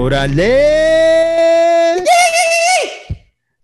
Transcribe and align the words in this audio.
¡Órale! 0.00 2.02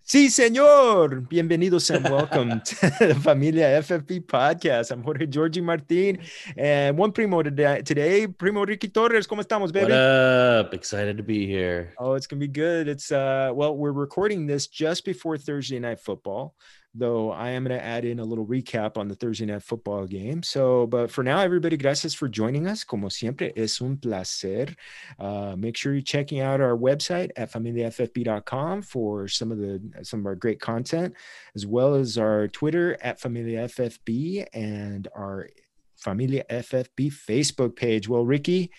Sí, 0.02 0.28
señor. 0.28 1.26
Bienvenidos 1.26 1.88
and 1.88 2.06
welcome 2.10 2.60
to 2.64 2.90
the 3.00 3.14
Familia 3.14 3.80
FFB 3.80 4.26
podcast. 4.26 4.90
I'm 4.90 5.02
Jorge 5.02 5.26
Georgie 5.26 5.62
Martin 5.62 6.18
and 6.58 6.98
one 6.98 7.12
primo 7.12 7.42
today, 7.42 7.80
today 7.80 8.26
Primo 8.26 8.66
Ricky 8.66 8.88
Torres. 8.88 9.26
¿Cómo 9.26 9.40
estamos, 9.40 9.72
baby? 9.72 9.86
What 9.86 9.92
up? 9.92 10.74
Excited 10.74 11.16
to 11.16 11.22
be 11.22 11.46
here. 11.46 11.94
Oh, 11.98 12.12
it's 12.12 12.26
going 12.26 12.38
to 12.38 12.46
be 12.46 12.52
good. 12.52 12.86
It's, 12.86 13.10
uh, 13.10 13.52
well, 13.54 13.74
we're 13.74 13.92
recording 13.92 14.46
this 14.46 14.66
just 14.66 15.06
before 15.06 15.38
Thursday 15.38 15.78
night 15.78 16.00
football 16.00 16.54
though 16.98 17.30
I 17.30 17.50
am 17.50 17.64
going 17.64 17.78
to 17.78 17.84
add 17.84 18.04
in 18.04 18.18
a 18.18 18.24
little 18.24 18.46
recap 18.46 18.96
on 18.96 19.08
the 19.08 19.14
Thursday 19.14 19.46
night 19.46 19.62
football 19.62 20.06
game. 20.06 20.42
So, 20.42 20.86
but 20.86 21.10
for 21.10 21.22
now, 21.22 21.40
everybody, 21.40 21.76
gracias 21.76 22.14
for 22.14 22.28
joining 22.28 22.66
us. 22.66 22.84
Como 22.84 23.08
siempre, 23.08 23.52
es 23.56 23.80
un 23.80 23.96
placer. 23.96 24.74
Uh, 25.18 25.54
make 25.56 25.76
sure 25.76 25.92
you're 25.92 26.02
checking 26.02 26.40
out 26.40 26.60
our 26.60 26.76
website 26.76 27.30
at 27.36 27.52
familiaffb.com 27.52 28.82
for 28.82 29.28
some 29.28 29.52
of 29.52 29.58
the 29.58 29.80
some 30.02 30.20
of 30.20 30.26
our 30.26 30.34
great 30.34 30.60
content, 30.60 31.14
as 31.54 31.66
well 31.66 31.94
as 31.94 32.18
our 32.18 32.48
Twitter 32.48 32.96
at 33.02 33.20
familiaffb 33.20 34.46
and 34.52 35.08
our 35.14 35.48
Familia 35.96 36.44
FFB 36.50 37.12
Facebook 37.12 37.74
page. 37.74 38.08
Well, 38.08 38.24
Ricky, 38.24 38.70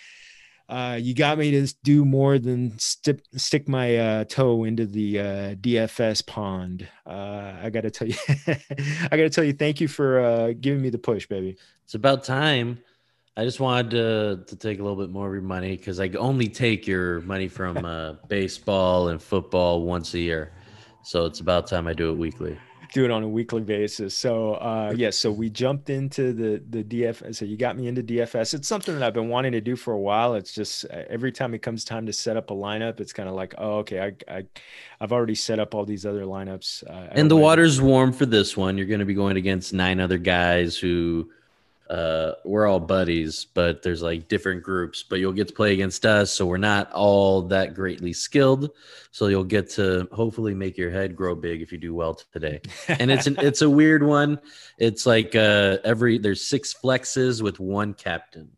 uh, 0.69 0.97
you 0.99 1.13
got 1.13 1.37
me 1.37 1.51
to 1.51 1.73
do 1.83 2.03
more 2.03 2.37
than 2.39 2.77
st- 2.77 3.21
stick 3.35 3.69
my 3.69 3.97
uh, 3.97 4.23
toe 4.25 4.65
into 4.65 4.85
the 4.85 5.19
uh, 5.19 5.23
DFS 5.55 6.25
pond. 6.25 6.87
Uh, 7.05 7.53
I 7.63 7.69
got 7.69 7.81
to 7.81 7.91
tell 7.91 8.07
you, 8.07 8.15
I 8.47 9.09
got 9.11 9.17
to 9.17 9.29
tell 9.29 9.43
you, 9.43 9.53
thank 9.53 9.79
you 9.79 9.87
for 9.87 10.19
uh, 10.19 10.53
giving 10.59 10.81
me 10.81 10.89
the 10.89 10.97
push, 10.97 11.25
baby. 11.25 11.57
It's 11.85 11.95
about 11.95 12.23
time. 12.23 12.79
I 13.37 13.45
just 13.45 13.59
wanted 13.59 13.91
to, 13.91 14.43
to 14.47 14.55
take 14.55 14.79
a 14.79 14.83
little 14.83 14.97
bit 14.97 15.09
more 15.09 15.27
of 15.27 15.33
your 15.33 15.43
money 15.43 15.77
because 15.77 15.99
I 15.99 16.09
only 16.17 16.49
take 16.49 16.85
your 16.85 17.21
money 17.21 17.47
from 17.47 17.77
uh, 17.85 18.13
baseball 18.27 19.09
and 19.09 19.21
football 19.21 19.83
once 19.83 20.13
a 20.15 20.19
year. 20.19 20.51
So 21.03 21.25
it's 21.25 21.39
about 21.39 21.67
time 21.67 21.87
I 21.87 21.93
do 21.93 22.11
it 22.11 22.17
weekly 22.17 22.57
do 22.93 23.05
it 23.05 23.11
on 23.11 23.23
a 23.23 23.27
weekly 23.27 23.61
basis. 23.61 24.15
So 24.15 24.55
uh 24.55 24.89
yes, 24.91 24.99
yeah, 24.99 25.09
so 25.11 25.31
we 25.31 25.49
jumped 25.49 25.89
into 25.89 26.33
the 26.33 26.61
the 26.69 26.83
DFS. 26.83 27.35
So 27.35 27.45
you 27.45 27.57
got 27.57 27.77
me 27.77 27.87
into 27.87 28.03
DFS. 28.03 28.53
It's 28.53 28.67
something 28.67 28.93
that 28.93 29.03
I've 29.03 29.13
been 29.13 29.29
wanting 29.29 29.51
to 29.53 29.61
do 29.61 29.75
for 29.75 29.93
a 29.93 29.99
while. 29.99 30.35
It's 30.35 30.53
just 30.53 30.85
uh, 30.85 31.03
every 31.09 31.31
time 31.31 31.53
it 31.53 31.59
comes 31.59 31.83
time 31.83 32.05
to 32.05 32.13
set 32.13 32.37
up 32.37 32.51
a 32.51 32.53
lineup, 32.53 32.99
it's 32.99 33.13
kind 33.13 33.29
of 33.29 33.35
like, 33.35 33.55
oh, 33.57 33.77
okay, 33.79 33.99
I, 33.99 34.35
I 34.37 34.45
I've 34.99 35.11
already 35.11 35.35
set 35.35 35.59
up 35.59 35.75
all 35.75 35.85
these 35.85 36.05
other 36.05 36.23
lineups. 36.23 36.83
Uh, 36.89 37.09
and 37.11 37.29
the 37.29 37.37
water's 37.37 37.81
warm 37.81 38.13
for 38.13 38.25
this 38.25 38.57
one. 38.57 38.77
You're 38.77 38.87
going 38.87 38.99
to 38.99 39.05
be 39.05 39.13
going 39.13 39.37
against 39.37 39.73
nine 39.73 39.99
other 39.99 40.17
guys 40.17 40.77
who 40.77 41.29
uh, 41.89 42.33
we're 42.43 42.67
all 42.67 42.79
buddies, 42.79 43.45
but 43.45 43.81
there's 43.81 44.01
like 44.01 44.27
different 44.27 44.63
groups. 44.63 45.03
But 45.03 45.19
you'll 45.19 45.33
get 45.33 45.47
to 45.47 45.53
play 45.53 45.73
against 45.73 46.05
us, 46.05 46.31
so 46.31 46.45
we're 46.45 46.57
not 46.57 46.91
all 46.91 47.43
that 47.43 47.73
greatly 47.73 48.13
skilled. 48.13 48.71
So 49.11 49.27
you'll 49.27 49.43
get 49.43 49.69
to 49.71 50.07
hopefully 50.11 50.53
make 50.53 50.77
your 50.77 50.91
head 50.91 51.15
grow 51.15 51.35
big 51.35 51.61
if 51.61 51.71
you 51.71 51.77
do 51.77 51.93
well 51.93 52.19
today. 52.33 52.61
And 52.87 53.11
it's 53.11 53.27
an 53.27 53.37
it's 53.39 53.61
a 53.61 53.69
weird 53.69 54.03
one. 54.03 54.39
It's 54.77 55.05
like 55.05 55.35
uh, 55.35 55.77
every 55.83 56.17
there's 56.17 56.45
six 56.45 56.73
flexes 56.73 57.41
with 57.41 57.59
one 57.59 57.93
captain. 57.93 58.56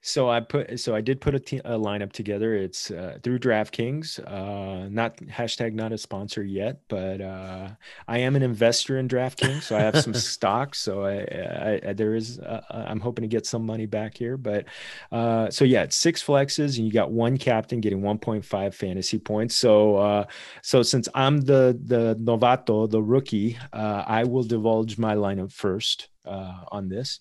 So 0.00 0.30
I 0.30 0.40
put 0.40 0.80
so 0.80 0.94
I 0.94 1.00
did 1.00 1.20
put 1.20 1.34
a, 1.34 1.40
te- 1.40 1.58
a 1.58 1.78
lineup 1.78 2.12
together. 2.12 2.54
It's 2.54 2.90
uh, 2.90 3.18
through 3.22 3.40
DraftKings. 3.40 4.20
Uh, 4.26 4.88
not 4.88 5.16
hashtag 5.18 5.74
not 5.74 5.92
a 5.92 5.98
sponsor 5.98 6.42
yet, 6.42 6.80
but 6.88 7.20
uh, 7.20 7.70
I 8.06 8.18
am 8.18 8.36
an 8.36 8.42
investor 8.42 8.98
in 8.98 9.08
DraftKings, 9.08 9.62
so 9.62 9.76
I 9.76 9.80
have 9.80 10.00
some 10.00 10.14
stocks. 10.34 10.78
So 10.78 11.04
I, 11.04 11.14
I, 11.14 11.80
I 11.88 11.92
there 11.92 12.14
is 12.14 12.38
uh, 12.38 12.62
uh, 12.70 12.84
I'm 12.88 13.00
hoping 13.00 13.22
to 13.22 13.28
get 13.28 13.46
some 13.46 13.66
money 13.66 13.86
back 13.86 14.16
here. 14.16 14.36
But 14.36 14.66
uh, 15.12 15.50
so 15.50 15.64
yeah, 15.64 15.82
it's 15.82 15.96
six 15.96 16.22
flexes, 16.22 16.78
and 16.78 16.86
you 16.86 16.92
got 16.92 17.10
one 17.10 17.36
captain 17.36 17.80
getting 17.80 18.00
1.5 18.00 18.74
fantasy 18.74 19.18
points. 19.18 19.56
So 19.56 20.26
so 20.62 20.82
since 20.82 21.08
I'm 21.14 21.40
the 21.40 21.78
the 21.82 22.16
novato, 22.16 22.88
the 22.88 23.02
rookie, 23.02 23.58
I 23.72 24.24
will 24.24 24.44
divulge 24.44 24.98
my 24.98 25.14
lineup 25.14 25.52
first 25.52 26.08
on 26.24 26.88
this. 26.88 27.20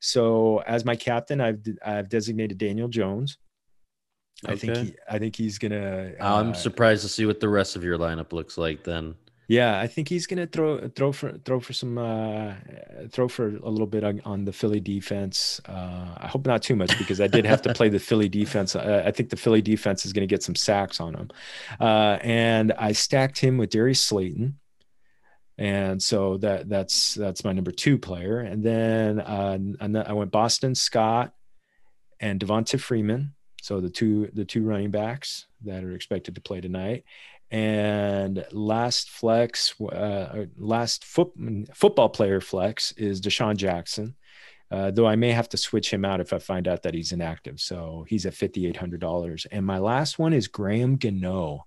So 0.00 0.58
as 0.66 0.84
my 0.84 0.96
captain, 0.96 1.40
I've 1.40 1.60
I've 1.84 2.08
designated 2.08 2.58
Daniel 2.58 2.88
Jones. 2.88 3.38
Okay. 4.44 4.52
I 4.52 4.56
think 4.56 4.76
he, 4.76 4.96
I 5.10 5.18
think 5.18 5.36
he's 5.36 5.58
gonna. 5.58 6.12
Uh, 6.20 6.34
I'm 6.36 6.54
surprised 6.54 7.02
to 7.02 7.08
see 7.08 7.26
what 7.26 7.40
the 7.40 7.48
rest 7.48 7.76
of 7.76 7.82
your 7.82 7.98
lineup 7.98 8.32
looks 8.32 8.56
like 8.56 8.84
then. 8.84 9.14
Yeah, 9.48 9.80
I 9.80 9.86
think 9.86 10.08
he's 10.08 10.26
gonna 10.26 10.46
throw 10.46 10.88
throw 10.88 11.10
for 11.10 11.32
throw 11.44 11.58
for 11.58 11.72
some 11.72 11.96
uh, 11.96 12.52
throw 13.10 13.28
for 13.28 13.48
a 13.48 13.68
little 13.70 13.86
bit 13.86 14.04
on, 14.04 14.20
on 14.26 14.44
the 14.44 14.52
Philly 14.52 14.78
defense. 14.78 15.58
Uh, 15.66 16.14
I 16.18 16.26
hope 16.26 16.46
not 16.46 16.62
too 16.62 16.76
much 16.76 16.96
because 16.98 17.18
I 17.18 17.26
did 17.28 17.46
have 17.46 17.62
to 17.62 17.72
play 17.72 17.88
the 17.88 17.98
Philly 17.98 18.28
defense. 18.40 18.76
I, 18.76 19.06
I 19.06 19.10
think 19.10 19.30
the 19.30 19.36
Philly 19.36 19.62
defense 19.62 20.04
is 20.04 20.12
gonna 20.12 20.26
get 20.26 20.42
some 20.42 20.54
sacks 20.54 21.00
on 21.00 21.14
him, 21.14 21.30
uh, 21.80 22.18
and 22.20 22.72
I 22.72 22.92
stacked 22.92 23.38
him 23.38 23.56
with 23.56 23.70
Darius 23.70 24.04
Slayton 24.04 24.58
and 25.58 26.00
so 26.00 26.36
that 26.38 26.68
that's 26.68 27.14
that's 27.14 27.42
my 27.44 27.52
number 27.52 27.72
two 27.72 27.98
player. 27.98 28.38
And 28.38 28.62
then 28.62 29.20
uh, 29.20 29.58
I 30.06 30.12
went 30.12 30.30
Boston 30.30 30.74
Scott 30.74 31.34
and 32.20 32.38
Devonta 32.38 32.80
Freeman. 32.80 33.34
So 33.60 33.80
the 33.80 33.90
two 33.90 34.30
the 34.32 34.44
two 34.44 34.62
running 34.62 34.92
backs 34.92 35.46
that 35.64 35.82
are 35.82 35.92
expected 35.92 36.36
to 36.36 36.40
play 36.40 36.60
tonight. 36.60 37.04
And 37.50 38.46
last 38.52 39.10
flex, 39.10 39.74
uh, 39.80 40.44
last 40.58 41.04
foot, 41.04 41.32
football 41.74 42.10
player 42.10 42.40
flex 42.40 42.92
is 42.92 43.20
DeSean 43.20 43.56
Jackson. 43.56 44.14
Uh, 44.70 44.90
though 44.90 45.06
I 45.06 45.16
may 45.16 45.32
have 45.32 45.48
to 45.48 45.56
switch 45.56 45.90
him 45.90 46.04
out 46.04 46.20
if 46.20 46.34
I 46.34 46.38
find 46.38 46.68
out 46.68 46.82
that 46.82 46.92
he's 46.92 47.12
inactive. 47.12 47.58
So 47.58 48.04
he's 48.06 48.26
at 48.26 48.34
$5,800. 48.34 49.46
And 49.50 49.64
my 49.64 49.78
last 49.78 50.18
one 50.18 50.34
is 50.34 50.46
Graham 50.46 50.96
Gano. 50.96 51.64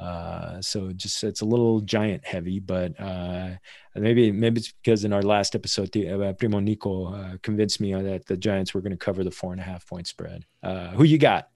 Uh, 0.00 0.62
so 0.62 0.90
just 0.92 1.22
it's 1.22 1.42
a 1.42 1.44
little 1.44 1.80
giant 1.80 2.26
heavy, 2.26 2.58
but 2.58 2.98
uh, 2.98 3.50
maybe 3.94 4.32
maybe 4.32 4.60
it's 4.60 4.72
because 4.72 5.04
in 5.04 5.12
our 5.12 5.22
last 5.22 5.54
episode, 5.54 5.92
the, 5.92 6.08
uh, 6.10 6.32
Primo 6.32 6.58
Nico 6.58 7.12
uh, 7.12 7.36
convinced 7.42 7.80
me 7.80 7.92
that 7.92 8.26
the 8.26 8.36
Giants 8.36 8.72
were 8.72 8.80
going 8.80 8.92
to 8.92 8.96
cover 8.96 9.22
the 9.22 9.30
four 9.30 9.52
and 9.52 9.60
a 9.60 9.64
half 9.64 9.86
point 9.86 10.06
spread. 10.06 10.46
Uh, 10.62 10.88
who 10.88 11.04
you 11.04 11.18
got? 11.18 11.50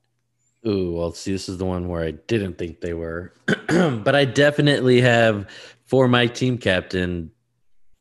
Ooh, 0.66 0.92
well, 0.92 1.12
see, 1.12 1.32
this 1.32 1.48
is 1.48 1.58
the 1.58 1.64
one 1.64 1.88
where 1.88 2.02
I 2.02 2.12
didn't 2.12 2.58
think 2.58 2.80
they 2.80 2.94
were, 2.94 3.32
but 3.68 4.14
I 4.14 4.24
definitely 4.26 5.00
have 5.00 5.48
for 5.86 6.06
my 6.06 6.26
team 6.26 6.58
captain 6.58 7.30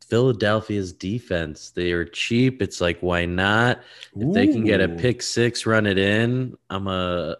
Philadelphia's 0.08 0.92
defense. 0.92 1.70
They 1.70 1.92
are 1.92 2.04
cheap. 2.04 2.60
It's 2.60 2.80
like, 2.80 3.00
why 3.00 3.24
not? 3.24 3.80
If 4.14 4.28
Ooh. 4.28 4.32
they 4.32 4.46
can 4.46 4.64
get 4.64 4.80
a 4.80 4.88
pick 4.88 5.22
six, 5.22 5.66
run 5.66 5.86
it 5.86 5.98
in. 5.98 6.56
I'm 6.68 6.86
a 6.86 7.36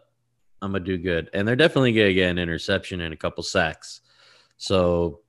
I'm 0.65 0.73
gonna 0.73 0.85
do 0.85 0.97
good. 0.97 1.31
And 1.35 1.47
they're 1.47 1.57
definitely 1.57 1.93
gonna 1.93 2.15
get 2.15 2.31
an 2.31 2.39
interception 2.39 3.01
and 3.01 3.13
a 3.13 3.17
couple 3.17 3.43
sacks. 3.43 4.01
So 4.57 5.21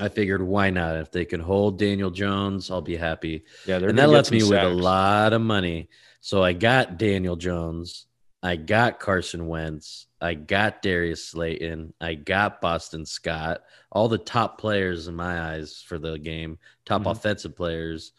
I 0.00 0.08
figured 0.08 0.42
why 0.42 0.70
not? 0.70 0.96
If 0.96 1.10
they 1.10 1.24
can 1.24 1.40
hold 1.40 1.78
Daniel 1.78 2.10
Jones, 2.10 2.70
I'll 2.70 2.82
be 2.82 2.96
happy. 2.96 3.44
Yeah, 3.66 3.76
and 3.76 3.98
that 3.98 4.10
left 4.10 4.30
me 4.30 4.40
sacks. 4.40 4.50
with 4.50 4.62
a 4.62 4.68
lot 4.68 5.32
of 5.32 5.40
money. 5.40 5.88
So 6.20 6.42
I 6.42 6.52
got 6.52 6.98
Daniel 6.98 7.36
Jones, 7.36 8.06
I 8.42 8.56
got 8.56 9.00
Carson 9.00 9.46
Wentz, 9.46 10.06
I 10.20 10.34
got 10.34 10.82
Darius 10.82 11.24
Slayton, 11.28 11.94
I 12.00 12.14
got 12.14 12.60
Boston 12.60 13.06
Scott, 13.06 13.62
all 13.90 14.08
the 14.08 14.18
top 14.18 14.60
players 14.60 15.08
in 15.08 15.14
my 15.14 15.52
eyes 15.52 15.82
for 15.86 15.98
the 15.98 16.18
game, 16.18 16.58
top 16.84 17.02
mm-hmm. 17.02 17.10
offensive 17.10 17.56
players. 17.56 18.12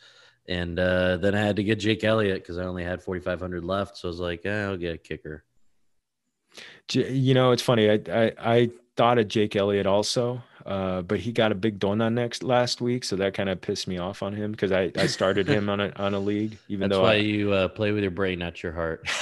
And 0.47 0.79
uh, 0.79 1.17
then 1.17 1.35
I 1.35 1.41
had 1.41 1.57
to 1.57 1.63
get 1.63 1.79
Jake 1.79 2.03
Elliott 2.03 2.41
because 2.41 2.57
I 2.57 2.63
only 2.63 2.83
had 2.83 3.03
4,500 3.03 3.63
left. 3.63 3.97
So 3.97 4.07
I 4.07 4.09
was 4.09 4.19
like, 4.19 4.45
eh, 4.45 4.63
I'll 4.63 4.77
get 4.77 4.95
a 4.95 4.97
kicker. 4.97 5.43
You 6.93 7.33
know, 7.33 7.51
it's 7.51 7.61
funny. 7.61 7.89
I 7.89 7.99
I, 8.11 8.33
I 8.39 8.71
thought 8.95 9.19
of 9.19 9.27
Jake 9.27 9.55
Elliott 9.55 9.85
also, 9.85 10.43
uh, 10.69 11.01
but 11.01 11.19
he 11.19 11.31
got 11.31 11.51
a 11.51 11.55
big 11.55 11.79
donut 11.79 12.13
next 12.13 12.43
last 12.43 12.79
week, 12.79 13.03
so 13.03 13.15
that 13.15 13.33
kind 13.33 13.49
of 13.49 13.59
pissed 13.59 13.87
me 13.87 13.97
off 13.97 14.21
on 14.21 14.33
him 14.33 14.51
because 14.51 14.71
I, 14.71 14.91
I 14.95 15.07
started 15.07 15.47
him 15.47 15.67
on 15.67 15.79
a 15.79 15.91
on 15.95 16.13
a 16.13 16.19
league. 16.19 16.59
Even 16.67 16.89
That's 16.89 16.99
though 16.99 17.05
why 17.05 17.13
I, 17.13 17.15
you 17.15 17.51
uh, 17.51 17.69
play 17.69 17.91
with 17.91 18.03
your 18.03 18.11
brain, 18.11 18.37
not 18.37 18.61
your 18.61 18.73
heart. 18.73 19.03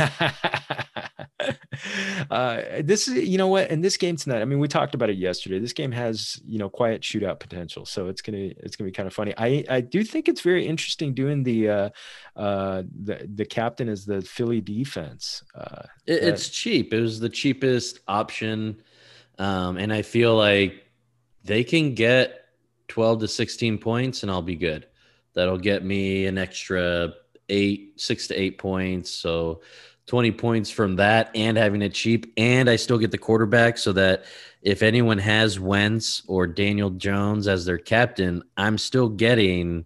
uh, 2.30 2.62
this 2.82 3.08
is 3.08 3.26
you 3.26 3.38
know 3.38 3.48
what, 3.48 3.72
in 3.72 3.80
this 3.80 3.96
game 3.96 4.18
tonight. 4.18 4.42
I 4.42 4.46
mean, 4.46 4.60
we 4.60 4.68
talked 4.68 4.94
about 4.94 5.10
it 5.10 5.18
yesterday. 5.18 5.58
This 5.58 5.72
game 5.72 5.94
has 5.94 6.42
you 6.46 6.60
know 6.60 6.68
quiet 6.68 7.02
shootout 7.02 7.40
potential, 7.40 7.86
so 7.86 8.10
it's 8.10 8.22
gonna 8.22 8.52
it's 8.58 8.76
gonna 8.76 8.90
be 8.90 8.92
kind 8.92 9.08
of 9.08 9.14
funny. 9.14 9.34
I 9.38 9.64
I 9.70 9.80
do 9.80 10.04
think 10.04 10.28
it's 10.28 10.42
very 10.42 10.68
interesting 10.68 11.14
doing 11.14 11.44
the 11.44 11.70
uh, 11.70 11.90
uh, 12.36 12.84
the 13.04 13.26
the 13.36 13.46
captain 13.46 13.88
is 13.88 14.06
the 14.06 14.22
Philly 14.22 14.60
defense. 14.60 15.46
Uh, 15.56 15.84
it, 16.06 16.24
it's 16.24 16.50
cheap. 16.50 16.94
It 16.94 17.00
was 17.00 17.22
the 17.22 17.30
cheapest 17.30 18.02
option, 18.06 18.82
um, 19.40 19.78
and 19.78 19.94
I 19.94 20.02
feel 20.02 20.36
like 20.36 20.84
they 21.48 21.64
can 21.64 21.96
get 21.96 22.46
12 22.90 23.22
to 23.22 23.28
16 23.28 23.78
points 23.78 24.24
and 24.24 24.32
I'll 24.32 24.42
be 24.42 24.56
good. 24.56 24.88
That'll 25.34 25.58
get 25.58 25.84
me 25.84 26.26
an 26.26 26.38
extra 26.38 27.14
eight, 27.50 28.00
six 28.00 28.28
to 28.28 28.36
eight 28.36 28.58
points. 28.58 29.10
So 29.10 29.62
20 30.08 30.32
points 30.32 30.70
from 30.70 30.96
that 30.98 31.32
and 31.36 31.58
having 31.58 31.82
it 31.82 31.94
cheap. 31.94 32.34
And 32.38 32.70
I 32.70 32.76
still 32.76 32.98
get 32.98 33.12
the 33.12 33.18
quarterback 33.18 33.78
so 33.78 33.94
that 33.94 34.26
if 34.62 34.82
anyone 34.82 35.18
has 35.18 35.60
Wentz 35.60 36.24
or 36.28 36.48
Daniel 36.48 36.90
Jones 36.90 37.48
as 37.48 37.66
their 37.66 37.78
captain, 37.78 38.44
I'm 38.56 38.78
still 38.78 39.10
getting, 39.10 39.86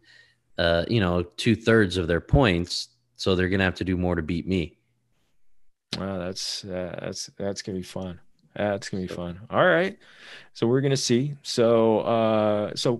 uh, 0.57 0.85
you 0.87 0.99
know, 0.99 1.23
two 1.23 1.55
thirds 1.55 1.97
of 1.97 2.07
their 2.07 2.21
points. 2.21 2.89
So 3.15 3.35
they're 3.35 3.49
going 3.49 3.59
to 3.59 3.65
have 3.65 3.75
to 3.75 3.83
do 3.83 3.97
more 3.97 4.15
to 4.15 4.21
beat 4.21 4.47
me. 4.47 4.77
Wow, 5.97 6.19
that's 6.19 6.63
uh, 6.63 6.97
that's 7.01 7.29
that's 7.37 7.61
gonna 7.61 7.79
be 7.79 7.83
fun. 7.83 8.19
That's 8.55 8.89
gonna 8.89 9.03
be 9.03 9.07
fun. 9.07 9.39
All 9.49 9.65
right, 9.65 9.97
so 10.53 10.67
we're 10.67 10.81
gonna 10.81 10.97
see. 10.97 11.35
So 11.43 11.99
uh, 11.99 12.71
so 12.75 12.99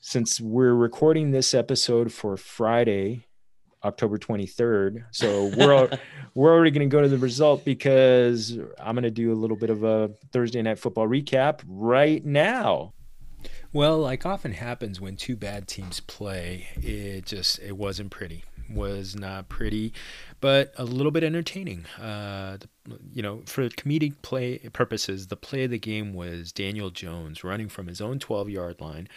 since 0.00 0.40
we're 0.40 0.74
recording 0.74 1.30
this 1.30 1.54
episode 1.54 2.12
for 2.12 2.36
Friday, 2.36 3.26
October 3.84 4.18
23rd, 4.18 5.04
so 5.10 5.52
we're 5.56 5.88
we're 6.34 6.52
already 6.52 6.70
gonna 6.70 6.86
go 6.86 7.00
to 7.00 7.08
the 7.08 7.18
result 7.18 7.64
because 7.64 8.58
I'm 8.78 8.94
gonna 8.94 9.10
do 9.10 9.32
a 9.32 9.34
little 9.36 9.56
bit 9.56 9.70
of 9.70 9.84
a 9.84 10.10
Thursday 10.32 10.62
night 10.62 10.78
football 10.78 11.06
recap 11.06 11.60
right 11.66 12.24
now. 12.24 12.94
Well, 13.72 13.98
like 13.98 14.26
often 14.26 14.52
happens 14.52 15.00
when 15.00 15.16
two 15.16 15.36
bad 15.36 15.68
teams 15.68 16.00
play, 16.00 16.68
it 16.76 17.26
just 17.26 17.60
it 17.60 17.76
wasn't 17.76 18.10
pretty 18.10 18.44
was 18.70 19.16
not 19.16 19.48
pretty, 19.48 19.92
but 20.40 20.72
a 20.76 20.84
little 20.84 21.12
bit 21.12 21.24
entertaining. 21.24 21.86
Uh, 22.00 22.58
you 23.12 23.22
know, 23.22 23.42
for 23.46 23.68
comedic 23.68 24.14
play 24.22 24.58
purposes, 24.72 25.26
the 25.26 25.36
play 25.36 25.64
of 25.64 25.70
the 25.70 25.78
game 25.78 26.14
was 26.14 26.52
Daniel 26.52 26.90
Jones 26.90 27.44
running 27.44 27.68
from 27.68 27.86
his 27.86 28.00
own 28.00 28.18
12 28.18 28.50
yard 28.50 28.80
line, 28.80 29.08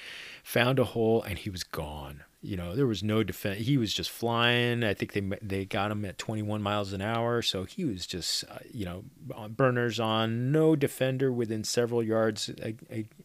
found 0.43 0.79
a 0.79 0.85
hole, 0.85 1.21
and 1.21 1.37
he 1.39 1.49
was 1.49 1.63
gone. 1.63 2.23
You 2.43 2.57
know, 2.57 2.75
there 2.75 2.87
was 2.87 3.03
no 3.03 3.21
defense. 3.23 3.67
He 3.67 3.77
was 3.77 3.93
just 3.93 4.09
flying. 4.09 4.83
I 4.83 4.95
think 4.95 5.13
they 5.13 5.21
they 5.43 5.63
got 5.63 5.91
him 5.91 6.03
at 6.05 6.17
21 6.17 6.61
miles 6.61 6.91
an 6.91 7.01
hour, 7.01 7.43
so 7.43 7.65
he 7.65 7.85
was 7.85 8.07
just 8.07 8.43
uh, 8.49 8.57
you 8.71 8.83
know 8.83 9.03
burners 9.49 9.99
on. 9.99 10.51
No 10.51 10.75
defender 10.75 11.31
within 11.31 11.63
several 11.63 12.01
yards 12.01 12.49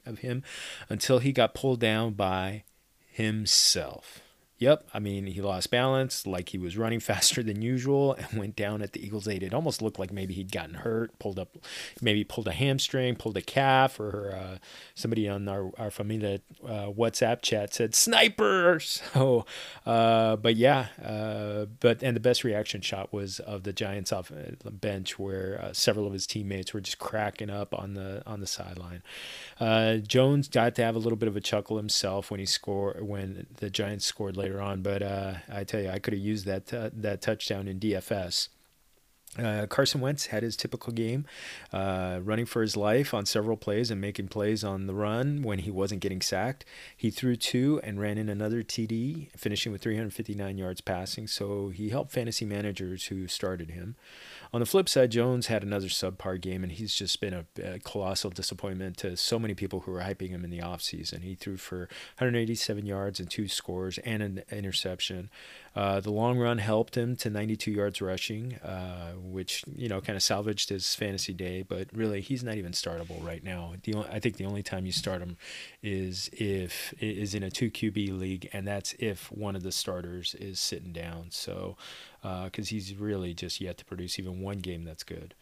of 0.05 0.19
him 0.19 0.43
until 0.91 1.21
he 1.21 1.33
got 1.33 1.55
pulled 1.55 1.81
down 1.81 2.13
by 2.13 2.65
himself. 3.11 4.21
Yep. 4.59 4.89
I 4.95 5.01
mean, 5.01 5.27
he 5.27 5.43
lost 5.43 5.71
balance, 5.71 6.27
like 6.27 6.49
he 6.49 6.59
was 6.59 6.79
running 6.79 7.01
faster 7.07 7.43
than 7.43 7.61
usual, 7.61 8.15
and 8.15 8.39
went 8.39 8.57
down 8.57 8.81
at 8.81 8.93
the 8.93 9.05
Eagles' 9.05 9.29
eight. 9.29 9.43
It 9.43 9.53
almost 9.53 9.83
looked 9.83 9.99
like 9.99 10.13
maybe 10.13 10.33
he'd 10.33 10.51
gotten 10.51 10.77
hurt, 10.77 11.19
pulled 11.19 11.39
up, 11.39 11.57
maybe 12.01 12.25
pulled 12.25 12.49
a 12.49 12.53
hamstring, 12.53 13.17
pulled 13.17 13.37
a 13.37 13.43
calf, 13.43 14.01
or 14.01 14.35
uh, 14.35 14.59
somebody 14.95 15.29
on 15.29 15.47
our, 15.49 15.71
our 15.79 15.91
Familia 15.91 16.41
uh, 16.65 16.87
WhatsApp 16.87 17.43
chat 17.43 17.75
said 17.75 17.95
sniper. 17.95 18.81
So, 19.17 19.47
uh, 19.85 20.37
but 20.37 20.57
yeah, 20.57 20.87
uh, 21.03 21.67
but 21.81 22.03
and 22.03 22.15
the 22.17 22.21
best 22.21 22.45
reaction 22.45 22.81
shot 22.81 23.13
was 23.13 23.41
of 23.41 23.63
the 23.63 23.73
Giants 23.73 24.13
off 24.13 24.29
the 24.29 24.71
bench, 24.71 25.19
where 25.19 25.61
uh, 25.63 25.73
several 25.73 26.07
of 26.07 26.13
his 26.13 26.27
teammates 26.27 26.73
were 26.73 26.81
just 26.81 26.99
cracking 26.99 27.51
up 27.51 27.75
on 27.75 27.95
the 27.95 28.23
on 28.27 28.41
the 28.41 28.47
sideline. 28.47 29.03
Jones 30.07 30.49
got 30.49 30.75
to 30.77 30.85
have 30.85 30.95
a 30.97 30.99
little 30.99 31.17
bit 31.17 31.29
of 31.29 31.37
a 31.37 31.41
chuckle 31.41 31.77
himself 31.77 32.31
when 32.31 32.41
he 32.41 32.47
scored 32.47 33.03
when 33.03 33.47
the 33.57 33.71
Giants 33.71 34.05
scored 34.05 34.37
later 34.47 34.63
on. 34.63 34.83
But 34.83 35.03
uh, 35.03 35.35
I 35.53 35.65
tell 35.65 35.81
you, 35.81 35.91
I 35.91 35.99
could 35.99 36.13
have 36.13 36.23
used 36.23 36.47
that 36.47 36.73
uh, 36.73 36.91
that 36.93 37.21
touchdown 37.21 37.69
in 37.69 37.81
DFS. 37.81 38.49
Uh, 39.39 39.67
Carson 39.67 40.01
Wentz 40.01 40.27
had 40.27 40.43
his 40.43 40.57
typical 40.57 40.95
game, 40.95 41.27
uh, 41.71 42.21
running 42.23 42.47
for 42.47 42.63
his 42.63 42.75
life 42.75 43.13
on 43.13 43.27
several 43.27 43.59
plays 43.59 43.91
and 43.91 44.01
making 44.01 44.29
plays 44.29 44.65
on 44.65 44.87
the 44.87 44.95
run 44.95 45.43
when 45.43 45.59
he 45.59 45.71
wasn't 45.71 46.01
getting 46.01 46.23
sacked. 46.23 46.65
He 46.97 47.11
threw 47.11 47.37
two 47.37 47.79
and 47.85 48.01
ran 48.01 48.17
in 48.17 48.31
another 48.31 48.63
TD, 48.63 49.29
finishing 49.37 49.73
with 49.73 49.83
359 49.83 50.57
yards 50.57 50.81
passing. 50.81 51.27
So 51.27 51.69
he 51.69 51.91
helped 51.91 52.13
fantasy 52.13 52.47
managers 52.47 53.07
who 53.07 53.29
started 53.29 53.73
him. 53.73 53.97
On 54.53 54.61
the 54.61 54.67
flip 54.67 54.89
side, 54.89 55.11
Jones 55.11 55.49
had 55.49 55.63
another 55.63 55.89
subpar 55.89 56.41
game, 56.41 56.63
and 56.63 56.73
he's 56.73 56.95
just 56.95 57.21
been 57.21 57.35
a, 57.35 57.45
a 57.63 57.79
colossal 57.81 58.31
disappointment 58.31 58.97
to 58.99 59.17
so 59.17 59.39
many 59.39 59.55
people 59.55 59.81
who 59.81 59.93
were 59.93 60.01
hyping 60.01 60.31
him 60.31 60.45
in 60.45 60.51
the 60.51 60.61
offseason. 60.61 61.23
He 61.23 61.35
threw 61.35 61.57
for 61.57 61.89
187 62.19 62.87
yards 62.87 63.21
and 63.21 63.31
two 63.31 63.49
scores 63.49 63.99
and 63.99 64.23
an 64.23 64.43
interception. 64.51 65.31
Uh, 65.77 66.01
the 66.01 66.11
long 66.11 66.39
run 66.39 66.57
helped 66.57 66.97
him 66.97 67.15
to 67.17 67.29
92 67.29 67.71
yards 67.71 68.01
rushing, 68.01 68.55
uh, 68.65 69.13
which 69.13 69.63
you 69.77 69.89
know 69.91 70.01
kind 70.01 70.17
of 70.17 70.23
salvaged 70.23 70.71
his 70.71 70.95
fantasy 70.95 71.35
day. 71.35 71.63
But 71.63 71.89
really, 71.93 72.23
he's 72.23 72.43
not 72.43 72.55
even 72.55 72.73
startable 72.73 73.25
right 73.25 73.45
now. 73.45 73.75
The 73.83 73.93
only, 73.95 74.09
I 74.09 74.19
think 74.19 74.39
the 74.39 74.47
only 74.47 74.63
time 74.63 74.87
you 74.87 74.93
start 74.93 75.21
him 75.21 75.37
is 75.83 76.31
if 76.33 76.95
is 76.99 77.35
in 77.35 77.43
a 77.43 77.51
two 77.51 77.71
QB 77.71 78.19
league, 78.19 78.49
and 78.55 78.67
that's 78.67 78.95
if 78.99 79.31
one 79.31 79.55
of 79.55 79.63
the 79.63 79.73
starters 79.73 80.35
is 80.37 80.59
sitting 80.59 80.93
down. 80.93 81.27
So 81.31 81.77
because 82.23 82.69
uh, 82.69 82.71
he's 82.71 82.95
really 82.95 83.35
just 83.35 83.61
yet 83.61 83.77
to 83.79 83.85
produce 83.85 84.19
even 84.19 84.41
one 84.41 84.59
game 84.59 84.85
that's 84.85 85.05
good. 85.05 85.35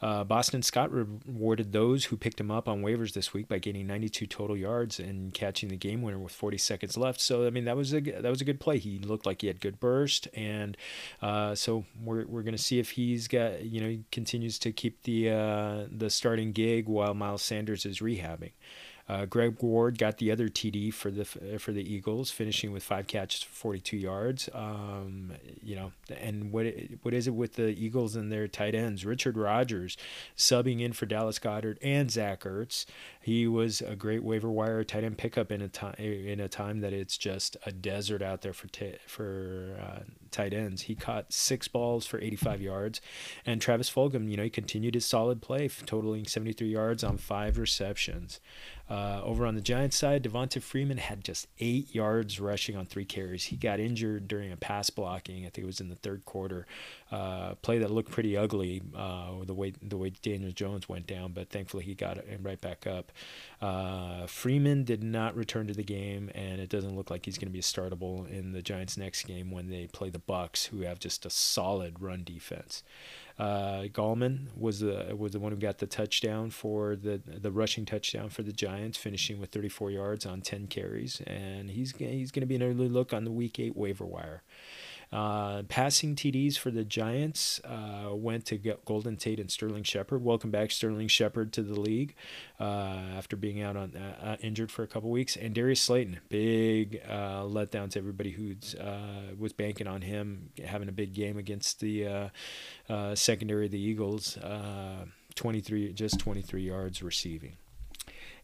Uh, 0.00 0.24
Boston 0.24 0.62
Scott 0.62 0.92
rewarded 0.92 1.72
those 1.72 2.06
who 2.06 2.16
picked 2.16 2.40
him 2.40 2.50
up 2.50 2.68
on 2.68 2.82
waivers 2.82 3.12
this 3.12 3.32
week 3.32 3.48
by 3.48 3.58
gaining 3.58 3.86
92 3.86 4.26
total 4.26 4.56
yards 4.56 5.00
and 5.00 5.34
catching 5.34 5.68
the 5.68 5.76
game 5.76 6.02
winner 6.02 6.18
with 6.18 6.32
40 6.32 6.58
seconds 6.58 6.96
left. 6.96 7.20
So 7.20 7.46
I 7.46 7.50
mean 7.50 7.64
that 7.64 7.76
was 7.76 7.92
a 7.92 8.00
that 8.00 8.30
was 8.30 8.40
a 8.40 8.44
good 8.44 8.60
play. 8.60 8.78
He 8.78 8.98
looked 8.98 9.26
like 9.26 9.40
he 9.40 9.48
had 9.48 9.60
good 9.60 9.80
burst, 9.80 10.28
and 10.34 10.76
uh, 11.20 11.54
so 11.54 11.84
we're 12.02 12.26
we're 12.26 12.42
gonna 12.42 12.58
see 12.58 12.78
if 12.78 12.90
he's 12.92 13.28
got 13.28 13.64
you 13.64 13.80
know 13.80 13.98
continues 14.12 14.58
to 14.60 14.72
keep 14.72 15.02
the 15.02 15.30
uh, 15.30 15.84
the 15.90 16.10
starting 16.10 16.52
gig 16.52 16.86
while 16.86 17.14
Miles 17.14 17.42
Sanders 17.42 17.84
is 17.84 18.00
rehabbing. 18.00 18.52
Uh, 19.08 19.24
Greg 19.24 19.56
Ward 19.62 19.96
got 19.96 20.18
the 20.18 20.30
other 20.30 20.48
TD 20.48 20.92
for 20.92 21.10
the 21.10 21.24
for 21.24 21.72
the 21.72 21.94
Eagles, 21.94 22.30
finishing 22.30 22.72
with 22.72 22.82
five 22.82 23.06
catches 23.06 23.42
for 23.42 23.52
42 23.54 23.96
yards. 23.96 24.48
Um, 24.52 25.32
you 25.62 25.76
know, 25.76 25.92
and 26.20 26.52
what 26.52 26.66
what 27.02 27.14
is 27.14 27.26
it 27.26 27.34
with 27.34 27.54
the 27.54 27.68
Eagles 27.68 28.16
and 28.16 28.30
their 28.30 28.46
tight 28.46 28.74
ends? 28.74 29.06
Richard 29.06 29.38
Rodgers 29.38 29.96
subbing 30.36 30.80
in 30.80 30.92
for 30.92 31.06
Dallas 31.06 31.38
Goedert 31.38 31.78
and 31.82 32.10
Zach 32.10 32.42
Ertz. 32.44 32.84
He 33.20 33.46
was 33.46 33.80
a 33.80 33.96
great 33.96 34.22
waiver 34.22 34.50
wire 34.50 34.84
tight 34.84 35.04
end 35.04 35.16
pickup 35.16 35.50
in 35.50 35.62
a 35.62 35.68
time 35.68 35.94
in 35.98 36.40
a 36.40 36.48
time 36.48 36.80
that 36.80 36.92
it's 36.92 37.16
just 37.16 37.56
a 37.64 37.72
desert 37.72 38.20
out 38.20 38.42
there 38.42 38.52
for 38.52 38.68
t- 38.68 38.98
for 39.06 39.78
uh, 39.80 40.00
tight 40.30 40.52
ends. 40.52 40.82
He 40.82 40.94
caught 40.94 41.32
six 41.32 41.68
balls 41.68 42.06
for 42.06 42.20
85 42.20 42.60
yards, 42.60 43.00
and 43.44 43.60
Travis 43.60 43.90
Fulgham, 43.90 44.30
you 44.30 44.36
know, 44.36 44.44
he 44.44 44.50
continued 44.50 44.94
his 44.94 45.06
solid 45.06 45.42
play, 45.42 45.68
totaling 45.68 46.26
73 46.26 46.68
yards 46.68 47.04
on 47.04 47.18
five 47.18 47.58
receptions. 47.58 48.40
Uh, 48.90 49.20
over 49.22 49.44
on 49.44 49.54
the 49.54 49.60
Giants 49.60 49.96
side, 49.96 50.22
Devonta 50.22 50.62
Freeman 50.62 50.96
had 50.96 51.22
just 51.22 51.46
eight 51.58 51.94
yards 51.94 52.40
rushing 52.40 52.74
on 52.74 52.86
three 52.86 53.04
carries. 53.04 53.44
He 53.44 53.56
got 53.56 53.80
injured 53.80 54.26
during 54.28 54.50
a 54.50 54.56
pass 54.56 54.88
blocking. 54.88 55.44
I 55.44 55.50
think 55.50 55.58
it 55.58 55.66
was 55.66 55.80
in 55.80 55.90
the 55.90 55.94
third 55.96 56.24
quarter. 56.24 56.66
Uh, 57.12 57.54
play 57.56 57.78
that 57.78 57.90
looked 57.90 58.10
pretty 58.10 58.34
ugly 58.34 58.80
uh, 58.96 59.32
the 59.44 59.52
way 59.52 59.74
the 59.82 59.98
way 59.98 60.10
Daniel 60.22 60.52
Jones 60.52 60.88
went 60.88 61.06
down, 61.06 61.32
but 61.32 61.50
thankfully 61.50 61.84
he 61.84 61.94
got 61.94 62.18
right 62.40 62.60
back 62.60 62.86
up. 62.86 63.12
Uh, 63.60 64.26
Freeman 64.26 64.84
did 64.84 65.02
not 65.02 65.34
return 65.34 65.66
to 65.66 65.74
the 65.74 65.82
game, 65.82 66.30
and 66.34 66.60
it 66.60 66.68
doesn't 66.68 66.94
look 66.96 67.10
like 67.10 67.24
he's 67.24 67.38
going 67.38 67.48
to 67.48 67.52
be 67.52 67.58
a 67.58 67.62
startable 67.62 68.28
in 68.30 68.52
the 68.52 68.62
Giants' 68.62 68.96
next 68.96 69.24
game 69.24 69.50
when 69.50 69.68
they 69.68 69.88
play 69.88 70.10
the 70.10 70.20
Bucs, 70.20 70.66
who 70.66 70.82
have 70.82 71.00
just 71.00 71.26
a 71.26 71.30
solid 71.30 72.00
run 72.00 72.22
defense. 72.22 72.84
Uh, 73.36 73.82
Gallman 73.92 74.46
was 74.56 74.80
the 74.80 75.14
was 75.16 75.32
the 75.32 75.40
one 75.40 75.52
who 75.52 75.58
got 75.58 75.78
the 75.78 75.86
touchdown 75.86 76.50
for 76.50 76.96
the 76.96 77.20
the 77.24 77.50
rushing 77.50 77.84
touchdown 77.84 78.28
for 78.30 78.42
the 78.42 78.52
Giants, 78.52 78.98
finishing 78.98 79.40
with 79.40 79.50
34 79.50 79.90
yards 79.90 80.26
on 80.26 80.40
10 80.40 80.68
carries, 80.68 81.20
and 81.26 81.70
he's 81.70 81.94
he's 81.96 82.30
going 82.30 82.42
to 82.42 82.46
be 82.46 82.56
an 82.56 82.62
early 82.62 82.88
look 82.88 83.12
on 83.12 83.24
the 83.24 83.32
Week 83.32 83.58
Eight 83.58 83.76
waiver 83.76 84.06
wire. 84.06 84.42
Uh, 85.10 85.62
passing 85.64 86.14
TDs 86.14 86.58
for 86.58 86.70
the 86.70 86.84
Giants 86.84 87.60
uh, 87.64 88.14
went 88.14 88.44
to 88.46 88.58
Golden 88.84 89.16
Tate 89.16 89.40
and 89.40 89.50
Sterling 89.50 89.82
Shepard. 89.82 90.22
Welcome 90.22 90.50
back, 90.50 90.70
Sterling 90.70 91.08
Shepard, 91.08 91.52
to 91.54 91.62
the 91.62 91.80
league 91.80 92.14
uh, 92.60 92.98
after 93.16 93.36
being 93.36 93.62
out 93.62 93.76
on 93.76 93.96
uh, 93.96 94.26
uh, 94.26 94.36
injured 94.42 94.70
for 94.70 94.82
a 94.82 94.86
couple 94.86 95.10
weeks. 95.10 95.36
And 95.36 95.54
Darius 95.54 95.80
Slayton, 95.80 96.20
big 96.28 97.00
uh, 97.08 97.42
letdown 97.42 97.90
to 97.90 97.98
everybody 97.98 98.30
who 98.30 98.54
was 99.38 99.52
banking 99.54 99.86
on 99.86 100.02
him 100.02 100.50
having 100.62 100.88
a 100.88 100.92
big 100.92 101.14
game 101.14 101.38
against 101.38 101.80
the 101.80 102.30
secondary 103.14 103.66
of 103.66 103.72
the 103.72 103.80
Eagles. 103.80 104.38
23, 105.34 105.92
just 105.92 106.18
23 106.18 106.62
yards 106.62 107.02
receiving. 107.02 107.56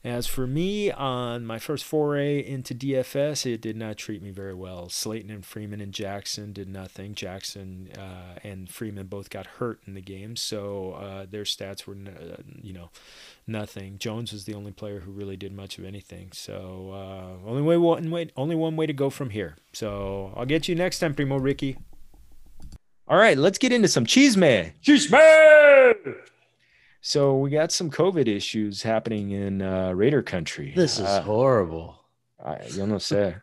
As 0.04 0.26
for 0.26 0.46
me, 0.46 0.90
on 0.90 1.46
my 1.46 1.58
first 1.58 1.82
foray 1.82 2.38
into 2.38 2.75
DFS, 2.75 3.50
it 3.50 3.62
did 3.62 3.75
not 3.75 3.96
treat 3.96 4.23
me 4.23 4.30
very 4.30 4.52
well. 4.52 4.90
Slayton 4.90 5.30
and 5.30 5.42
Freeman 5.42 5.80
and 5.80 5.94
Jackson 5.94 6.52
did 6.52 6.68
nothing. 6.68 7.14
Jackson 7.14 7.88
uh, 7.96 8.38
and 8.44 8.68
Freeman 8.68 9.06
both 9.06 9.30
got 9.30 9.46
hurt 9.46 9.80
in 9.87 9.94
the 9.94 10.02
game, 10.02 10.37
so 10.37 10.92
uh, 10.92 11.25
their 11.30 11.44
stats 11.44 11.87
were, 11.87 11.94
uh, 11.94 12.42
you 12.61 12.75
know, 12.75 12.90
nothing. 13.46 13.96
Jones 13.96 14.30
was 14.30 14.44
the 14.44 14.52
only 14.52 14.73
player 14.73 15.00
who 15.00 15.11
really 15.11 15.38
did 15.38 15.52
much 15.54 15.78
of 15.78 15.87
anything. 15.87 16.28
So 16.32 16.90
uh, 16.92 17.49
only 17.49 17.62
way 17.62 17.78
one 17.78 18.11
way, 18.11 18.28
only 18.37 18.56
one 18.56 18.76
way 18.76 18.84
to 18.84 18.92
go 18.92 19.08
from 19.08 19.30
here. 19.30 19.56
So 19.73 20.34
I'll 20.37 20.44
get 20.44 20.68
you 20.68 20.75
next 20.75 20.99
time, 20.99 21.14
Primo 21.14 21.38
Ricky. 21.38 21.78
All 23.08 23.16
right, 23.16 23.38
let's 23.38 23.56
get 23.56 23.73
into 23.73 23.88
some 23.88 24.04
cheese 24.04 24.37
man. 24.37 24.75
Cheese 24.82 25.11
man. 25.11 25.94
So 27.06 27.37
we 27.37 27.50
got 27.50 27.70
some 27.70 27.90
COVID 27.90 28.26
issues 28.28 28.82
happening 28.82 29.32
in 29.32 29.61
uh, 29.61 29.92
Raider 29.92 30.23
country. 30.23 30.73
This 30.75 30.99
is 30.99 31.04
uh, 31.04 31.20
horrible. 31.20 32.00
I, 32.42 32.64
you 32.70 32.87
know, 32.87 32.96
say. 32.96 33.37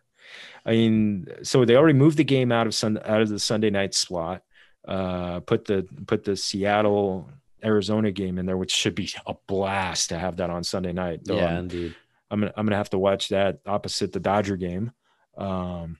I 0.66 0.72
mean, 0.72 1.28
so 1.44 1.64
they 1.64 1.76
already 1.76 1.98
moved 1.98 2.18
the 2.18 2.24
game 2.24 2.52
out 2.52 2.66
of 2.66 2.74
sun 2.74 2.98
out 3.06 3.22
of 3.22 3.30
the 3.30 3.38
Sunday 3.38 3.70
night 3.70 3.94
slot. 3.94 4.42
Uh, 4.88 5.42
put 5.42 5.66
the 5.66 5.88
put 6.08 6.24
the 6.24 6.36
Seattle 6.36 7.30
Arizona 7.64 8.12
game 8.12 8.40
in 8.40 8.48
there, 8.48 8.58
which 8.58 8.72
should 8.72 8.96
be 8.96 9.12
a 9.28 9.36
blast 9.46 10.10
to 10.10 10.18
have 10.18 10.38
that 10.38 10.50
on 10.50 10.64
Sunday 10.64 10.92
night. 10.92 11.20
Though 11.24 11.36
yeah, 11.36 11.52
I'm, 11.52 11.58
indeed. 11.58 11.96
I'm 12.32 12.40
gonna 12.40 12.54
I'm 12.58 12.66
gonna 12.66 12.78
have 12.78 12.90
to 12.90 13.00
watch 13.00 13.30
that 13.30 13.60
opposite 13.68 14.12
the 14.12 14.20
Dodger 14.20 14.58
game. 14.58 14.92
Um, 15.38 16.00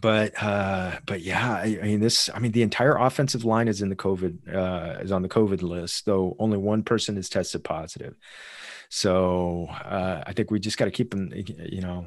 but 0.00 0.40
uh, 0.42 0.98
but 1.06 1.20
yeah, 1.20 1.54
I, 1.54 1.78
I, 1.82 1.84
mean 1.84 2.00
this. 2.00 2.30
I 2.34 2.38
mean 2.38 2.52
the 2.52 2.62
entire 2.62 2.96
offensive 2.96 3.44
line 3.44 3.68
is 3.68 3.82
in 3.82 3.88
the 3.88 3.96
COVID 3.96 4.54
uh, 4.54 5.00
is 5.00 5.12
on 5.12 5.22
the 5.22 5.28
COVID 5.28 5.62
list, 5.62 6.06
though 6.06 6.36
only 6.38 6.58
one 6.58 6.82
person 6.82 7.16
is 7.16 7.28
tested 7.28 7.64
positive. 7.64 8.16
So 8.88 9.66
uh, 9.68 10.22
I 10.26 10.32
think 10.32 10.50
we 10.50 10.60
just 10.60 10.78
got 10.78 10.84
to 10.84 10.90
keep 10.90 11.10
them. 11.10 11.32
You 11.34 11.80
know, 11.80 12.06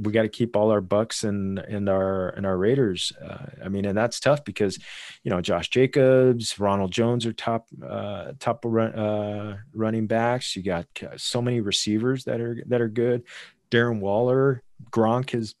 we 0.00 0.12
got 0.12 0.22
to 0.22 0.28
keep 0.28 0.56
all 0.56 0.70
our 0.70 0.82
Bucs 0.82 1.24
and 1.24 1.58
and 1.58 1.88
our 1.88 2.30
and 2.30 2.44
our 2.44 2.56
Raiders. 2.56 3.12
Uh, 3.22 3.46
I 3.64 3.68
mean, 3.68 3.84
and 3.84 3.96
that's 3.96 4.20
tough 4.20 4.44
because, 4.44 4.78
you 5.22 5.30
know, 5.30 5.40
Josh 5.40 5.70
Jacobs, 5.70 6.58
Ronald 6.58 6.92
Jones 6.92 7.24
are 7.24 7.32
top 7.32 7.66
uh, 7.86 8.32
top 8.38 8.60
run, 8.64 8.92
uh, 8.94 9.56
running 9.74 10.06
backs. 10.06 10.54
You 10.54 10.62
got 10.62 10.86
so 11.16 11.40
many 11.40 11.60
receivers 11.60 12.24
that 12.24 12.40
are 12.40 12.62
that 12.66 12.80
are 12.80 12.88
good. 12.88 13.22
Darren 13.70 14.00
Waller, 14.00 14.62
Gronk 14.90 15.34
is 15.34 15.54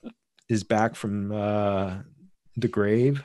is 0.52 0.62
back 0.62 0.94
from 0.94 1.32
uh, 1.32 1.94
the 2.56 2.68
grave. 2.68 3.24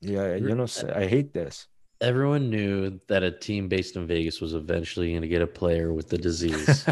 Yeah, 0.00 0.34
you 0.34 0.54
know, 0.54 0.66
I 0.94 1.06
hate 1.06 1.32
this. 1.32 1.66
Everyone 2.00 2.50
knew 2.50 3.00
that 3.08 3.22
a 3.22 3.30
team 3.30 3.68
based 3.68 3.96
in 3.96 4.06
Vegas 4.06 4.40
was 4.40 4.54
eventually 4.54 5.10
going 5.10 5.22
to 5.22 5.28
get 5.28 5.40
a 5.40 5.46
player 5.46 5.94
with 5.94 6.08
the 6.08 6.18
disease. 6.18 6.86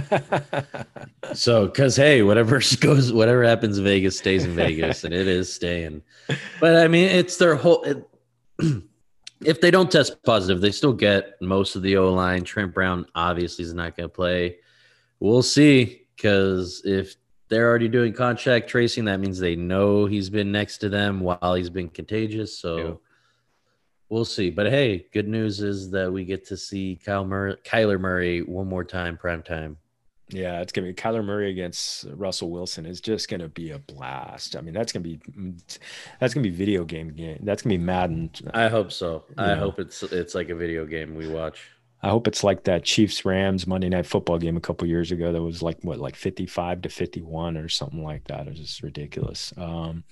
so, 1.34 1.66
because 1.66 1.96
hey, 1.96 2.22
whatever 2.22 2.60
goes, 2.80 3.12
whatever 3.12 3.44
happens 3.44 3.78
in 3.78 3.84
Vegas 3.84 4.18
stays 4.18 4.44
in 4.44 4.54
Vegas, 4.54 5.04
and 5.04 5.12
it 5.12 5.28
is 5.28 5.52
staying. 5.52 6.02
But 6.60 6.76
I 6.76 6.88
mean, 6.88 7.08
it's 7.08 7.36
their 7.36 7.54
whole. 7.54 7.82
It, 7.82 8.08
if 9.44 9.60
they 9.60 9.70
don't 9.70 9.90
test 9.90 10.22
positive, 10.24 10.60
they 10.60 10.72
still 10.72 10.94
get 10.94 11.40
most 11.40 11.76
of 11.76 11.82
the 11.82 11.96
O 11.96 12.12
line. 12.12 12.44
Trent 12.44 12.72
Brown 12.72 13.06
obviously 13.14 13.64
is 13.64 13.74
not 13.74 13.96
going 13.96 14.08
to 14.08 14.14
play. 14.14 14.56
We'll 15.20 15.42
see 15.42 16.06
because 16.16 16.82
if 16.84 17.16
they're 17.54 17.68
already 17.68 17.88
doing 17.88 18.12
contact 18.12 18.68
tracing. 18.68 19.04
That 19.04 19.20
means 19.20 19.38
they 19.38 19.54
know 19.54 20.06
he's 20.06 20.28
been 20.28 20.50
next 20.50 20.78
to 20.78 20.88
them 20.88 21.20
while 21.20 21.54
he's 21.54 21.70
been 21.70 21.88
contagious. 21.88 22.58
So 22.58 22.76
yeah. 22.76 22.92
we'll 24.08 24.24
see. 24.24 24.50
But 24.50 24.66
hey, 24.66 25.06
good 25.12 25.28
news 25.28 25.60
is 25.60 25.92
that 25.92 26.12
we 26.12 26.24
get 26.24 26.44
to 26.48 26.56
see 26.56 26.98
Kyle 27.04 27.24
Murray, 27.24 27.56
Kyler 27.64 28.00
Murray 28.00 28.42
one 28.42 28.66
more 28.66 28.82
time, 28.82 29.16
prime 29.16 29.42
time. 29.42 29.76
Yeah, 30.30 30.62
it's 30.62 30.72
gonna 30.72 30.88
be 30.88 30.94
Kyler 30.94 31.24
Murray 31.24 31.50
against 31.50 32.06
Russell 32.14 32.50
Wilson 32.50 32.86
is 32.86 33.00
just 33.00 33.28
gonna 33.28 33.48
be 33.48 33.70
a 33.70 33.78
blast. 33.78 34.56
I 34.56 34.60
mean, 34.60 34.74
that's 34.74 34.92
gonna 34.92 35.04
be 35.04 35.20
that's 36.18 36.34
gonna 36.34 36.42
be 36.42 36.50
video 36.50 36.84
game 36.84 37.12
game. 37.12 37.38
That's 37.42 37.62
gonna 37.62 37.74
be 37.74 37.84
Madden. 37.84 38.30
I 38.52 38.68
hope 38.68 38.90
so. 38.90 39.24
I 39.38 39.54
hope 39.54 39.78
it's 39.78 40.02
it's 40.02 40.34
like 40.34 40.48
a 40.48 40.56
video 40.56 40.86
game 40.86 41.14
we 41.14 41.28
watch. 41.28 41.70
I 42.04 42.10
hope 42.10 42.28
it's 42.28 42.44
like 42.44 42.64
that 42.64 42.84
Chiefs 42.84 43.24
Rams 43.24 43.66
Monday 43.66 43.88
Night 43.88 44.04
Football 44.04 44.36
game 44.36 44.58
a 44.58 44.60
couple 44.60 44.86
years 44.86 45.10
ago 45.10 45.32
that 45.32 45.40
was 45.40 45.62
like 45.62 45.78
what 45.80 45.98
like 45.98 46.16
55 46.16 46.82
to 46.82 46.90
51 46.90 47.56
or 47.56 47.70
something 47.70 48.04
like 48.04 48.24
that. 48.24 48.46
It 48.46 48.50
was 48.50 48.58
just 48.58 48.82
ridiculous. 48.82 49.54
Um, 49.56 50.04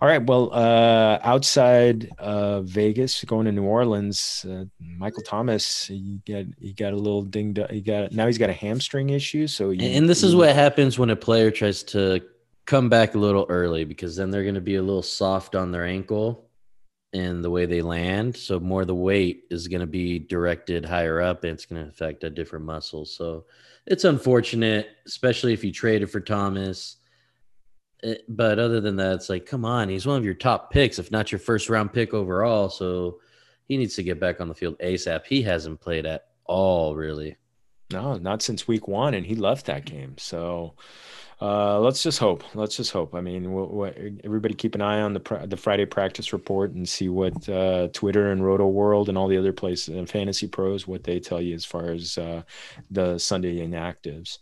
all 0.00 0.08
right, 0.08 0.24
well, 0.24 0.50
uh, 0.54 1.18
outside 1.22 2.10
uh, 2.18 2.62
Vegas, 2.62 3.22
going 3.24 3.44
to 3.44 3.52
New 3.52 3.64
Orleans, 3.64 4.46
uh, 4.48 4.64
Michael 4.80 5.22
Thomas, 5.22 5.88
he 5.88 6.18
got 6.26 6.46
he 6.58 6.72
got 6.72 6.94
a 6.94 6.96
little 6.96 7.20
dinged. 7.20 7.60
He 7.68 7.82
got 7.82 8.12
now 8.12 8.24
he's 8.24 8.38
got 8.38 8.48
a 8.48 8.54
hamstring 8.54 9.10
issue. 9.10 9.46
So 9.48 9.68
you, 9.68 9.86
and 9.86 10.08
this 10.08 10.22
is 10.22 10.34
what 10.34 10.54
happens 10.54 10.98
when 10.98 11.10
a 11.10 11.16
player 11.16 11.50
tries 11.50 11.82
to 11.82 12.22
come 12.64 12.88
back 12.88 13.14
a 13.14 13.18
little 13.18 13.44
early 13.50 13.84
because 13.84 14.16
then 14.16 14.30
they're 14.30 14.44
going 14.44 14.54
to 14.54 14.62
be 14.62 14.76
a 14.76 14.82
little 14.82 15.02
soft 15.02 15.54
on 15.54 15.72
their 15.72 15.84
ankle 15.84 16.47
and 17.12 17.42
the 17.42 17.50
way 17.50 17.66
they 17.66 17.82
land. 17.82 18.36
So 18.36 18.60
more 18.60 18.84
the 18.84 18.94
weight 18.94 19.44
is 19.50 19.68
going 19.68 19.80
to 19.80 19.86
be 19.86 20.18
directed 20.18 20.84
higher 20.84 21.20
up 21.20 21.44
and 21.44 21.52
it's 21.52 21.64
going 21.64 21.82
to 21.82 21.88
affect 21.88 22.24
a 22.24 22.30
different 22.30 22.64
muscle. 22.64 23.04
So 23.04 23.46
it's 23.86 24.04
unfortunate, 24.04 24.88
especially 25.06 25.52
if 25.52 25.64
you 25.64 25.72
traded 25.72 26.10
for 26.10 26.20
Thomas. 26.20 26.96
Eh, 28.02 28.16
but 28.28 28.58
other 28.58 28.80
than 28.80 28.96
that, 28.96 29.14
it's 29.14 29.30
like, 29.30 29.46
come 29.46 29.64
on, 29.64 29.88
he's 29.88 30.06
one 30.06 30.18
of 30.18 30.24
your 30.24 30.34
top 30.34 30.70
picks, 30.70 30.98
if 30.98 31.10
not 31.10 31.32
your 31.32 31.38
first 31.38 31.70
round 31.70 31.92
pick 31.92 32.12
overall. 32.12 32.68
So 32.68 33.20
he 33.66 33.76
needs 33.76 33.94
to 33.96 34.02
get 34.02 34.20
back 34.20 34.40
on 34.40 34.48
the 34.48 34.54
field 34.54 34.78
ASAP. 34.78 35.24
He 35.26 35.42
hasn't 35.42 35.80
played 35.80 36.06
at 36.06 36.26
all, 36.44 36.94
really. 36.94 37.36
No, 37.90 38.18
not 38.18 38.42
since 38.42 38.68
week 38.68 38.86
one, 38.86 39.14
and 39.14 39.24
he 39.24 39.34
left 39.34 39.66
that 39.66 39.86
game. 39.86 40.16
So 40.18 40.74
uh, 41.40 41.78
let's 41.78 42.02
just 42.02 42.18
hope. 42.18 42.42
Let's 42.54 42.76
just 42.76 42.90
hope. 42.90 43.14
I 43.14 43.20
mean, 43.20 43.52
we'll, 43.52 43.68
we'll, 43.68 43.92
everybody 44.24 44.54
keep 44.54 44.74
an 44.74 44.82
eye 44.82 45.00
on 45.00 45.12
the 45.12 45.46
the 45.46 45.56
Friday 45.56 45.86
practice 45.86 46.32
report 46.32 46.72
and 46.72 46.88
see 46.88 47.08
what 47.08 47.48
uh, 47.48 47.88
Twitter 47.92 48.32
and 48.32 48.44
Roto 48.44 48.66
World 48.66 49.08
and 49.08 49.16
all 49.16 49.28
the 49.28 49.38
other 49.38 49.52
places 49.52 49.94
and 49.96 50.10
Fantasy 50.10 50.48
Pros 50.48 50.88
what 50.88 51.04
they 51.04 51.20
tell 51.20 51.40
you 51.40 51.54
as 51.54 51.64
far 51.64 51.90
as 51.90 52.18
uh, 52.18 52.42
the 52.90 53.18
Sunday 53.18 53.58
inactives. 53.58 54.38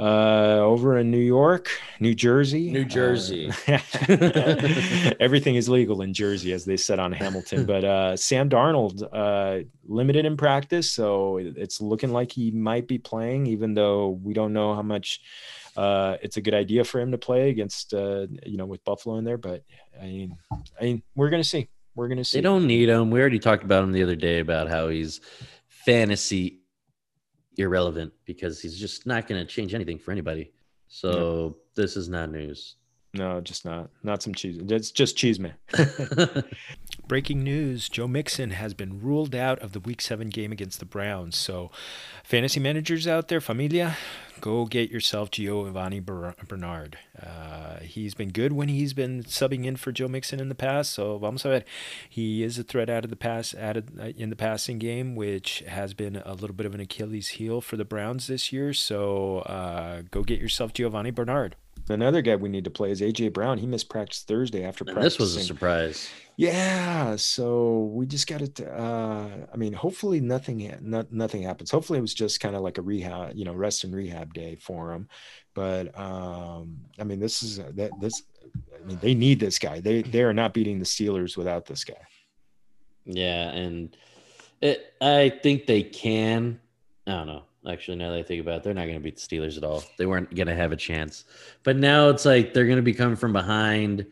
Uh, 0.00 0.60
over 0.60 0.96
in 0.96 1.10
New 1.10 1.18
York, 1.18 1.68
New 1.98 2.14
Jersey, 2.14 2.70
New 2.70 2.84
Jersey, 2.84 3.50
uh, 3.66 3.78
everything 5.18 5.56
is 5.56 5.68
legal 5.68 6.02
in 6.02 6.14
Jersey, 6.14 6.52
as 6.52 6.64
they 6.64 6.76
said 6.76 7.00
on 7.00 7.10
Hamilton. 7.10 7.66
But 7.66 7.84
uh, 7.84 8.16
Sam 8.16 8.48
Darnold 8.48 9.02
uh, 9.12 9.64
limited 9.88 10.24
in 10.24 10.36
practice, 10.36 10.92
so 10.92 11.38
it's 11.38 11.80
looking 11.80 12.12
like 12.12 12.30
he 12.30 12.52
might 12.52 12.86
be 12.86 12.98
playing, 12.98 13.48
even 13.48 13.74
though 13.74 14.10
we 14.22 14.34
don't 14.34 14.52
know 14.52 14.72
how 14.72 14.82
much 14.82 15.20
uh, 15.78 16.16
it's 16.22 16.36
a 16.36 16.40
good 16.40 16.54
idea 16.54 16.82
for 16.82 17.00
him 17.00 17.12
to 17.12 17.18
play 17.18 17.50
against 17.50 17.94
uh, 17.94 18.26
you 18.44 18.56
know 18.56 18.66
with 18.66 18.84
Buffalo 18.84 19.16
in 19.18 19.24
there. 19.24 19.38
But 19.38 19.62
I 20.00 20.06
mean, 20.06 20.36
I 20.52 20.82
mean, 20.82 21.02
we're 21.14 21.30
gonna 21.30 21.44
see. 21.44 21.68
We're 21.94 22.08
gonna 22.08 22.24
see. 22.24 22.38
They 22.38 22.42
don't 22.42 22.66
need 22.66 22.88
him. 22.88 23.12
We 23.12 23.20
already 23.20 23.38
talked 23.38 23.62
about 23.62 23.84
him 23.84 23.92
the 23.92 24.02
other 24.02 24.16
day 24.16 24.40
about 24.40 24.68
how 24.68 24.88
he's 24.88 25.20
fantasy 25.68 26.62
irrelevant 27.56 28.12
because 28.24 28.60
he's 28.60 28.76
just 28.76 29.06
not 29.06 29.28
gonna 29.28 29.44
change 29.44 29.72
anything 29.72 30.00
for 30.00 30.10
anybody. 30.10 30.50
So 30.88 31.58
this 31.76 31.96
is 31.96 32.08
not 32.08 32.32
news. 32.32 32.74
No, 33.14 33.40
just 33.40 33.64
not. 33.64 33.88
Not 34.02 34.22
some 34.22 34.34
cheese. 34.34 34.60
It's 34.68 34.90
just 34.90 35.16
cheese, 35.16 35.40
man. 35.40 35.54
Breaking 37.08 37.42
news 37.42 37.88
Joe 37.88 38.06
Mixon 38.06 38.50
has 38.50 38.74
been 38.74 39.00
ruled 39.00 39.34
out 39.34 39.58
of 39.60 39.72
the 39.72 39.80
week 39.80 40.02
seven 40.02 40.28
game 40.28 40.52
against 40.52 40.78
the 40.78 40.84
Browns. 40.84 41.34
So, 41.36 41.70
fantasy 42.22 42.60
managers 42.60 43.06
out 43.06 43.28
there, 43.28 43.40
familia, 43.40 43.96
go 44.42 44.66
get 44.66 44.90
yourself 44.90 45.30
Giovani 45.30 46.00
Bernard. 46.00 46.98
Uh, 47.18 47.78
he's 47.80 48.12
been 48.12 48.28
good 48.28 48.52
when 48.52 48.68
he's 48.68 48.92
been 48.92 49.22
subbing 49.22 49.64
in 49.64 49.76
for 49.76 49.90
Joe 49.90 50.08
Mixon 50.08 50.38
in 50.38 50.50
the 50.50 50.54
past. 50.54 50.92
So, 50.92 51.16
vamos 51.16 51.46
a 51.46 51.48
ver. 51.48 51.64
He 52.10 52.42
is 52.42 52.58
a 52.58 52.62
threat 52.62 52.90
out 52.90 53.04
of 53.04 53.10
the 53.10 53.16
pass, 53.16 53.54
added 53.54 53.90
uh, 53.98 54.12
in 54.18 54.28
the 54.28 54.36
passing 54.36 54.78
game, 54.78 55.16
which 55.16 55.60
has 55.66 55.94
been 55.94 56.16
a 56.26 56.34
little 56.34 56.54
bit 56.54 56.66
of 56.66 56.74
an 56.74 56.80
Achilles 56.80 57.28
heel 57.28 57.62
for 57.62 57.78
the 57.78 57.86
Browns 57.86 58.26
this 58.26 58.52
year. 58.52 58.74
So, 58.74 59.38
uh, 59.38 60.02
go 60.10 60.22
get 60.22 60.40
yourself 60.40 60.74
Giovani 60.74 61.10
Bernard. 61.10 61.56
Another 61.88 62.22
guy 62.22 62.36
we 62.36 62.48
need 62.48 62.64
to 62.64 62.70
play 62.70 62.90
is 62.90 63.00
AJ 63.00 63.32
Brown. 63.32 63.58
He 63.58 63.66
missed 63.66 63.88
practice 63.88 64.22
Thursday 64.22 64.64
after 64.64 64.84
practice. 64.84 65.04
This 65.04 65.18
was 65.18 65.36
a 65.36 65.40
surprise. 65.40 66.08
Yeah, 66.36 67.16
so 67.16 67.90
we 67.92 68.06
just 68.06 68.26
got 68.26 68.42
it. 68.42 68.60
Uh, 68.60 69.28
I 69.52 69.56
mean, 69.56 69.72
hopefully 69.72 70.20
nothing, 70.20 70.72
not, 70.80 71.12
nothing 71.12 71.42
happens. 71.42 71.70
Hopefully 71.70 71.98
it 71.98 72.02
was 72.02 72.14
just 72.14 72.38
kind 72.40 72.54
of 72.54 72.62
like 72.62 72.78
a 72.78 72.82
rehab, 72.82 73.32
you 73.34 73.44
know, 73.44 73.54
rest 73.54 73.84
and 73.84 73.94
rehab 73.94 74.34
day 74.34 74.56
for 74.56 74.92
him. 74.92 75.08
But 75.54 75.98
um, 75.98 76.78
I 76.98 77.04
mean, 77.04 77.18
this 77.18 77.42
is 77.42 77.56
that 77.56 77.90
this. 78.00 78.22
I 78.80 78.86
mean, 78.86 78.98
they 79.02 79.14
need 79.14 79.40
this 79.40 79.58
guy. 79.58 79.80
They 79.80 80.02
they 80.02 80.22
are 80.22 80.32
not 80.32 80.54
beating 80.54 80.78
the 80.78 80.84
Steelers 80.84 81.36
without 81.36 81.66
this 81.66 81.82
guy. 81.82 82.06
Yeah, 83.04 83.50
and 83.50 83.96
it, 84.60 84.94
I 85.00 85.30
think 85.30 85.66
they 85.66 85.82
can. 85.82 86.60
I 87.06 87.10
don't 87.12 87.26
know. 87.26 87.42
Actually, 87.68 87.96
now 87.96 88.10
that 88.10 88.18
I 88.18 88.22
think 88.22 88.40
about 88.40 88.56
it, 88.56 88.62
they're 88.62 88.74
not 88.74 88.84
going 88.84 88.94
to 88.94 89.00
beat 89.00 89.16
the 89.16 89.20
Steelers 89.20 89.56
at 89.56 89.64
all. 89.64 89.84
They 89.98 90.06
weren't 90.06 90.34
going 90.34 90.46
to 90.46 90.54
have 90.54 90.72
a 90.72 90.76
chance. 90.76 91.24
But 91.62 91.76
now 91.76 92.08
it's 92.08 92.24
like 92.24 92.54
they're 92.54 92.66
going 92.66 92.76
to 92.76 92.82
be 92.82 92.94
coming 92.94 93.16
from 93.16 93.32
behind, 93.32 94.06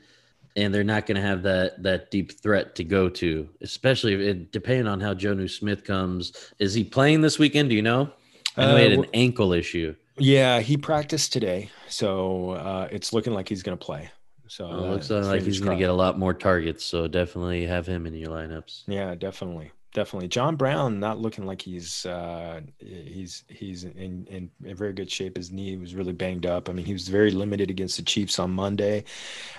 and 0.57 0.75
they're 0.75 0.85
not 0.85 1.07
going 1.07 1.17
to 1.17 1.23
have 1.23 1.43
that 1.45 1.83
that 1.83 2.11
deep 2.11 2.33
threat 2.41 2.75
to 2.77 2.85
go 2.85 3.09
to. 3.09 3.49
Especially 3.61 4.15
it, 4.15 4.53
depending 4.53 4.87
on 4.87 5.01
how 5.01 5.15
Jonnu 5.15 5.51
Smith 5.51 5.85
comes. 5.85 6.53
Is 6.59 6.75
he 6.75 6.85
playing 6.85 7.23
this 7.23 7.39
weekend? 7.39 7.71
Do 7.71 7.77
you 7.77 7.83
know? 7.83 8.11
I 8.57 8.67
know 8.67 8.75
uh, 8.75 8.77
he 8.77 8.83
had 8.83 8.93
an 8.93 9.05
uh, 9.05 9.09
ankle 9.15 9.53
issue. 9.53 9.95
Yeah, 10.19 10.61
he 10.61 10.77
practiced 10.77 11.33
today, 11.33 11.71
so 11.89 12.51
uh, 12.51 12.89
it's 12.91 13.13
looking 13.13 13.35
like 13.35 13.49
he's 13.49 13.63
going 13.63 13.77
to 13.77 13.85
play. 13.85 14.11
So 14.49 14.69
it 14.69 14.91
looks 14.91 15.11
uh, 15.11 15.21
like 15.21 15.43
he's 15.43 15.61
going 15.61 15.77
to 15.77 15.81
get 15.81 15.91
a 15.91 15.95
lot 15.95 16.19
more 16.19 16.33
targets. 16.33 16.85
So 16.85 17.09
definitely 17.09 17.67
have 17.67 17.87
him 17.87 18.07
in 18.07 18.15
your 18.15 18.31
lineups. 18.31 18.85
Yeah, 18.87 19.15
definitely 19.15 19.73
definitely. 19.97 20.29
John 20.29 20.57
Brown 20.57 21.01
not 21.01 21.19
looking 21.19 21.47
like 21.47 21.63
he's 21.63 22.05
uh, 22.05 22.61
he's 22.79 23.45
he's 23.49 23.85
in, 23.85 24.27
in, 24.27 24.51
in 24.63 24.77
very 24.77 24.93
good 24.93 25.11
shape. 25.11 25.39
His 25.39 25.51
knee 25.51 25.77
was 25.79 25.95
really 25.95 26.13
banged 26.13 26.45
up. 26.45 26.69
I 26.69 26.73
mean, 26.73 26.85
he 26.85 26.93
was 26.93 27.09
very 27.09 27.31
limited 27.31 27.71
against 27.71 27.97
the 27.97 28.03
Chiefs 28.03 28.39
on 28.39 28.51
Monday. 28.51 29.05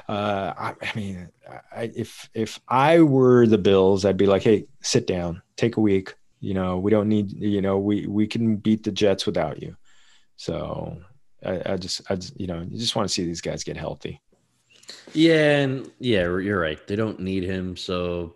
Uh, 0.07 0.53
I, 0.55 0.73
I, 0.79 0.91
mean, 0.95 1.29
I, 1.75 1.91
if 1.95 2.29
if 2.35 2.59
I 2.67 3.01
were 3.01 3.47
the 3.47 3.57
Bills, 3.57 4.05
I'd 4.05 4.15
be 4.15 4.27
like, 4.27 4.43
hey, 4.43 4.67
sit 4.81 5.07
down, 5.07 5.41
take 5.57 5.75
a 5.75 5.81
week. 5.81 6.13
You 6.39 6.53
know, 6.53 6.77
we 6.77 6.91
don't 6.91 7.09
need. 7.09 7.31
You 7.31 7.61
know, 7.61 7.79
we 7.79 8.05
we 8.05 8.27
can 8.27 8.57
beat 8.57 8.83
the 8.83 8.91
Jets 8.91 9.25
without 9.25 9.61
you. 9.61 9.75
So 10.35 11.01
I, 11.43 11.73
I 11.73 11.77
just 11.77 12.09
I 12.11 12.15
just, 12.15 12.39
you 12.39 12.45
know 12.45 12.61
you 12.61 12.77
just 12.77 12.95
want 12.95 13.07
to 13.09 13.13
see 13.13 13.25
these 13.25 13.41
guys 13.41 13.63
get 13.63 13.75
healthy. 13.75 14.21
Yeah, 15.13 15.57
and 15.57 15.91
yeah, 15.97 16.21
you're 16.21 16.59
right. 16.59 16.85
They 16.85 16.95
don't 16.95 17.19
need 17.19 17.43
him, 17.43 17.75
so 17.75 18.35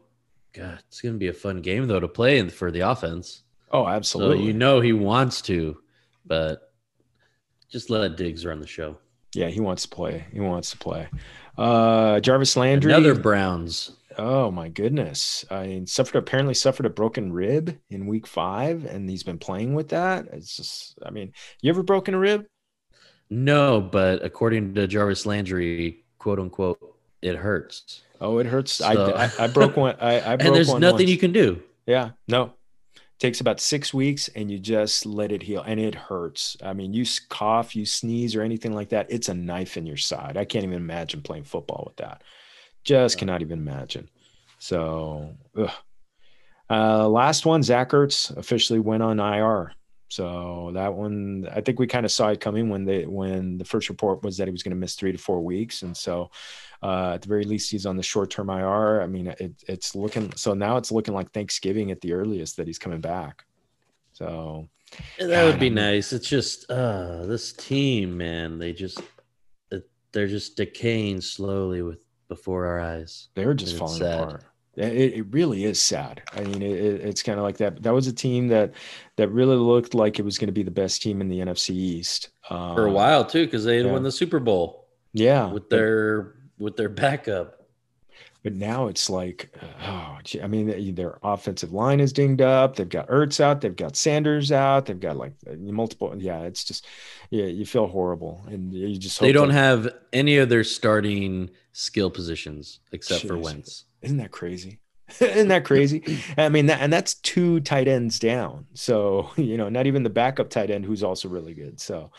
God, 0.54 0.80
it's 0.88 1.02
going 1.02 1.16
to 1.16 1.20
be 1.20 1.30
a 1.30 1.34
fun 1.34 1.62
game 1.62 1.88
though 1.88 2.00
to 2.00 2.08
play 2.08 2.48
for 2.50 2.72
the 2.72 2.82
offense. 2.82 3.44
Oh, 3.72 3.88
absolutely. 3.88 4.40
So 4.40 4.44
you 4.44 4.54
know 4.54 4.82
he 4.82 4.94
wants 4.94 5.42
to, 5.44 5.78
but 6.26 6.74
just 7.70 7.90
let 7.90 8.18
Diggs 8.18 8.46
run 8.46 8.60
the 8.60 8.68
show. 8.68 8.98
Yeah, 9.34 9.48
he 9.48 9.62
wants 9.62 9.84
to 9.84 9.90
play. 9.90 10.26
He 10.34 10.42
wants 10.42 10.72
to 10.72 10.78
play. 10.78 11.08
Uh, 11.58 12.20
Jarvis 12.20 12.58
Landry. 12.58 12.92
Another 12.92 13.16
Browns. 13.16 13.92
Oh 14.18 14.52
my 14.52 14.68
goodness! 14.68 15.46
I 15.50 15.68
mean, 15.68 15.88
suffered 15.88 16.18
apparently 16.18 16.54
suffered 16.54 16.86
a 16.86 16.90
broken 16.90 17.32
rib 17.32 17.78
in 17.90 18.08
week 18.08 18.28
five, 18.28 18.84
and 18.84 19.10
he's 19.10 19.24
been 19.24 19.38
playing 19.38 19.74
with 19.74 19.88
that. 19.90 20.28
It's 20.34 20.58
just, 20.58 21.00
I 21.06 21.12
mean, 21.12 21.32
you 21.62 21.70
ever 21.70 21.82
broken 21.82 22.14
a 22.14 22.20
rib? 22.20 22.46
No, 23.30 23.80
but 23.80 24.22
according 24.22 24.74
to 24.74 24.86
Jarvis 24.86 25.26
Landry, 25.26 26.04
quote 26.20 26.40
unquote, 26.40 26.98
it 27.22 27.38
hurts. 27.38 28.02
Oh, 28.22 28.38
it 28.38 28.46
hurts. 28.46 28.74
So, 28.74 28.86
I, 28.86 29.26
I, 29.26 29.32
I 29.40 29.48
broke 29.48 29.76
one. 29.76 29.96
I, 30.00 30.18
I 30.20 30.22
broke 30.36 30.48
and 30.48 30.56
there's 30.56 30.74
nothing 30.76 31.08
once. 31.08 31.10
you 31.10 31.18
can 31.18 31.34
do. 31.34 31.62
Yeah, 31.88 32.12
no. 32.28 32.54
It 32.96 33.02
Takes 33.20 33.42
about 33.42 33.60
six 33.60 33.94
weeks, 33.94 34.30
and 34.30 34.50
you 34.50 34.60
just 34.60 35.06
let 35.06 35.32
it 35.32 35.44
heal, 35.44 35.62
and 35.62 35.80
it 35.80 35.96
hurts. 35.96 36.56
I 36.64 36.74
mean, 36.74 36.94
you 36.94 37.04
cough, 37.30 37.76
you 37.76 37.86
sneeze, 37.86 38.36
or 38.36 38.44
anything 38.44 38.74
like 38.74 38.90
that. 38.90 39.08
It's 39.10 39.30
a 39.30 39.34
knife 39.34 39.76
in 39.76 39.86
your 39.86 39.98
side. 39.98 40.38
I 40.38 40.46
can't 40.46 40.64
even 40.64 40.78
imagine 40.78 41.22
playing 41.22 41.44
football 41.44 41.84
with 41.88 41.98
that. 41.98 42.24
Just 42.84 43.18
cannot 43.18 43.42
even 43.42 43.60
imagine. 43.60 44.10
So, 44.60 45.36
uh, 46.70 47.08
last 47.08 47.46
one, 47.46 47.64
Zach 47.64 47.90
Ertz 47.90 48.36
officially 48.38 48.80
went 48.80 49.04
on 49.04 49.20
IR. 49.20 49.74
So 50.12 50.72
that 50.74 50.94
one, 50.94 51.48
I 51.56 51.62
think 51.62 51.80
we 51.80 51.88
kind 51.88 52.06
of 52.06 52.12
saw 52.12 52.28
it 52.28 52.42
coming 52.42 52.68
when 52.68 52.84
they 52.84 53.06
when 53.06 53.58
the 53.58 53.64
first 53.64 53.88
report 53.88 54.24
was 54.24 54.36
that 54.38 54.48
he 54.50 54.52
was 54.52 54.62
going 54.62 54.76
to 54.76 54.80
miss 54.80 54.96
three 54.96 55.14
to 55.14 55.18
four 55.18 55.40
weeks, 55.40 55.84
and 55.84 55.96
so 55.96 56.32
uh, 56.84 57.12
at 57.14 57.22
the 57.22 57.30
very 57.30 57.46
least 57.46 57.72
he's 57.72 57.86
on 57.86 57.96
the 57.96 58.04
short 58.04 58.30
term 58.30 58.50
IR. 58.50 59.02
I 59.02 59.08
mean, 59.08 59.28
it, 59.28 59.54
it's 59.70 59.96
looking 59.96 60.34
so 60.36 60.54
now 60.54 60.76
it's 60.76 60.92
looking 60.92 61.14
like 61.14 61.32
Thanksgiving 61.32 61.92
at 61.92 62.02
the 62.02 62.12
earliest 62.12 62.58
that 62.58 62.68
he's 62.68 62.78
coming 62.78 63.00
back. 63.00 63.46
So 64.12 64.68
that 65.18 65.46
would 65.46 65.62
be 65.62 65.70
nice. 65.70 66.12
It's 66.12 66.28
just 66.28 66.70
uh, 66.70 67.26
this 67.26 67.54
team, 67.54 68.18
man. 68.18 68.60
They 68.60 68.74
just 68.74 69.02
they're 70.12 70.28
just 70.28 70.58
decaying 70.58 71.22
slowly 71.22 71.84
with 71.84 72.00
before 72.28 72.66
our 72.66 72.82
eyes. 72.82 73.30
They're 73.34 73.54
just 73.54 73.78
falling 73.78 74.02
apart. 74.02 74.44
It, 74.76 75.14
it 75.14 75.26
really 75.32 75.66
is 75.66 75.82
sad. 75.82 76.24
I 76.34 76.42
mean, 76.42 76.62
it, 76.62 76.72
it's 76.72 77.24
kind 77.24 77.38
of 77.38 77.44
like 77.44 77.58
that. 77.58 77.84
That 77.84 77.94
was 77.94 78.08
a 78.08 78.14
team 78.14 78.48
that 78.50 78.74
that 79.18 79.30
really 79.30 79.58
looked 79.58 79.94
like 79.94 80.18
it 80.18 80.24
was 80.24 80.38
going 80.38 80.48
to 80.48 80.54
be 80.54 80.64
the 80.64 80.72
best 80.72 81.02
team 81.02 81.20
in 81.20 81.28
the 81.28 81.40
NFC 81.40 81.72
East 81.72 82.30
um, 82.50 82.76
for 82.76 82.86
a 82.86 82.92
while 82.92 83.26
too, 83.26 83.46
because 83.46 83.66
they 83.66 83.78
had 83.78 83.88
yeah. 83.88 83.92
won 83.92 84.04
the 84.04 84.12
Super 84.12 84.40
Bowl. 84.40 84.88
Yeah, 85.14 85.52
with 85.52 85.70
their 85.70 86.36
with 86.58 86.78
their 86.78 86.90
backup. 86.90 87.58
But 88.44 88.56
now 88.56 88.88
it's 88.88 89.08
like, 89.08 89.56
oh, 89.84 90.18
I 90.42 90.48
mean, 90.48 90.96
their 90.96 91.20
offensive 91.22 91.74
line 91.74 92.00
is 92.00 92.12
dinged 92.12 92.42
up. 92.42 92.76
They've 92.76 92.90
got 92.90 93.08
Ertz 93.08 93.40
out. 93.40 93.62
They've 93.62 93.76
got 93.76 93.96
Sanders 93.96 94.52
out. 94.52 94.88
They've 94.88 95.00
got 95.00 95.16
like 95.16 95.34
multiple. 95.60 96.12
Yeah, 96.18 96.42
it's 96.42 96.64
just, 96.64 96.88
yeah, 97.30 97.46
you 97.46 97.68
feel 97.68 97.86
horrible, 97.86 98.44
and 98.48 98.74
you 98.74 98.98
just 98.98 99.20
they 99.20 99.32
don't 99.32 99.50
that, 99.50 99.54
have 99.54 99.90
any 100.12 100.38
of 100.38 100.50
their 100.50 100.64
starting 100.64 101.52
skill 101.74 102.10
positions 102.10 102.80
except 102.92 103.22
geez, 103.22 103.30
for 103.30 103.38
Wentz. 103.38 103.86
Isn't 104.02 104.18
that 104.18 104.32
crazy? 104.32 104.80
Isn't 105.20 105.50
that 105.50 105.66
crazy? 105.66 106.04
I 106.38 106.50
mean, 106.50 106.68
that, 106.68 106.80
and 106.82 106.92
that's 106.92 107.16
two 107.16 107.60
tight 107.62 107.88
ends 107.88 108.20
down. 108.20 108.66
So 108.74 109.30
you 109.38 109.58
know, 109.58 109.70
not 109.70 109.88
even 109.88 110.04
the 110.04 110.10
backup 110.10 110.50
tight 110.50 110.70
end 110.70 110.86
who's 110.86 111.04
also 111.04 111.30
really 111.30 111.54
good. 111.54 111.80
So 111.80 112.12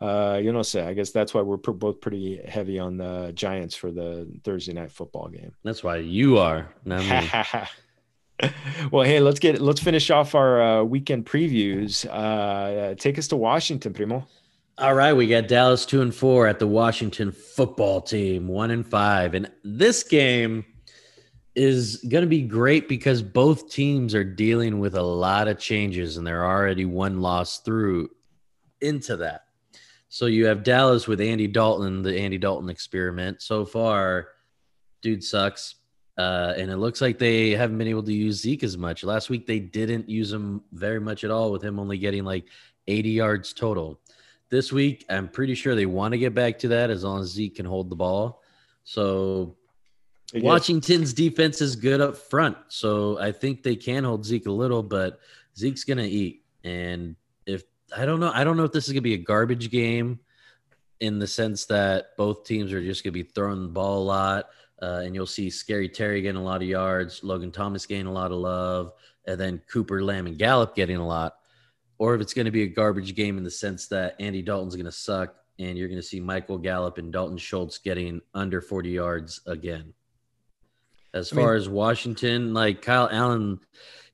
uh, 0.00 0.40
you 0.42 0.52
know, 0.52 0.62
say 0.62 0.86
I 0.86 0.94
guess 0.94 1.10
that's 1.10 1.32
why 1.34 1.40
we're 1.40 1.56
both 1.56 2.00
pretty 2.00 2.40
heavy 2.46 2.78
on 2.78 2.96
the 2.96 3.32
Giants 3.34 3.74
for 3.74 3.90
the 3.90 4.28
Thursday 4.44 4.72
night 4.72 4.90
football 4.90 5.28
game. 5.28 5.52
That's 5.62 5.82
why 5.82 5.96
you 5.96 6.38
are, 6.38 6.68
well, 8.90 9.04
hey, 9.04 9.20
let's 9.20 9.38
get 9.38 9.60
let's 9.60 9.80
finish 9.80 10.10
off 10.10 10.34
our 10.34 10.62
uh, 10.62 10.82
weekend 10.82 11.24
previews. 11.26 12.06
Uh, 12.10 12.94
take 12.96 13.18
us 13.18 13.28
to 13.28 13.36
Washington, 13.36 13.92
Primo. 13.92 14.26
All 14.76 14.94
right, 14.94 15.12
we 15.12 15.28
got 15.28 15.46
Dallas 15.46 15.86
two 15.86 16.02
and 16.02 16.12
four 16.12 16.48
at 16.48 16.58
the 16.58 16.66
Washington 16.66 17.30
football 17.30 18.00
team, 18.00 18.48
one 18.48 18.72
and 18.72 18.84
five, 18.84 19.34
and 19.34 19.50
this 19.62 20.02
game 20.02 20.64
is 21.54 21.96
going 22.08 22.22
to 22.22 22.28
be 22.28 22.42
great 22.42 22.88
because 22.88 23.22
both 23.22 23.70
teams 23.70 24.14
are 24.14 24.24
dealing 24.24 24.80
with 24.80 24.96
a 24.96 25.02
lot 25.02 25.48
of 25.48 25.58
changes, 25.58 26.16
and 26.16 26.26
they're 26.26 26.44
already 26.44 26.84
one 26.84 27.20
loss 27.20 27.60
through 27.60 28.10
into 28.80 29.16
that. 29.18 29.42
So 30.08 30.26
you 30.26 30.46
have 30.46 30.62
Dallas 30.62 31.08
with 31.08 31.20
Andy 31.20 31.46
Dalton, 31.46 32.02
the 32.02 32.16
Andy 32.18 32.38
Dalton 32.38 32.70
experiment. 32.70 33.42
So 33.42 33.64
far, 33.64 34.28
dude 35.02 35.24
sucks. 35.24 35.76
Uh, 36.16 36.54
and 36.56 36.70
it 36.70 36.76
looks 36.76 37.00
like 37.00 37.18
they 37.18 37.50
haven't 37.50 37.78
been 37.78 37.88
able 37.88 38.04
to 38.04 38.12
use 38.12 38.40
Zeke 38.40 38.62
as 38.62 38.78
much. 38.78 39.02
Last 39.02 39.28
week, 39.30 39.46
they 39.46 39.58
didn't 39.58 40.08
use 40.08 40.32
him 40.32 40.62
very 40.72 41.00
much 41.00 41.24
at 41.24 41.32
all, 41.32 41.50
with 41.50 41.64
him 41.64 41.80
only 41.80 41.98
getting 41.98 42.24
like 42.24 42.44
80 42.86 43.10
yards 43.10 43.52
total. 43.52 44.00
This 44.50 44.70
week, 44.70 45.04
I'm 45.10 45.28
pretty 45.28 45.56
sure 45.56 45.74
they 45.74 45.86
want 45.86 46.12
to 46.12 46.18
get 46.18 46.34
back 46.34 46.60
to 46.60 46.68
that 46.68 46.90
as 46.90 47.02
long 47.02 47.22
as 47.22 47.30
Zeke 47.30 47.56
can 47.56 47.66
hold 47.66 47.90
the 47.90 47.96
ball. 47.96 48.42
So 48.84 49.56
Washington's 50.34 51.12
defense 51.12 51.60
is 51.60 51.76
good 51.76 52.00
up 52.00 52.16
front. 52.16 52.56
So 52.68 53.18
I 53.18 53.32
think 53.32 53.62
they 53.62 53.76
can 53.76 54.04
hold 54.04 54.24
Zeke 54.24 54.46
a 54.46 54.52
little, 54.52 54.82
but 54.82 55.20
Zeke's 55.56 55.84
to 55.84 56.02
eat. 56.02 56.42
And 56.64 57.16
if 57.46 57.64
I 57.96 58.04
don't 58.04 58.20
know. 58.20 58.32
I 58.34 58.44
don't 58.44 58.56
know 58.56 58.64
if 58.64 58.72
this 58.72 58.86
is 58.86 58.92
gonna 58.92 59.02
be 59.02 59.14
a 59.14 59.18
garbage 59.18 59.70
game 59.70 60.18
in 61.00 61.18
the 61.18 61.26
sense 61.26 61.66
that 61.66 62.16
both 62.16 62.44
teams 62.44 62.72
are 62.72 62.82
just 62.82 63.04
gonna 63.04 63.12
be 63.12 63.22
throwing 63.22 63.62
the 63.62 63.68
ball 63.68 64.02
a 64.02 64.04
lot. 64.04 64.46
Uh, 64.82 65.02
and 65.04 65.14
you'll 65.14 65.26
see 65.26 65.48
Scary 65.50 65.88
Terry 65.88 66.20
getting 66.20 66.40
a 66.40 66.44
lot 66.44 66.62
of 66.62 66.68
yards, 66.68 67.22
Logan 67.22 67.52
Thomas 67.52 67.86
getting 67.86 68.06
a 68.06 68.12
lot 68.12 68.32
of 68.32 68.38
love, 68.38 68.92
and 69.26 69.40
then 69.40 69.62
Cooper, 69.70 70.02
Lamb, 70.02 70.26
and 70.26 70.36
Gallup 70.36 70.74
getting 70.74 70.96
a 70.96 71.06
lot. 71.06 71.36
Or 71.98 72.14
if 72.14 72.20
it's 72.20 72.34
going 72.34 72.46
to 72.46 72.50
be 72.50 72.64
a 72.64 72.66
garbage 72.66 73.14
game 73.14 73.38
in 73.38 73.44
the 73.44 73.50
sense 73.50 73.86
that 73.88 74.16
Andy 74.18 74.42
Dalton's 74.42 74.74
going 74.74 74.84
to 74.86 74.92
suck 74.92 75.36
and 75.58 75.78
you're 75.78 75.88
going 75.88 76.00
to 76.00 76.06
see 76.06 76.20
Michael 76.20 76.58
Gallup 76.58 76.98
and 76.98 77.12
Dalton 77.12 77.38
Schultz 77.38 77.78
getting 77.78 78.20
under 78.34 78.60
40 78.60 78.90
yards 78.90 79.40
again. 79.46 79.94
As 81.14 81.30
far 81.30 81.50
I 81.50 81.52
mean, 81.52 81.56
as 81.56 81.68
Washington, 81.70 82.52
like 82.52 82.82
Kyle 82.82 83.08
Allen, 83.10 83.60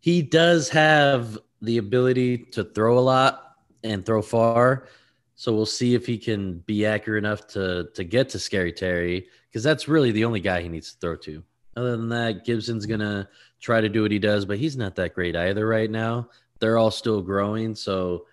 he 0.00 0.22
does 0.22 0.68
have 0.68 1.36
the 1.60 1.78
ability 1.78 2.38
to 2.38 2.62
throw 2.62 2.98
a 2.98 3.00
lot, 3.00 3.50
and 3.82 4.04
throw 4.04 4.22
far. 4.22 4.88
So 5.34 5.54
we'll 5.54 5.66
see 5.66 5.94
if 5.94 6.06
he 6.06 6.18
can 6.18 6.58
be 6.60 6.84
accurate 6.84 7.24
enough 7.24 7.46
to 7.48 7.88
to 7.94 8.04
get 8.04 8.28
to 8.30 8.38
Scary 8.38 8.72
Terry 8.72 9.26
because 9.48 9.62
that's 9.62 9.88
really 9.88 10.12
the 10.12 10.24
only 10.24 10.40
guy 10.40 10.60
he 10.60 10.68
needs 10.68 10.92
to 10.92 10.98
throw 10.98 11.16
to. 11.16 11.42
Other 11.76 11.96
than 11.96 12.08
that, 12.10 12.44
Gibson's 12.44 12.86
gonna 12.86 13.28
try 13.60 13.80
to 13.80 13.88
do 13.88 14.02
what 14.02 14.10
he 14.10 14.18
does, 14.18 14.44
but 14.44 14.58
he's 14.58 14.76
not 14.76 14.96
that 14.96 15.14
great 15.14 15.36
either 15.36 15.66
right 15.66 15.90
now. 15.90 16.28
They're 16.58 16.78
all 16.78 16.90
still 16.90 17.22
growing, 17.22 17.74
so 17.74 18.26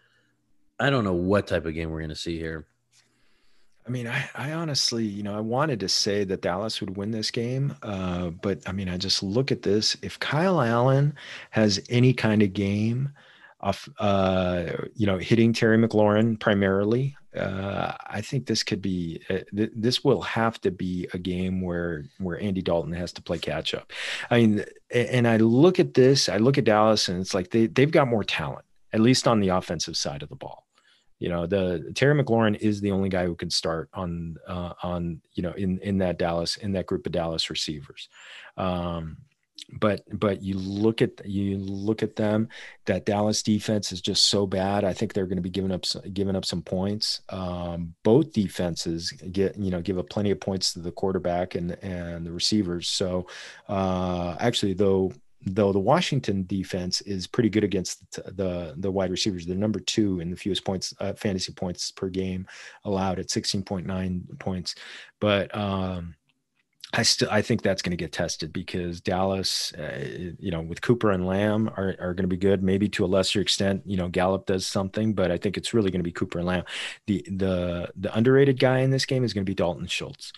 I 0.80 0.89
don't 0.89 1.06
know 1.06 1.13
what 1.13 1.47
type 1.47 1.65
of 1.65 1.73
game 1.73 1.91
we're 1.91 2.01
gonna 2.01 2.15
see 2.15 2.38
here. 2.38 2.67
I 3.88 3.89
mean, 3.89 4.08
I, 4.08 4.30
I 4.36 4.52
honestly, 4.52 5.06
you 5.06 5.23
know, 5.23 5.36
I 5.36 5.39
wanted 5.39 5.80
to 5.80 5.88
say 5.88 6.26
that 6.26 6.41
Dallas 6.41 6.82
would 6.82 6.97
win 6.97 7.12
this 7.12 7.32
game, 7.32 7.73
uh, 7.84 8.32
but 8.32 8.60
I 8.67 8.73
mean, 8.73 8.89
I 8.89 8.97
just 8.97 9.23
look 9.23 9.50
at 9.50 9.62
this. 9.62 9.95
If 10.02 10.19
Kyle 10.19 10.62
Allen 10.62 11.15
has 11.52 11.80
any 11.89 12.13
kind 12.13 12.41
of 12.43 12.52
game, 12.52 13.13
off, 13.62 13.89
uh, 13.97 14.65
you 14.95 15.08
know, 15.08 15.17
hitting 15.17 15.54
Terry 15.54 15.78
McLaurin 15.78 16.39
primarily. 16.39 17.15
Uh, 17.36 17.93
I 18.08 18.21
think 18.21 18.45
this 18.45 18.63
could 18.63 18.82
be 18.82 19.21
uh, 19.30 19.39
th- 19.56 19.71
this 19.76 20.04
will 20.04 20.21
have 20.21 20.60
to 20.62 20.71
be 20.71 21.08
a 21.13 21.17
game 21.17 21.62
where 21.62 22.06
where 22.17 22.41
Andy 22.41 22.62
Dalton 22.62 22.93
has 22.93 23.13
to 23.13 23.21
play 23.21 23.38
catch 23.38 23.73
up. 23.73 23.91
I 24.30 24.39
mean, 24.39 24.65
and 24.91 25.28
I 25.28 25.38
look 25.38 25.80
at 25.80 25.93
this, 25.93 26.30
I 26.30 26.38
look 26.38 26.58
at 26.58 26.65
Dallas, 26.65 27.10
and 27.10 27.19
it's 27.19 27.34
like 27.34 27.52
they 27.52 27.67
they've 27.67 27.91
got 27.91 28.08
more 28.08 28.23
talent, 28.23 28.65
at 28.93 29.00
least 29.00 29.28
on 29.28 29.39
the 29.39 29.50
offensive 29.50 29.97
side 29.97 30.23
of 30.23 30.30
the 30.30 30.36
ball. 30.36 30.66
You 31.19 31.30
know, 31.30 31.47
the 31.47 31.91
Terry 31.95 32.21
McLaurin 32.21 32.58
is 32.58 32.80
the 32.82 32.91
only 32.91 33.10
guy 33.10 33.25
who 33.25 33.36
can 33.36 33.49
start 33.49 33.89
on 33.93 34.38
uh, 34.47 34.73
on 34.84 35.21
you 35.34 35.43
know 35.43 35.51
in 35.53 35.80
in 35.80 35.97
that 35.99 36.19
Dallas 36.19 36.58
in 36.58 36.73
that 36.73 36.86
group 36.86 37.06
of 37.06 37.12
Dallas 37.12 37.49
receivers. 37.49 38.10
Um, 38.56 39.17
but 39.73 40.01
but 40.17 40.41
you 40.41 40.58
look 40.58 41.01
at 41.01 41.25
you 41.25 41.58
look 41.58 42.01
at 42.01 42.15
them 42.15 42.47
that 42.86 43.06
Dallas 43.06 43.43
defense 43.43 43.91
is 43.91 43.99
just 43.99 44.27
so 44.27 44.47
bad. 44.47 44.84
I 44.84 44.93
think 44.93 45.13
they're 45.13 45.25
going 45.25 45.38
to 45.38 45.41
be 45.41 45.49
giving 45.49 45.71
up 45.71 45.86
giving 46.13 46.36
up 46.36 46.45
some 46.45 46.62
points. 46.62 47.21
Um, 47.30 47.93
both 48.03 48.32
defenses 48.32 49.12
get 49.12 49.58
you 49.58 49.71
know 49.71 49.82
give 49.82 49.97
up 49.97 50.10
plenty 50.10 50.32
of 50.32 50.39
points 50.39 50.73
to 50.73 50.80
the 50.80 50.91
quarterback 50.91 51.56
and 51.56 51.71
and 51.84 52.25
the 52.25 52.32
receivers. 52.32 52.88
So 52.88 53.27
uh, 53.67 54.38
actually 54.39 54.73
though 54.73 55.12
though 55.55 55.71
the 55.71 55.79
Washington 55.79 56.45
defense 56.45 57.01
is 57.01 57.27
pretty 57.27 57.49
good 57.49 57.63
against 57.63 58.12
the 58.12 58.31
the, 58.31 58.73
the 58.77 58.91
wide 58.91 59.12
receivers 59.12 59.45
they're 59.45 59.55
number 59.55 59.79
2 59.79 60.19
in 60.19 60.29
the 60.29 60.36
fewest 60.36 60.63
points 60.63 60.93
uh, 60.99 61.13
fantasy 61.13 61.51
points 61.51 61.91
per 61.91 62.10
game 62.10 62.47
allowed 62.86 63.19
at 63.19 63.27
16.9 63.27 64.39
points 64.39 64.75
but 65.19 65.55
um, 65.55 66.15
I 66.93 67.03
still 67.03 67.27
I 67.29 67.41
think 67.41 67.62
that's 67.62 67.81
going 67.81 67.91
to 67.91 67.97
get 67.97 68.13
tested 68.13 68.53
because 68.53 69.01
Dallas, 69.01 69.73
uh, 69.73 70.33
you 70.39 70.51
know, 70.51 70.62
with 70.62 70.81
Cooper 70.81 71.12
and 71.12 71.27
Lamb 71.27 71.69
are, 71.75 71.95
are 71.99 72.13
going 72.13 72.23
to 72.23 72.27
be 72.27 72.38
good. 72.38 72.63
Maybe 72.63 72.88
to 72.89 73.03
a 73.03 73.07
lesser 73.07 73.41
extent, 73.41 73.83
you 73.86 73.97
know, 73.97 74.07
Gallup 74.07 74.45
does 74.45 74.65
something, 74.65 75.13
but 75.13 75.29
I 75.29 75.38
think 75.38 75.57
it's 75.57 75.73
really 75.73 75.91
going 75.91 75.99
to 75.99 76.03
be 76.03 76.13
Cooper 76.13 76.39
and 76.39 76.47
Lamb. 76.47 76.63
The 77.05 77.25
the 77.29 77.91
the 77.97 78.15
underrated 78.15 78.57
guy 78.57 78.79
in 78.79 78.91
this 78.91 79.05
game 79.05 79.25
is 79.25 79.33
going 79.33 79.45
to 79.45 79.49
be 79.49 79.55
Dalton 79.55 79.88
Schultz. 79.88 80.31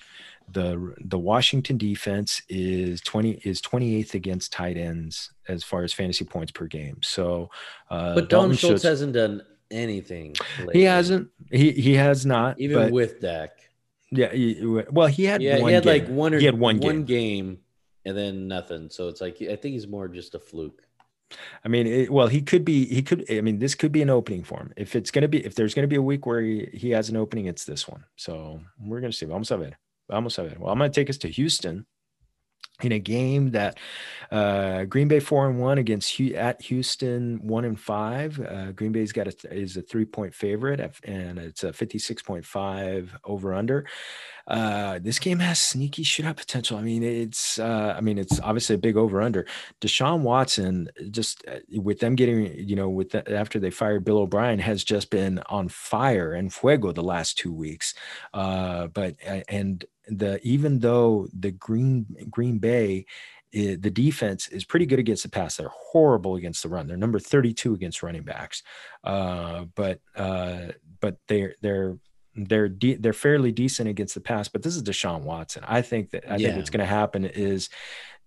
The 0.52 0.96
the 1.06 1.20
Washington 1.20 1.78
defense 1.78 2.42
is 2.50 3.02
twenty 3.02 3.40
is 3.44 3.62
twenty 3.62 3.96
eighth 3.96 4.14
against 4.16 4.52
tight 4.52 4.78
ends 4.78 5.32
as 5.48 5.64
far 5.64 5.84
as 5.84 5.94
fantasy 5.94 6.26
points 6.26 6.52
per 6.52 6.66
game. 6.66 6.98
So, 7.02 7.50
uh, 7.90 8.16
but 8.16 8.30
Dalton, 8.30 8.52
Schultz, 8.52 8.62
Schultz 8.62 8.84
hasn't 8.84 9.14
done 9.14 9.42
anything. 9.72 10.36
Lately. 10.60 10.80
He 10.80 10.84
hasn't. 10.84 11.30
He 11.52 11.72
he 11.72 11.94
has 11.96 12.26
not. 12.26 12.60
Even 12.60 12.92
with 12.92 13.20
Dak 13.22 13.52
Yeah. 14.12 14.32
He, 14.32 14.60
well, 14.90 15.08
he 15.08 15.26
had 15.26 15.42
Yeah, 15.42 15.60
one 15.60 15.70
he 15.70 15.74
had 15.76 15.84
game. 15.84 16.04
like 16.04 16.10
one 16.10 16.34
or 16.34 16.40
he 16.40 16.46
had 16.46 16.60
one, 16.60 16.80
one 16.80 17.04
game. 17.04 17.46
game 17.48 17.60
and 18.06 18.18
then 18.18 18.48
nothing. 18.48 18.90
So 18.90 19.08
it's 19.08 19.22
like 19.22 19.42
I 19.42 19.56
think 19.56 19.74
he's 19.74 19.88
more 19.88 20.08
just 20.08 20.36
a 20.36 20.40
fluke. 20.40 20.82
I 21.64 21.68
mean, 21.68 21.86
it, 21.86 22.12
well, 22.12 22.28
he 22.28 22.42
could 22.42 22.66
be. 22.66 22.86
He 22.86 23.04
could. 23.04 23.24
I 23.30 23.42
mean, 23.42 23.60
this 23.60 23.76
could 23.76 23.92
be 23.92 24.02
an 24.02 24.10
opening 24.10 24.44
for 24.44 24.58
him. 24.58 24.74
If 24.76 24.96
it's 24.96 25.12
gonna 25.12 25.28
be, 25.28 25.46
if 25.46 25.54
there's 25.54 25.76
gonna 25.76 25.88
be 25.88 25.98
a 25.98 26.02
week 26.02 26.26
where 26.26 26.42
he, 26.42 26.68
he 26.74 26.90
has 26.90 27.10
an 27.10 27.18
opening, 27.18 27.46
it's 27.46 27.66
this 27.66 27.88
one. 27.88 28.04
So 28.16 28.62
we're 28.84 29.00
gonna 29.00 29.14
see. 29.14 29.28
Vamos 29.28 29.52
a 29.52 29.58
ver. 29.58 29.78
Vamos 30.10 30.38
a 30.38 30.44
ver. 30.44 30.56
Well, 30.60 30.72
I'm 30.72 30.80
gonna 30.80 30.90
take 30.90 31.10
us 31.10 31.18
to 31.20 31.28
Houston 31.30 31.86
in 32.82 32.92
a 32.94 33.00
game 33.00 33.52
that 33.52 33.78
uh, 34.32 34.86
Green 34.86 35.08
Bay 35.08 35.20
four 35.20 35.50
and 35.50 35.60
one 35.60 35.78
against 35.78 36.20
at 36.20 36.62
Houston 36.64 37.40
one 37.42 37.66
and 37.66 37.80
five. 37.80 38.40
Uh, 38.40 38.72
Green 38.72 38.92
Bay's 38.92 39.12
got 39.12 39.28
a, 39.28 39.54
is 39.54 39.76
a 39.76 39.82
three 39.82 40.06
point 40.06 40.34
favorite 40.34 40.80
and 41.04 41.40
it's 41.40 41.64
a 41.64 41.74
fifty 41.74 42.00
six 42.00 42.22
point 42.22 42.46
five 42.46 43.16
over 43.24 43.54
under. 43.54 43.86
Uh, 44.48 44.98
this 45.00 45.20
game 45.20 45.38
has 45.38 45.60
sneaky 45.60 46.04
shootout 46.04 46.38
potential. 46.38 46.78
I 46.78 46.82
mean, 46.82 47.04
it's 47.04 47.60
uh, 47.60 47.96
I 47.98 48.02
mean 48.02 48.18
it's 48.18 48.40
obviously 48.40 48.76
a 48.76 48.80
big 48.80 48.98
over 48.98 49.22
under. 49.22 49.46
Deshaun 49.82 50.22
Watson 50.22 50.90
just 51.12 51.44
uh, 51.48 51.60
with 51.74 52.00
them 52.00 52.16
getting 52.16 52.54
you 52.58 52.76
know 52.76 52.90
with 52.90 53.12
the, 53.12 53.30
after 53.36 53.60
they 53.60 53.72
fired 53.72 54.06
Bill 54.06 54.20
O'Brien 54.20 54.60
has 54.60 54.84
just 54.84 55.10
been 55.10 55.40
on 55.50 55.70
fire 55.70 56.34
and 56.34 56.54
fuego 56.54 56.92
the 56.92 57.04
last 57.04 57.38
two 57.38 57.54
weeks. 57.54 57.94
Uh, 58.34 58.88
but 58.88 59.16
and 59.50 59.86
the 60.10 60.40
even 60.44 60.80
though 60.80 61.28
the 61.38 61.52
Green 61.52 62.06
Green 62.30 62.58
Bay 62.58 63.06
i- 63.56 63.78
the 63.80 63.90
defense 63.92 64.48
is 64.50 64.64
pretty 64.66 64.86
good 64.86 65.00
against 65.00 65.24
the 65.24 65.30
pass. 65.30 65.58
They're 65.58 65.72
horrible 65.74 66.36
against 66.36 66.62
the 66.64 66.70
run. 66.70 66.88
They're 66.88 66.98
number 66.98 67.20
32 67.20 67.74
against 67.74 68.04
running 68.04 68.24
backs. 68.24 68.64
Uh, 69.04 69.66
but 69.76 70.00
uh, 70.16 70.68
but 71.00 71.18
they're 71.28 71.56
they're 71.62 71.98
they're 72.36 72.70
de- 72.70 72.96
they're 72.96 73.14
fairly 73.14 73.52
decent 73.52 73.90
against 73.90 74.14
the 74.14 74.22
pass. 74.22 74.48
But 74.48 74.62
this 74.64 74.76
is 74.76 74.84
Deshaun 74.84 75.22
Watson. 75.24 75.64
I 75.68 75.82
think 75.82 76.12
that 76.12 76.24
I 76.30 76.38
think 76.38 76.56
what's 76.58 76.70
going 76.70 76.80
to 76.80 76.86
happen 76.86 77.26
is. 77.26 77.70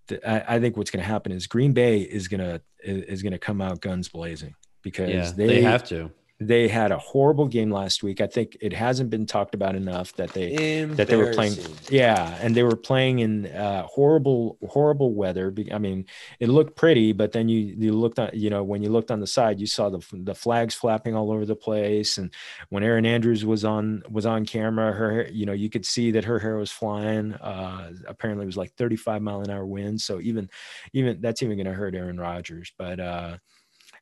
that 0.08 0.26
I, 0.28 0.56
I 0.56 0.60
think 0.60 0.76
what's 0.76 0.90
going 0.90 1.02
to 1.04 1.08
happen 1.08 1.30
is 1.32 1.46
Green 1.46 1.72
Bay 1.72 2.00
is 2.00 2.26
gonna 2.28 2.60
is, 2.82 3.04
is 3.04 3.22
gonna 3.22 3.38
come 3.38 3.60
out 3.60 3.80
guns 3.80 4.08
blazing 4.08 4.54
because 4.82 5.08
Yeah, 5.10 5.30
they, 5.36 5.46
they, 5.46 5.62
have 5.62 5.84
to. 5.84 6.10
They 6.46 6.68
had 6.68 6.92
a 6.92 6.98
horrible 6.98 7.46
game 7.46 7.70
last 7.70 8.02
week. 8.02 8.20
I 8.20 8.26
think 8.26 8.56
it 8.60 8.72
hasn't 8.72 9.10
been 9.10 9.26
talked 9.26 9.54
about 9.54 9.74
enough 9.74 10.12
that 10.14 10.32
they 10.32 10.84
that 10.84 11.08
they 11.08 11.16
were 11.16 11.32
playing 11.32 11.56
yeah 11.88 12.38
and 12.40 12.54
they 12.54 12.62
were 12.62 12.76
playing 12.76 13.20
in 13.20 13.46
uh 13.46 13.82
horrible 13.84 14.58
horrible 14.68 15.14
weather. 15.14 15.54
I 15.72 15.78
mean 15.78 16.06
it 16.40 16.48
looked 16.48 16.76
pretty 16.76 17.12
but 17.12 17.32
then 17.32 17.48
you 17.48 17.58
you 17.58 17.92
looked 17.92 18.18
on 18.18 18.30
you 18.32 18.50
know 18.50 18.62
when 18.62 18.82
you 18.82 18.90
looked 18.90 19.10
on 19.10 19.20
the 19.20 19.26
side 19.26 19.60
you 19.60 19.66
saw 19.66 19.90
the 19.90 20.04
the 20.12 20.34
flags 20.34 20.74
flapping 20.74 21.14
all 21.14 21.32
over 21.32 21.46
the 21.46 21.56
place. 21.56 22.18
And 22.18 22.32
when 22.70 22.82
Erin 22.82 23.06
andrews 23.06 23.44
was 23.44 23.64
on 23.64 24.02
was 24.10 24.26
on 24.26 24.46
camera 24.46 24.92
her 24.92 25.28
you 25.30 25.46
know 25.46 25.52
you 25.52 25.70
could 25.70 25.86
see 25.86 26.10
that 26.12 26.24
her 26.24 26.38
hair 26.38 26.56
was 26.56 26.70
flying. 26.70 27.34
Uh 27.34 27.92
apparently 28.06 28.44
it 28.44 28.46
was 28.46 28.56
like 28.56 28.74
35 28.74 29.22
mile 29.22 29.40
an 29.40 29.50
hour 29.50 29.66
wind. 29.66 30.00
So 30.00 30.20
even 30.20 30.50
even 30.92 31.20
that's 31.20 31.42
even 31.42 31.56
going 31.56 31.66
to 31.66 31.72
hurt 31.72 31.94
aaron 31.94 32.18
rodgers. 32.18 32.72
But 32.78 33.00
uh 33.00 33.36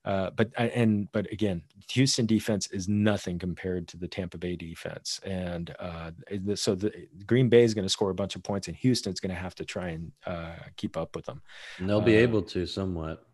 uh, 0.05 0.31
but 0.31 0.51
and 0.57 1.11
but 1.13 1.31
again, 1.33 1.63
Houston 1.91 2.27
defense 2.27 2.69
is 2.71 2.89
nothing 2.89 3.39
compared 3.39 3.87
to 3.89 3.97
the 3.97 4.09
Tampa 4.09 4.39
Bay 4.39 4.57
defense, 4.57 5.21
and 5.25 5.75
uh, 5.79 6.11
the- 6.31 6.57
so 6.57 6.75
the 6.75 6.93
Green 7.27 7.49
Bay 7.49 7.65
is 7.65 7.75
going 7.75 7.85
to 7.85 7.89
score 7.91 8.11
a 8.11 8.15
bunch 8.15 8.35
of 8.37 8.43
points, 8.43 8.69
and 8.69 8.77
Houston's 8.79 9.21
going 9.21 9.35
to 9.35 9.41
have 9.41 9.55
to 9.57 9.65
try 9.65 9.89
and 9.89 10.13
uh, 10.27 10.55
keep 10.77 10.97
up 10.97 11.15
with 11.17 11.27
them. 11.27 11.43
And 11.79 11.89
they'll 11.89 12.01
be 12.01 12.17
Uh, 12.17 12.21
able 12.21 12.43
to 12.43 12.65
somewhat. 12.67 13.25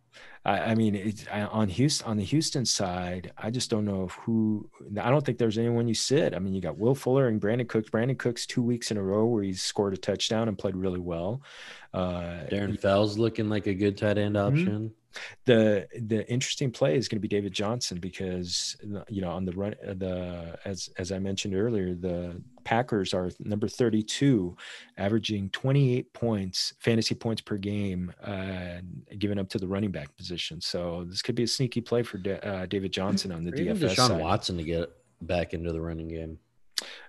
I, 0.46 0.58
I 0.70 0.74
mean, 0.74 0.94
it's 0.94 1.26
I, 1.30 1.42
on 1.42 1.68
Houston 1.68 2.08
on 2.08 2.16
the 2.16 2.24
Houston 2.24 2.64
side, 2.64 3.32
I 3.36 3.50
just 3.50 3.68
don't 3.68 3.84
know 3.84 4.06
who. 4.08 4.70
I 5.00 5.10
don't 5.10 5.24
think 5.26 5.36
there's 5.38 5.58
anyone 5.58 5.86
you 5.88 5.94
sit. 5.94 6.34
I 6.34 6.38
mean, 6.38 6.54
you 6.54 6.60
got 6.62 6.78
Will 6.78 6.94
Fuller 6.94 7.28
and 7.28 7.40
Brandin 7.40 7.68
Cooks. 7.68 7.90
Brandin 7.90 8.16
Cooks 8.18 8.46
two 8.46 8.62
weeks 8.62 8.90
in 8.90 8.96
a 8.96 9.02
row 9.02 9.26
where 9.26 9.42
he's 9.42 9.62
scored 9.62 9.92
a 9.92 9.96
touchdown 9.98 10.48
and 10.48 10.56
played 10.56 10.74
really 10.76 11.00
well. 11.00 11.42
Uh, 11.92 12.44
Darren 12.50 12.78
Fell's 12.80 13.18
looking 13.18 13.48
like 13.48 13.66
a 13.66 13.74
good 13.74 13.96
tight 13.98 14.18
end 14.18 14.36
Mhm. 14.36 14.46
option. 14.46 14.92
The 15.44 15.86
the 16.06 16.28
interesting 16.30 16.70
play 16.70 16.96
is 16.96 17.08
going 17.08 17.16
to 17.16 17.20
be 17.20 17.28
David 17.28 17.52
Johnson 17.52 17.98
because 17.98 18.76
you 19.08 19.20
know 19.20 19.30
on 19.30 19.44
the 19.44 19.52
run 19.52 19.74
uh, 19.86 19.94
the 19.94 20.58
as 20.64 20.88
as 20.98 21.12
I 21.12 21.18
mentioned 21.18 21.54
earlier 21.54 21.94
the 21.94 22.42
Packers 22.64 23.14
are 23.14 23.30
number 23.38 23.68
32 23.68 24.56
averaging 24.98 25.50
28 25.50 26.12
points 26.12 26.74
fantasy 26.80 27.14
points 27.14 27.40
per 27.40 27.56
game 27.56 28.12
uh 28.24 28.78
given 29.18 29.38
up 29.38 29.48
to 29.50 29.58
the 29.58 29.68
running 29.68 29.92
back 29.92 30.16
position 30.16 30.60
so 30.60 31.04
this 31.08 31.22
could 31.22 31.36
be 31.36 31.44
a 31.44 31.46
sneaky 31.46 31.80
play 31.80 32.02
for 32.02 32.18
Da- 32.18 32.40
uh, 32.40 32.66
David 32.66 32.92
Johnson 32.92 33.30
on 33.30 33.44
the 33.44 33.52
Or 33.52 33.56
DFS 33.56 33.78
Deshaun 33.78 34.08
side. 34.08 34.20
Watson 34.20 34.56
to 34.56 34.64
get 34.64 34.90
back 35.22 35.54
into 35.54 35.72
the 35.72 35.80
running 35.80 36.08
game. 36.08 36.38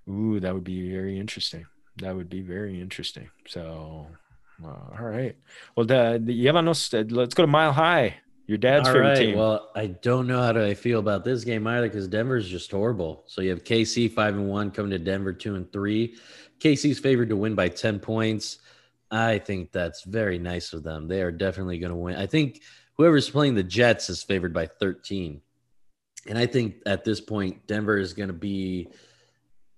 Ooh, 0.10 0.40
that 0.40 0.54
would 0.54 0.64
be 0.64 0.90
very 0.92 1.20
interesting. 1.20 1.66
That 1.98 2.16
would 2.16 2.30
be 2.30 2.42
very 2.42 2.80
interesting. 2.80 3.30
So, 3.48 4.08
all 4.66 5.06
right. 5.06 5.36
Well, 5.76 5.86
the, 5.86 6.22
the 6.24 6.46
Yevanos, 6.46 6.94
uh, 6.94 7.14
let's 7.14 7.34
go 7.34 7.44
to 7.44 7.48
Mile 7.48 7.74
High. 7.74 8.16
Your 8.48 8.58
dad's 8.58 8.88
All 8.88 8.94
favorite 8.94 9.10
right. 9.10 9.18
team. 9.18 9.38
Well, 9.38 9.70
I 9.76 9.88
don't 9.88 10.26
know 10.26 10.42
how 10.42 10.54
to 10.54 10.74
feel 10.74 11.00
about 11.00 11.26
this 11.26 11.44
game 11.44 11.68
either 11.68 11.88
because 11.90 12.08
Denver's 12.08 12.48
just 12.48 12.72
horrible. 12.72 13.24
So 13.28 13.42
you 13.42 13.50
have 13.50 13.66
KC 13.66 14.12
five 14.12 14.36
and 14.36 14.48
one 14.48 14.72
coming 14.72 14.92
to 14.92 15.00
Denver 15.00 15.34
two 15.34 15.56
and 15.56 15.72
three. 15.72 16.16
KC's 16.60 17.00
favored 17.00 17.28
to 17.30 17.36
win 17.36 17.56
by 17.56 17.68
ten 17.68 18.00
points. 18.00 18.60
I 19.12 19.38
think 19.40 19.74
that's 19.74 20.04
very 20.04 20.40
nice 20.40 20.72
of 20.72 20.84
them. 20.84 21.10
They 21.10 21.22
are 21.22 21.32
definitely 21.32 21.78
going 21.78 21.92
to 21.92 21.98
win. 21.98 22.16
I 22.16 22.26
think 22.26 22.62
whoever's 22.96 23.30
playing 23.30 23.56
the 23.56 23.64
Jets 23.64 24.10
is 24.10 24.24
favored 24.24 24.54
by 24.54 24.66
thirteen, 24.66 25.42
and 26.26 26.38
I 26.38 26.46
think 26.46 26.76
at 26.86 27.04
this 27.04 27.20
point 27.20 27.68
Denver 27.68 27.98
is 27.98 28.14
going 28.14 28.30
to 28.30 28.34
be 28.34 28.88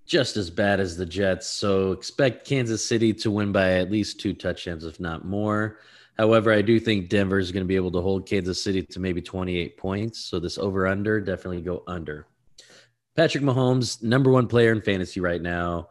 just 0.09 0.37
as 0.37 0.49
bad 0.49 0.79
as 0.79 0.97
the 0.97 1.05
Jets. 1.05 1.45
So 1.45 1.91
expect 1.91 2.45
Kansas 2.45 2.83
City 2.83 3.13
to 3.13 3.29
win 3.29 3.51
by 3.51 3.73
at 3.73 3.91
least 3.91 4.19
two 4.19 4.33
touchdowns, 4.33 4.83
if 4.83 4.99
not 4.99 5.23
more. 5.23 5.79
However, 6.17 6.51
I 6.51 6.63
do 6.63 6.79
think 6.79 7.09
Denver 7.09 7.37
is 7.37 7.51
going 7.51 7.63
to 7.63 7.67
be 7.67 7.75
able 7.75 7.91
to 7.91 8.01
hold 8.01 8.27
Kansas 8.27 8.61
City 8.61 8.81
to 8.81 8.99
maybe 8.99 9.21
28 9.21 9.77
points. 9.77 10.19
So 10.19 10.39
this 10.39 10.57
over 10.57 10.87
under 10.87 11.21
definitely 11.21 11.61
go 11.61 11.83
under. 11.87 12.25
Patrick 13.15 13.43
Mahomes, 13.43 14.01
number 14.01 14.31
one 14.31 14.47
player 14.47 14.71
in 14.71 14.81
fantasy 14.81 15.19
right 15.19 15.41
now. 15.41 15.89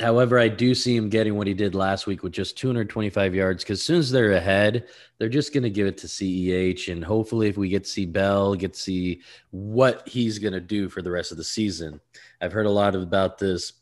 However, 0.00 0.38
I 0.38 0.48
do 0.48 0.74
see 0.74 0.96
him 0.96 1.08
getting 1.08 1.36
what 1.36 1.46
he 1.46 1.54
did 1.54 1.74
last 1.74 2.06
week 2.06 2.22
with 2.22 2.32
just 2.32 2.58
225 2.58 3.34
yards 3.34 3.62
because 3.62 3.78
as 3.80 3.84
soon 3.84 3.98
as 3.98 4.10
they're 4.10 4.32
ahead, 4.32 4.86
they're 5.18 5.28
just 5.28 5.52
going 5.52 5.64
to 5.64 5.70
give 5.70 5.86
it 5.86 5.98
to 5.98 6.06
CEH. 6.06 6.92
And 6.92 7.04
hopefully, 7.04 7.48
if 7.48 7.56
we 7.56 7.68
get 7.68 7.84
to 7.84 7.90
see 7.90 8.06
Bell, 8.06 8.54
get 8.54 8.74
to 8.74 8.80
see 8.80 9.22
what 9.50 10.08
he's 10.08 10.38
going 10.38 10.52
to 10.52 10.60
do 10.60 10.88
for 10.88 11.02
the 11.02 11.10
rest 11.10 11.30
of 11.32 11.38
the 11.38 11.44
season. 11.44 12.00
I've 12.40 12.52
heard 12.52 12.66
a 12.66 12.70
lot 12.70 12.94
about 12.94 13.38
this. 13.38 13.72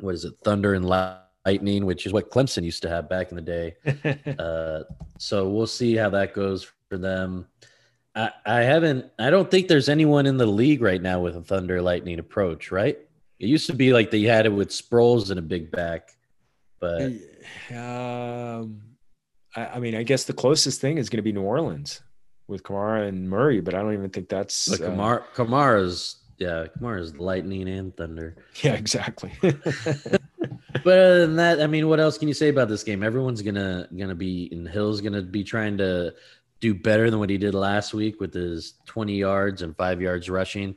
What 0.00 0.14
is 0.14 0.24
it? 0.24 0.34
Thunder 0.44 0.74
and 0.74 0.84
lightning, 0.84 1.86
which 1.86 2.06
is 2.06 2.12
what 2.12 2.30
Clemson 2.30 2.64
used 2.64 2.82
to 2.82 2.88
have 2.88 3.08
back 3.08 3.30
in 3.30 3.36
the 3.36 3.42
day. 3.42 3.76
Uh, 4.38 4.82
so 5.18 5.48
we'll 5.48 5.66
see 5.66 5.96
how 5.96 6.10
that 6.10 6.34
goes 6.34 6.70
for 6.88 6.98
them. 6.98 7.46
I, 8.14 8.30
I 8.44 8.60
haven't. 8.60 9.10
I 9.18 9.30
don't 9.30 9.50
think 9.50 9.68
there's 9.68 9.88
anyone 9.88 10.26
in 10.26 10.36
the 10.36 10.46
league 10.46 10.82
right 10.82 11.00
now 11.00 11.20
with 11.20 11.36
a 11.36 11.42
thunder 11.42 11.80
lightning 11.80 12.18
approach. 12.18 12.70
Right? 12.70 12.98
It 13.38 13.46
used 13.46 13.66
to 13.68 13.74
be 13.74 13.92
like 13.92 14.10
they 14.10 14.22
had 14.22 14.46
it 14.46 14.50
with 14.50 14.68
Sproles 14.68 15.30
and 15.30 15.38
a 15.38 15.42
big 15.42 15.70
back, 15.70 16.16
but 16.80 17.12
um, 17.70 18.82
I, 19.54 19.66
I 19.74 19.78
mean, 19.78 19.94
I 19.94 20.02
guess 20.02 20.24
the 20.24 20.32
closest 20.32 20.80
thing 20.80 20.98
is 20.98 21.08
going 21.08 21.18
to 21.18 21.22
be 21.22 21.32
New 21.32 21.42
Orleans 21.42 22.00
with 22.48 22.62
Kamara 22.62 23.08
and 23.08 23.28
Murray, 23.28 23.60
but 23.60 23.74
I 23.74 23.82
don't 23.82 23.92
even 23.92 24.10
think 24.10 24.28
that's 24.28 24.68
but 24.68 24.80
uh, 24.80 24.90
Kamara, 24.90 25.22
Kamara's 25.34 26.16
yeah, 26.38 26.66
Kamara's 26.78 27.16
lightning 27.18 27.68
and 27.68 27.96
thunder. 27.96 28.36
yeah, 28.62 28.74
exactly. 28.74 29.32
But 30.84 30.98
other 30.98 31.26
than 31.26 31.36
that, 31.36 31.60
I 31.60 31.66
mean, 31.66 31.88
what 31.88 32.00
else 32.00 32.18
can 32.18 32.28
you 32.28 32.34
say 32.34 32.48
about 32.48 32.68
this 32.68 32.84
game? 32.84 33.02
Everyone's 33.02 33.42
gonna 33.42 33.88
gonna 33.96 34.14
be 34.14 34.48
and 34.52 34.68
Hill's 34.68 35.00
gonna 35.00 35.22
be 35.22 35.42
trying 35.42 35.78
to 35.78 36.14
do 36.60 36.74
better 36.74 37.10
than 37.10 37.18
what 37.18 37.30
he 37.30 37.38
did 37.38 37.54
last 37.54 37.92
week 37.94 38.20
with 38.20 38.32
his 38.32 38.74
20 38.86 39.14
yards 39.14 39.62
and 39.62 39.76
five 39.76 40.00
yards 40.00 40.30
rushing. 40.30 40.76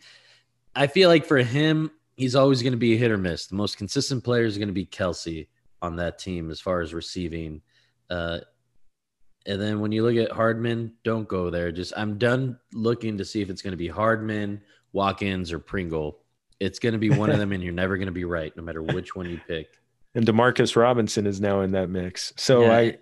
I 0.76 0.88
feel 0.88 1.10
like 1.10 1.26
for 1.26 1.38
him, 1.38 1.91
he's 2.15 2.36
always 2.36 2.62
going 2.62 2.74
to 2.74 2.78
be 2.78 2.93
a 2.93 2.98
hit 2.98 3.12
or 3.12 3.17
miss. 3.17 3.48
The 3.48 3.56
most 3.56 3.78
consistent 3.78 4.24
player 4.24 4.43
is 4.43 4.58
going 4.58 4.67
to 4.67 4.74
be 4.74 4.86
Kelce 4.86 5.48
on 5.82 5.95
that 5.95 6.19
team 6.19 6.52
as 6.52 6.60
far 6.60 6.82
as 6.82 6.93
receiving. 6.93 7.62
Uh, 8.10 8.39
and 9.45 9.62
then 9.62 9.80
when 9.80 9.91
you 9.91 10.04
look 10.04 10.17
at 10.17 10.36
Hardman, 10.36 10.93
don't 11.04 11.28
go 11.28 11.50
there. 11.50 11.72
Just 11.72 11.93
I'm 11.95 12.17
done 12.17 12.60
looking 12.74 13.17
to 13.17 13.26
see 13.26 13.41
if 13.41 13.50
it's 13.50 13.62
going 13.62 13.72
to 13.72 13.78
be 13.78 13.88
Hardman, 13.88 14.62
Watkins, 14.93 15.52
or 15.52 15.60
Pringle. 15.60 16.19
It's 16.60 16.80
going 16.80 16.93
to 16.93 16.99
be 16.99 17.10
one 17.10 17.30
of 17.30 17.38
them, 17.38 17.52
and 17.52 17.63
you're 17.63 17.73
never 17.73 17.97
going 17.97 18.08
to 18.08 18.12
be 18.12 18.25
right, 18.25 18.56
no 18.58 18.63
matter 18.63 18.82
which 18.84 19.15
one 19.15 19.30
you 19.30 19.39
pick. 19.47 19.67
and 20.15 20.25
Demarcus 20.25 20.75
Robinson 20.75 21.25
is 21.25 21.39
now 21.39 21.62
in 21.62 21.71
that 21.71 21.89
mix. 21.89 22.34
So 22.36 22.62
Yeah. 22.62 22.78
I, 22.78 22.97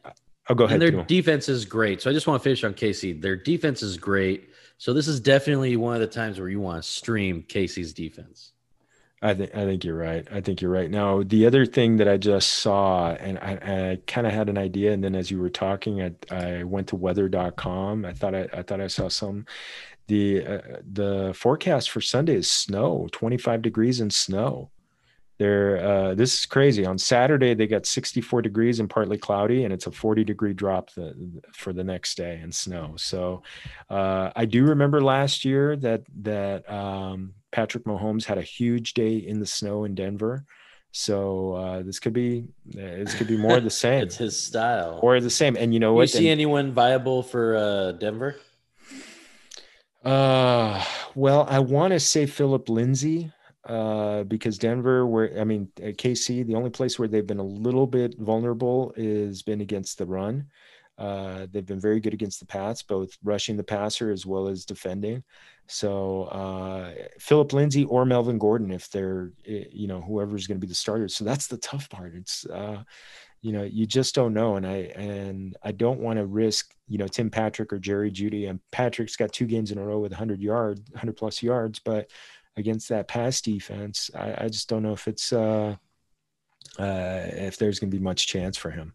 I'll 0.49 0.55
go 0.55 0.65
ahead. 0.65 0.81
and 0.81 0.95
their 0.95 1.03
defense 1.03 1.49
is 1.49 1.65
great. 1.65 2.01
So 2.01 2.09
I 2.09 2.13
just 2.13 2.27
want 2.27 2.41
to 2.41 2.43
finish 2.43 2.63
on 2.63 2.73
KC. 2.73 3.21
Their 3.21 3.35
defense 3.35 3.81
is 3.81 3.97
great. 3.97 4.49
So 4.77 4.93
this 4.93 5.07
is 5.07 5.19
definitely 5.19 5.75
one 5.75 5.95
of 5.95 6.01
the 6.01 6.07
times 6.07 6.39
where 6.39 6.47
you 6.49 6.59
want 6.61 6.81
to 6.83 6.87
stream 6.87 7.43
KC's 7.47 7.93
defense. 7.93 8.53
I 9.21 9.33
think 9.33 9.55
I 9.55 9.65
think 9.65 9.83
you're 9.83 9.97
right. 9.97 10.27
I 10.31 10.41
think 10.41 10.61
you're 10.61 10.69
right. 10.71 10.91
Now, 10.91 11.23
the 11.23 11.47
other 11.47 11.65
thing 11.65 11.97
that 11.97 12.07
I 12.07 12.17
just 12.17 12.49
saw, 12.49 13.13
and 13.13 13.39
I, 13.39 13.53
I 13.63 13.99
kind 14.05 14.27
of 14.27 14.33
had 14.33 14.47
an 14.47 14.59
idea, 14.59 14.93
and 14.93 15.03
then 15.03 15.15
as 15.15 15.31
you 15.31 15.39
were 15.39 15.49
talking, 15.49 16.03
I, 16.03 16.11
I 16.29 16.63
went 16.63 16.87
to 16.89 16.95
weather.com. 16.95 18.05
I 18.05 18.13
thought 18.13 18.35
I, 18.35 18.47
I 18.53 18.61
thought 18.61 18.79
I 18.79 18.85
saw 18.87 19.07
some. 19.07 19.47
The 20.07 20.45
uh, 20.45 20.61
the 20.89 21.33
forecast 21.35 21.89
for 21.89 22.01
Sunday 22.01 22.35
is 22.35 22.49
snow, 22.49 23.07
25 23.11 23.61
degrees 23.61 23.99
and 23.99 24.13
snow. 24.13 24.71
They're 25.37 25.85
uh, 25.85 26.15
this 26.15 26.33
is 26.33 26.45
crazy. 26.45 26.85
On 26.85 26.97
Saturday 26.97 27.53
they 27.53 27.67
got 27.67 27.85
64 27.85 28.41
degrees 28.41 28.79
and 28.79 28.89
partly 28.89 29.17
cloudy, 29.17 29.65
and 29.65 29.73
it's 29.73 29.85
a 29.85 29.91
40 29.91 30.23
degree 30.23 30.53
drop 30.53 30.91
the, 30.93 31.15
for 31.53 31.73
the 31.73 31.83
next 31.83 32.15
day 32.15 32.39
and 32.41 32.53
snow. 32.53 32.93
So 32.97 33.43
uh, 33.89 34.31
I 34.35 34.45
do 34.45 34.63
remember 34.65 35.01
last 35.01 35.45
year 35.45 35.75
that 35.77 36.03
that 36.23 36.69
um, 36.71 37.33
Patrick 37.51 37.83
Mahomes 37.83 38.25
had 38.25 38.39
a 38.39 38.43
huge 38.43 38.93
day 38.93 39.17
in 39.17 39.39
the 39.39 39.45
snow 39.45 39.83
in 39.83 39.93
Denver. 39.93 40.45
So 40.91 41.53
uh, 41.53 41.83
this 41.83 41.99
could 41.99 42.13
be 42.13 42.47
this 42.65 43.13
could 43.13 43.27
be 43.27 43.37
more 43.37 43.57
of 43.57 43.63
the 43.63 43.69
same. 43.85 44.03
it's 44.03 44.17
his 44.17 44.39
style, 44.39 44.99
or 45.03 45.19
the 45.19 45.29
same. 45.29 45.55
And 45.55 45.71
you 45.71 45.79
know 45.79 45.93
what? 45.93 46.03
You 46.03 46.19
see 46.19 46.29
and, 46.29 46.39
anyone 46.39 46.71
viable 46.71 47.21
for 47.21 47.55
uh, 47.55 47.91
Denver? 47.91 48.37
Uh, 50.03 50.83
well, 51.15 51.45
I 51.49 51.59
want 51.59 51.93
to 51.93 51.99
say 51.99 52.25
Philip 52.25 52.69
Lindsay 52.69 53.31
uh, 53.65 54.23
because 54.23 54.57
Denver, 54.57 55.05
where 55.05 55.39
I 55.39 55.43
mean 55.43 55.69
KC, 55.77 56.45
the 56.45 56.55
only 56.55 56.69
place 56.69 56.97
where 56.97 57.07
they've 57.07 57.25
been 57.25 57.39
a 57.39 57.43
little 57.43 57.87
bit 57.87 58.15
vulnerable 58.17 58.93
is 58.95 59.41
been 59.41 59.61
against 59.61 59.97
the 59.97 60.05
run. 60.05 60.47
Uh, 60.97 61.45
they've 61.51 61.65
been 61.65 61.79
very 61.79 61.99
good 61.99 62.13
against 62.13 62.39
the 62.39 62.45
pass, 62.45 62.81
both 62.81 63.09
rushing 63.23 63.55
the 63.55 63.63
passer 63.63 64.09
as 64.11 64.25
well 64.25 64.47
as 64.47 64.65
defending. 64.65 65.23
So 65.67 66.23
uh, 66.23 66.93
Philip 67.19 67.53
Lindsay 67.53 67.85
or 67.85 68.03
Melvin 68.05 68.39
Gordon, 68.39 68.71
if 68.71 68.89
they're 68.89 69.31
eh, 69.45 69.65
you 69.71 69.87
know 69.87 70.01
whoever's 70.01 70.47
going 70.47 70.59
to 70.59 70.65
be 70.65 70.69
the 70.69 70.75
starter. 70.75 71.07
So 71.07 71.23
that's 71.23 71.47
the 71.47 71.57
tough 71.57 71.89
part. 71.89 72.15
It's 72.15 72.45
uh, 72.45 72.83
you 73.41 73.51
know 73.51 73.63
you 73.63 73.85
just 73.85 74.15
don't 74.15 74.33
know, 74.33 74.55
and 74.55 74.65
I 74.65 74.91
and 74.95 75.55
I 75.63 75.71
don't 75.71 75.99
want 75.99 76.17
to 76.17 76.25
risk 76.25 76.73
you 76.87 76.97
know 76.97 77.07
Tim 77.07 77.29
Patrick 77.29 77.71
or 77.71 77.79
Jerry 77.79 78.11
Jeudy 78.11 78.49
And 78.49 78.59
Patrick's 78.71 79.15
got 79.15 79.33
two 79.33 79.45
games 79.45 79.71
in 79.71 79.77
a 79.77 79.83
row 79.83 79.99
with 79.99 80.11
100 80.11 80.41
yards, 80.41 80.81
100 80.91 81.15
plus 81.15 81.43
yards, 81.43 81.79
but 81.79 82.09
against 82.55 82.89
that 82.89 83.07
pass 83.07 83.39
defense, 83.41 84.09
I, 84.15 84.45
I 84.45 84.47
just 84.47 84.67
don't 84.67 84.83
know 84.83 84.93
if 84.93 85.07
it's 85.07 85.31
uh, 85.31 85.75
uh, 86.79 87.21
if 87.27 87.57
there's 87.57 87.79
going 87.79 87.91
to 87.91 87.97
be 87.97 88.03
much 88.03 88.27
chance 88.27 88.57
for 88.57 88.71
him. 88.71 88.93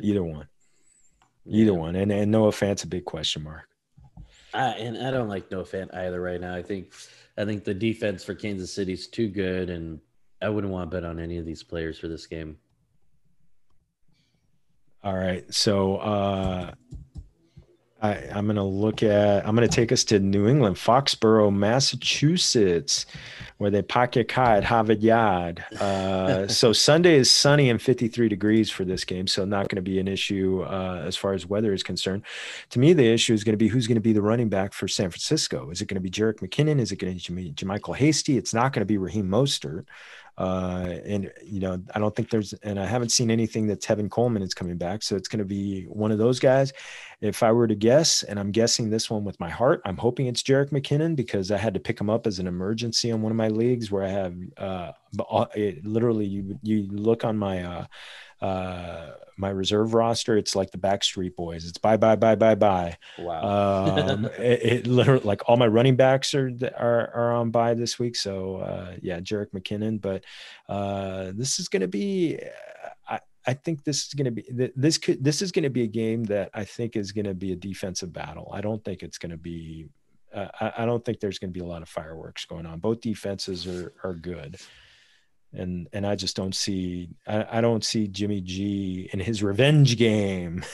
Either 0.00 0.22
one. 0.22 0.48
Either 1.46 1.74
one. 1.74 1.96
And 1.96 2.12
and 2.12 2.30
Noah 2.30 2.52
Fant's 2.52 2.84
a 2.84 2.88
big 2.88 3.04
question 3.04 3.42
mark. 3.42 3.66
I, 4.52 4.70
and 4.72 4.98
I 4.98 5.10
don't 5.10 5.28
like 5.28 5.50
Noah 5.50 5.64
Fant 5.64 5.94
either 5.94 6.20
right 6.20 6.40
now. 6.40 6.54
I 6.54 6.62
think 6.62 6.92
I 7.36 7.44
think 7.44 7.64
the 7.64 7.74
defense 7.74 8.24
for 8.24 8.34
Kansas 8.34 8.72
City 8.72 8.92
is 8.92 9.06
too 9.06 9.28
good, 9.28 9.70
and 9.70 10.00
I 10.42 10.48
wouldn't 10.48 10.72
want 10.72 10.90
to 10.90 10.96
bet 10.96 11.04
on 11.04 11.18
any 11.18 11.38
of 11.38 11.46
these 11.46 11.62
players 11.62 11.98
for 11.98 12.08
this 12.08 12.26
game. 12.26 12.56
All 15.02 15.16
right. 15.16 15.44
So 15.52 15.96
uh 15.96 16.74
I, 18.02 18.14
am 18.30 18.46
going 18.46 18.56
to 18.56 18.62
look 18.62 19.02
at, 19.02 19.46
I'm 19.46 19.54
going 19.54 19.68
to 19.68 19.74
take 19.74 19.92
us 19.92 20.04
to 20.04 20.18
New 20.18 20.48
England, 20.48 20.76
Foxborough, 20.76 21.54
Massachusetts, 21.54 23.04
where 23.58 23.70
they 23.70 23.82
pocket 23.82 24.36
at 24.38 24.64
Harvard 24.64 25.02
Yard. 25.02 25.62
Uh, 25.78 26.48
so 26.48 26.72
Sunday 26.72 27.16
is 27.16 27.30
sunny 27.30 27.68
and 27.68 27.80
53 27.80 28.28
degrees 28.28 28.70
for 28.70 28.86
this 28.86 29.04
game. 29.04 29.26
So 29.26 29.44
not 29.44 29.68
going 29.68 29.76
to 29.76 29.82
be 29.82 29.98
an 29.98 30.08
issue 30.08 30.62
uh, 30.62 31.02
as 31.04 31.14
far 31.14 31.34
as 31.34 31.46
weather 31.46 31.74
is 31.74 31.82
concerned. 31.82 32.22
To 32.70 32.78
me, 32.78 32.94
the 32.94 33.06
issue 33.06 33.34
is 33.34 33.44
going 33.44 33.52
to 33.52 33.58
be 33.58 33.68
who's 33.68 33.86
going 33.86 33.96
to 33.96 34.00
be 34.00 34.14
the 34.14 34.22
running 34.22 34.48
back 34.48 34.72
for 34.72 34.88
San 34.88 35.10
Francisco. 35.10 35.70
Is 35.70 35.82
it 35.82 35.86
going 35.86 35.96
to 35.96 36.00
be 36.00 36.10
Jerick 36.10 36.38
McKinnon? 36.38 36.80
Is 36.80 36.90
it 36.90 36.96
going 36.96 37.18
to 37.18 37.32
be 37.32 37.52
JaMycal 37.52 37.96
Hasty? 37.96 38.38
It's 38.38 38.54
not 38.54 38.72
going 38.72 38.80
to 38.80 38.86
be 38.86 38.96
Raheem 38.96 39.28
Mostert. 39.28 39.84
Uh, 40.40 40.98
and 41.04 41.30
you 41.44 41.60
know, 41.60 41.78
I 41.94 41.98
don't 41.98 42.16
think 42.16 42.30
there's, 42.30 42.54
and 42.62 42.80
I 42.80 42.86
haven't 42.86 43.10
seen 43.10 43.30
anything 43.30 43.66
that 43.66 43.82
Tevin 43.82 44.10
Coleman 44.10 44.40
is 44.40 44.54
coming 44.54 44.78
back. 44.78 45.02
So 45.02 45.14
it's 45.14 45.28
going 45.28 45.40
to 45.40 45.44
be 45.44 45.84
one 45.84 46.10
of 46.10 46.16
those 46.16 46.40
guys. 46.40 46.72
If 47.20 47.42
I 47.42 47.52
were 47.52 47.66
to 47.66 47.74
guess, 47.74 48.22
and 48.22 48.40
I'm 48.40 48.50
guessing 48.50 48.88
this 48.88 49.10
one 49.10 49.22
with 49.22 49.38
my 49.38 49.50
heart, 49.50 49.82
I'm 49.84 49.98
hoping 49.98 50.28
it's 50.28 50.42
Jerick 50.42 50.70
McKinnon 50.70 51.14
because 51.14 51.50
I 51.50 51.58
had 51.58 51.74
to 51.74 51.80
pick 51.80 52.00
him 52.00 52.08
up 52.08 52.26
as 52.26 52.38
an 52.38 52.46
emergency 52.46 53.12
on 53.12 53.20
one 53.20 53.32
of 53.32 53.36
my 53.36 53.48
leagues 53.48 53.90
where 53.90 54.02
I 54.02 54.08
have, 54.08 54.34
uh, 54.56 54.92
it, 55.54 55.84
literally 55.84 56.24
you 56.24 56.58
you 56.62 56.88
look 56.90 57.22
on 57.22 57.36
my 57.36 57.62
uh, 57.62 57.84
uh, 58.40 59.10
my 59.36 59.50
reserve 59.50 59.94
roster, 59.94 60.36
it's 60.36 60.54
like 60.54 60.70
the 60.70 60.78
Backstreet 60.78 61.34
Boys. 61.34 61.64
It's 61.64 61.78
bye 61.78 61.96
bye 61.96 62.16
bye 62.16 62.36
bye 62.36 62.54
bye. 62.54 62.96
Wow. 63.18 63.96
um, 63.96 64.24
it, 64.38 64.62
it, 64.62 64.86
literally 64.86 65.24
like 65.24 65.48
all 65.48 65.56
my 65.56 65.66
running 65.66 65.96
backs 65.96 66.34
are 66.34 66.50
are, 66.78 67.10
are 67.14 67.32
on 67.34 67.50
bye 67.50 67.74
this 67.74 67.98
week. 67.98 68.16
So 68.16 68.56
uh, 68.56 68.96
yeah, 69.02 69.20
Jerick 69.20 69.50
McKinnon. 69.52 70.00
But 70.00 70.24
uh, 70.68 71.32
this 71.34 71.58
is 71.58 71.68
going 71.68 71.82
to 71.82 71.88
be. 71.88 72.38
I, 73.08 73.20
I 73.46 73.54
think 73.54 73.84
this 73.84 74.06
is 74.06 74.14
going 74.14 74.26
to 74.26 74.30
be 74.30 74.70
this 74.76 74.98
could 74.98 75.24
this 75.24 75.42
is 75.42 75.52
going 75.52 75.64
to 75.64 75.70
be 75.70 75.82
a 75.82 75.88
game 75.88 76.24
that 76.24 76.50
I 76.54 76.64
think 76.64 76.96
is 76.96 77.12
going 77.12 77.26
to 77.26 77.34
be 77.34 77.52
a 77.52 77.56
defensive 77.56 78.12
battle. 78.12 78.50
I 78.54 78.60
don't 78.60 78.84
think 78.84 79.02
it's 79.02 79.18
going 79.18 79.32
to 79.32 79.38
be. 79.38 79.88
Uh, 80.32 80.46
I, 80.60 80.72
I 80.78 80.86
don't 80.86 81.04
think 81.04 81.18
there's 81.18 81.40
going 81.40 81.52
to 81.52 81.58
be 81.58 81.64
a 81.64 81.68
lot 81.68 81.82
of 81.82 81.88
fireworks 81.88 82.44
going 82.44 82.66
on. 82.66 82.78
Both 82.78 83.00
defenses 83.00 83.66
are 83.66 83.92
are 84.04 84.14
good 84.14 84.58
and 85.52 85.88
and 85.92 86.06
I 86.06 86.14
just 86.14 86.36
don't 86.36 86.54
see 86.54 87.10
I, 87.26 87.58
I 87.58 87.60
don't 87.60 87.84
see 87.84 88.08
Jimmy 88.08 88.40
G 88.40 89.10
in 89.12 89.20
his 89.20 89.42
revenge 89.42 89.96
game. 89.96 90.64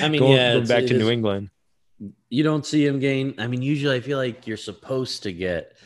I 0.00 0.08
mean, 0.08 0.18
going, 0.20 0.32
yeah, 0.32 0.54
going 0.54 0.66
back 0.66 0.86
to 0.86 0.98
New 0.98 1.10
England. 1.10 1.50
You 2.28 2.42
don't 2.42 2.66
see 2.66 2.86
him 2.86 2.98
gain. 2.98 3.34
I 3.38 3.46
mean, 3.46 3.62
usually 3.62 3.96
I 3.96 4.00
feel 4.00 4.18
like 4.18 4.46
you're 4.46 4.56
supposed 4.56 5.22
to 5.24 5.32
get 5.32 5.76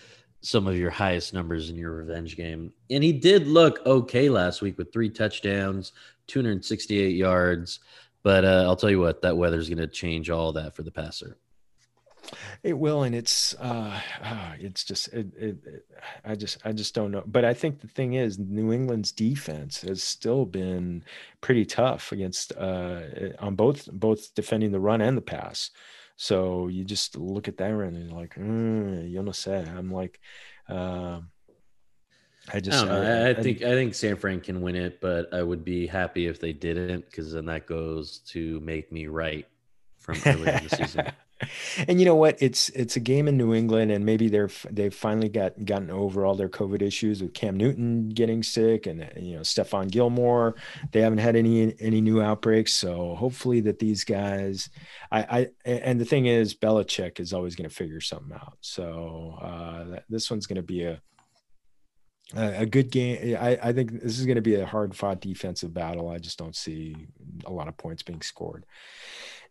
some 0.40 0.66
of 0.66 0.77
your 0.77 0.90
highest 0.90 1.35
numbers 1.35 1.68
in 1.68 1.77
your 1.77 1.92
revenge 1.92 2.37
game, 2.37 2.73
and 2.90 3.03
he 3.03 3.12
did 3.12 3.47
look 3.47 3.85
okay 3.87 4.29
last 4.29 4.62
week 4.62 4.79
with 4.79 4.92
three 4.92 5.11
touchdowns, 5.11 5.92
268 6.29 7.14
yards. 7.16 7.81
But 8.23 8.44
uh, 8.44 8.64
I'll 8.66 8.77
tell 8.77 8.90
you 8.90 9.01
what, 9.01 9.23
that 9.23 9.37
weather's 9.37 9.68
going 9.68 9.79
to 9.79 9.87
change 9.87 10.29
all 10.29 10.53
that 10.53 10.75
for 10.75 10.83
the 10.83 10.90
passer. 10.90 11.38
It 12.62 12.79
will, 12.79 13.03
and 13.03 13.14
it's 13.14 13.55
uh, 13.55 14.01
uh 14.23 14.53
it's 14.59 14.85
just 14.85 15.09
it, 15.09 15.27
it, 15.37 15.57
it, 15.64 15.87
I 16.25 16.35
just 16.35 16.59
I 16.64 16.73
just 16.73 16.95
don't 16.95 17.11
know. 17.11 17.23
But 17.27 17.45
I 17.45 17.55
think 17.55 17.81
the 17.81 17.88
thing 17.88 18.14
is, 18.14 18.38
New 18.38 18.73
England's 18.73 19.12
defense 19.12 19.83
has 19.83 20.03
still 20.03 20.45
been 20.45 21.05
pretty 21.41 21.64
tough 21.64 22.12
against 22.12 22.53
uh, 22.57 23.01
on 23.38 23.55
both 23.55 23.91
both 23.93 24.35
defending 24.35 24.73
the 24.73 24.81
run 24.81 25.01
and 25.01 25.17
the 25.17 25.23
pass. 25.23 25.71
So 26.17 26.67
you 26.69 26.85
just 26.85 27.17
look 27.17 27.47
at 27.47 27.59
that 27.59 27.71
and 27.71 28.09
you're 28.09 28.19
like, 28.19 28.35
mm, 28.35 29.11
you 29.11 29.23
know, 29.23 29.33
say 29.33 29.64
I'm 29.64 29.93
like. 29.93 30.21
Uh, 30.69 31.21
I 32.53 32.61
just 32.61 32.87
I, 32.87 32.88
I, 32.88 33.01
I, 33.01 33.29
I 33.31 33.35
think 33.35 33.62
I 33.62 33.75
think 33.75 33.95
San 33.95 34.17
Fran 34.17 34.41
can 34.41 34.62
win 34.62 34.75
it, 34.75 35.01
but 35.03 35.33
I 35.35 35.43
would 35.43 35.64
be 35.64 35.87
happy 35.87 36.27
if 36.27 36.41
they 36.41 36.53
didn't 36.53 37.05
because 37.05 37.33
then 37.33 37.45
that 37.47 37.67
goes 37.67 38.21
to 38.29 38.59
make 38.61 38.91
me 38.91 39.07
right 39.07 39.47
from 39.99 40.17
earlier 40.25 40.57
in 40.57 40.64
the 40.64 40.77
season. 40.77 41.12
and 41.87 41.98
you 42.01 42.05
know 42.05 42.14
what? 42.14 42.37
It's 42.40 42.68
it's 42.70 42.96
a 42.96 43.01
game 43.01 43.29
in 43.29 43.37
New 43.37 43.55
England, 43.55 43.90
and 43.90 44.05
maybe 44.05 44.29
they're 44.29 44.51
they've 44.70 44.94
finally 44.94 45.29
got 45.29 45.64
gotten 45.64 45.90
over 45.90 46.24
all 46.24 46.35
their 46.35 46.48
COVID 46.48 46.83
issues 46.83 47.22
with 47.22 47.35
Cam 47.35 47.57
Newton 47.57 48.09
getting 48.09 48.42
sick, 48.42 48.87
and 48.87 49.11
you 49.16 49.37
know 49.37 49.42
Stephon 49.42 49.90
Gilmore. 49.90 50.57
They 50.92 51.01
haven't 51.01 51.18
had 51.18 51.37
any 51.37 51.74
any 51.81 52.01
new 52.01 52.20
outbreaks, 52.20 52.72
so 52.72 53.14
hopefully 53.14 53.61
that 53.62 53.79
these 53.79 54.05
guys. 54.05 54.70
I, 55.11 55.20
I 55.64 55.70
and 55.70 56.01
the 56.01 56.05
thing 56.05 56.27
is, 56.27 56.55
Belichick 56.55 57.20
is 57.20 57.33
always 57.33 57.55
going 57.55 57.68
to 57.68 57.74
figure 57.74 58.01
something 58.01 58.35
out. 58.35 58.59
So 58.61 59.38
uh, 59.40 60.01
this 60.09 60.31
one's 60.31 60.46
going 60.46 60.57
to 60.57 60.62
be 60.62 60.85
a 60.85 61.01
a 62.35 62.66
good 62.66 62.90
game. 62.90 63.37
I, 63.40 63.59
I 63.62 63.72
think 63.72 64.03
this 64.03 64.18
is 64.18 64.27
going 64.27 64.37
to 64.37 64.42
be 64.42 64.57
a 64.57 64.66
hard 64.66 64.94
fought 64.94 65.20
defensive 65.20 65.72
battle. 65.72 66.11
I 66.11 66.18
just 66.18 66.38
don't 66.38 66.57
see 66.57 66.94
a 67.46 67.53
lot 67.53 67.68
of 67.68 67.77
points 67.77 68.03
being 68.03 68.20
scored. 68.20 68.66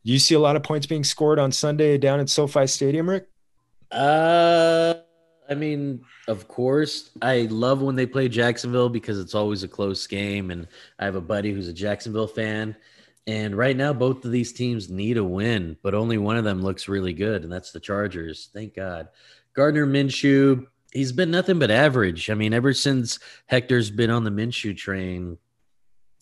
You 0.04 0.20
see 0.20 0.36
a 0.36 0.40
lot 0.40 0.56
of 0.56 0.64
points 0.64 0.88
being 0.88 1.04
scored 1.04 1.40
on 1.40 1.52
Sunday 1.52 1.98
down 1.98 2.20
at 2.20 2.30
SoFi 2.30 2.68
Stadium, 2.68 3.10
Rick? 3.10 3.28
Uh, 3.92 4.96
I 5.50 5.54
mean, 5.54 6.02
of 6.28 6.48
course, 6.48 7.12
I 7.22 7.48
love 7.50 7.82
when 7.82 7.96
they 7.96 8.06
play 8.06 8.28
Jacksonville 8.28 8.90
because 8.90 9.20
it's 9.20 9.36
always 9.36 9.64
a 9.64 9.68
close 9.68 10.06
game, 10.08 10.52
and 10.52 10.68
I 11.00 11.06
have 11.06 11.16
a 11.16 11.22
buddy 11.22 11.52
who's 11.52 11.68
a 11.68 11.74
Jacksonville 11.74 12.28
fan. 12.28 12.76
And 13.28 13.58
right 13.58 13.76
now, 13.76 13.92
both 13.92 14.24
of 14.24 14.32
these 14.32 14.54
teams 14.54 14.90
need 14.90 15.18
a 15.18 15.24
win, 15.24 15.78
but 15.84 15.94
only 15.94 16.18
one 16.18 16.38
of 16.38 16.46
them 16.46 16.62
looks 16.62 16.88
really 16.88 17.14
good, 17.14 17.44
and 17.44 17.52
that's 17.52 17.72
the 17.72 17.80
Chargers. 17.80 18.50
Thank 18.54 18.76
God. 18.76 19.10
Gardner 19.54 19.86
Minshew, 19.86 20.68
he's 20.94 21.12
been 21.12 21.32
nothing 21.32 21.60
but 21.60 21.72
average. 21.72 22.30
I 22.30 22.36
mean, 22.36 22.54
ever 22.54 22.74
since 22.74 23.20
Hector's 23.48 23.92
been 23.92 24.10
on 24.10 24.24
the 24.24 24.30
Minshew 24.30 24.78
train, 24.78 25.38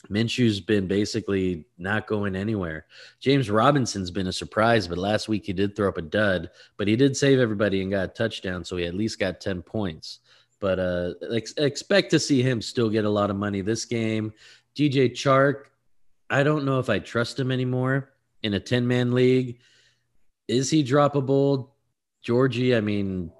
Minshew's 0.10 0.60
been 0.60 0.88
basically 0.88 1.65
not 1.78 2.08
going 2.08 2.36
anywhere. 2.36 2.86
James 3.20 3.50
Robinson's 3.50 4.12
been 4.12 4.28
a 4.28 4.34
surprise, 4.34 4.88
but 4.88 4.98
last 4.98 5.28
week 5.28 5.46
he 5.46 5.54
did 5.54 5.76
throw 5.76 5.89
up 5.89 5.98
a 5.98 6.02
dud, 6.02 6.50
but 6.78 6.88
he 6.88 6.96
did 6.96 7.18
save 7.18 7.39
everybody 7.39 7.82
and 7.82 7.91
got 7.91 8.06
a 8.06 8.08
touchdown, 8.10 8.63
so 8.63 8.78
he 8.78 8.86
at 8.86 8.96
least 8.96 9.20
got 9.20 9.41
10 9.41 9.62
points. 9.62 10.20
But 10.60 10.80
uh, 10.80 11.13
ex- 11.34 11.54
expect 11.58 12.12
to 12.12 12.20
see 12.20 12.41
him 12.41 12.62
still 12.62 12.89
get 12.89 13.06
a 13.06 13.10
lot 13.10 13.30
of 13.30 13.36
money 13.36 13.62
this 13.62 13.86
game. 13.86 14.34
DJ 14.76 15.12
Chark, 15.12 15.65
I 16.30 16.44
don't 16.44 16.65
know 16.65 16.80
if 16.80 16.89
I 16.89 17.00
trust 17.00 17.39
him 17.39 17.52
anymore 17.52 18.12
in 18.44 18.54
a 18.54 18.60
10 18.60 18.88
man 18.88 19.13
league. 19.13 19.60
Is 20.48 20.70
he 20.70 20.84
droppable? 20.84 21.70
Georgie, 22.22 22.76
I 22.76 22.82
mean, 22.82 23.32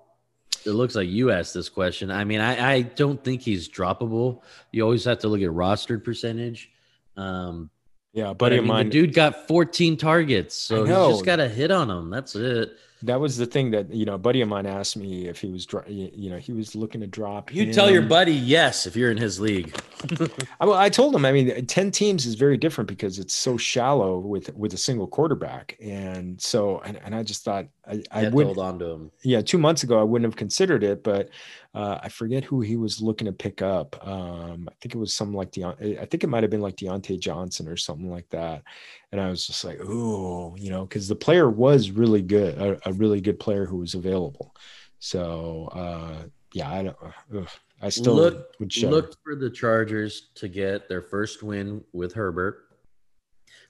it 0.66 0.72
looks 0.72 0.96
like 0.96 1.08
you 1.08 1.32
asked 1.32 1.54
this 1.54 1.70
question. 1.70 2.12
I 2.12 2.24
mean, 2.24 2.42
I, 2.42 2.74
I 2.74 2.82
don't 2.82 3.24
think 3.24 3.42
he's 3.42 3.70
droppable. 3.70 4.42
You 4.72 4.84
always 4.84 5.04
have 5.06 5.20
to 5.20 5.28
look 5.28 5.42
at 5.42 5.50
rostered 5.50 6.04
percentage. 6.04 6.72
Um, 7.18 7.70
yeah, 8.14 8.34
buddy 8.34 8.58
I 8.58 8.60
mean, 8.60 8.68
mine. 8.68 8.86
The 8.86 8.92
dude 8.92 9.14
got 9.14 9.48
14 9.48 9.98
targets, 9.98 10.56
so 10.56 10.86
he's 10.86 11.16
just 11.16 11.26
got 11.26 11.38
to 11.38 11.50
hit 11.50 11.70
on 11.70 11.90
him. 11.90 12.10
That's 12.10 12.36
it. 12.36 12.78
That 13.06 13.20
was 13.20 13.38
the 13.38 13.46
thing 13.46 13.72
that 13.72 13.94
you 13.94 14.06
know, 14.06 14.16
a 14.16 14.18
buddy 14.18 14.42
of 14.42 14.50
mine 14.50 14.66
asked 14.66 14.98
me 14.98 15.28
if 15.28 15.40
he 15.40 15.50
was, 15.50 15.68
you 15.88 16.30
know, 16.30 16.38
he 16.38 16.54
was 16.54 16.76
looking 16.76 17.02
to 17.02 17.08
drop. 17.08 17.54
You 17.54 17.72
tell 17.74 17.90
your 17.90 18.02
buddy 18.02 18.34
yes 18.34 18.86
if 18.86 18.96
you're 18.96 19.12
in 19.12 19.18
his 19.18 19.40
league. 19.40 19.76
I, 20.60 20.70
I 20.70 20.90
told 20.90 21.16
him. 21.16 21.26
I 21.26 21.32
mean, 21.32 21.66
ten 21.66 21.92
teams 21.92 22.26
is 22.26 22.36
very 22.36 22.58
different 22.58 22.88
because 22.88 23.20
it's 23.20 23.34
so 23.34 23.58
shallow 23.58 24.20
with 24.20 24.54
with 24.56 24.74
a 24.74 24.78
single 24.78 25.08
quarterback, 25.08 25.78
and 25.82 26.40
so 26.42 26.80
and, 26.80 27.00
and 27.04 27.16
I 27.16 27.24
just 27.24 27.44
thought 27.44 27.66
I, 27.88 28.04
I 28.12 28.30
would 28.30 28.46
hold 28.46 28.60
on 28.60 28.80
to 28.80 28.86
him. 28.86 29.12
yeah, 29.24 29.42
two 29.42 29.58
months 29.58 29.84
ago 29.84 30.00
I 30.00 30.04
wouldn't 30.04 30.28
have 30.28 30.38
considered 30.38 30.84
it, 30.84 31.04
but 31.04 31.30
uh, 31.76 32.00
I 32.02 32.08
forget 32.10 32.46
who 32.46 32.62
he 32.62 32.78
was 32.78 33.02
looking 33.02 33.26
to 33.26 33.34
pick 33.34 33.62
up. 33.62 34.08
Um, 34.08 34.70
I 34.72 34.74
think 34.82 34.96
it 34.96 34.98
was 34.98 35.14
something 35.14 35.36
like 35.36 35.52
Deon- 35.52 36.00
I 36.00 36.06
think 36.06 36.24
it 36.24 36.28
might 36.28 36.44
have 36.44 36.50
been 36.50 36.62
like 36.62 36.78
Diontae 36.78 37.20
Johnson 37.20 37.68
or 37.68 37.76
something 37.76 38.10
like 38.10 38.30
that. 38.30 38.64
And 39.12 39.20
I 39.20 39.30
was 39.30 39.46
just 39.46 39.64
like, 39.66 39.82
ooh, 39.82 40.56
you 40.58 40.70
know, 40.70 40.86
because 40.86 41.10
the 41.10 41.16
player 41.16 41.50
was 41.50 41.92
really 41.92 42.22
good, 42.22 42.58
a, 42.58 42.90
a 42.90 42.94
really 42.98 43.22
good 43.22 43.40
player 43.40 43.66
who 43.66 43.78
was 43.78 43.94
available. 43.94 44.56
So 45.00 45.70
uh, 45.74 46.28
yeah, 46.54 46.72
I 46.72 46.84
don't. 46.84 46.98
Ugh, 47.36 47.48
I 47.82 47.90
still 47.90 48.16
look 48.16 48.48
would 48.60 48.72
shudder. 48.72 48.92
look 48.92 49.16
for 49.24 49.36
the 49.36 49.50
Chargers 49.50 50.30
to 50.36 50.48
get 50.48 50.88
their 50.88 51.02
first 51.02 51.44
win 51.44 51.84
with 51.94 52.14
Herbert. 52.14 52.62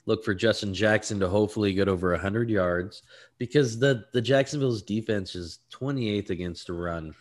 Look 0.06 0.24
for 0.24 0.36
Justin 0.36 0.74
Jackson 0.74 1.20
to 1.20 1.28
hopefully 1.28 1.74
get 1.74 1.88
over 1.88 2.12
100 2.12 2.50
yards 2.50 3.02
because 3.40 3.80
the 3.80 4.06
the 4.14 4.22
Jacksonville's 4.22 4.84
defense 4.84 5.36
is 5.36 5.60
28th 5.74 6.30
against 6.30 6.68
the 6.68 6.74
run, 6.74 7.16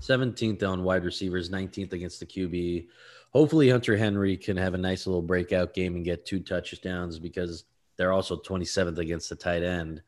17th 0.00 0.62
on 0.62 0.82
wide 0.82 1.04
receivers, 1.04 1.50
19th 1.50 1.92
against 1.92 2.20
the 2.20 2.26
QB. 2.26 2.86
Hopefully 3.32 3.68
Hunter 3.70 3.96
Henry 3.96 4.36
can 4.36 4.56
have 4.56 4.74
a 4.74 4.78
nice 4.78 5.06
little 5.06 5.22
breakout 5.22 5.74
game 5.74 5.94
and 5.94 6.04
get 6.04 6.26
two 6.26 6.40
touchdowns 6.40 7.18
because 7.18 7.64
they're 7.96 8.12
also 8.12 8.36
27th 8.36 8.98
against 8.98 9.28
the 9.28 9.36
tight 9.36 9.62
end. 9.62 10.02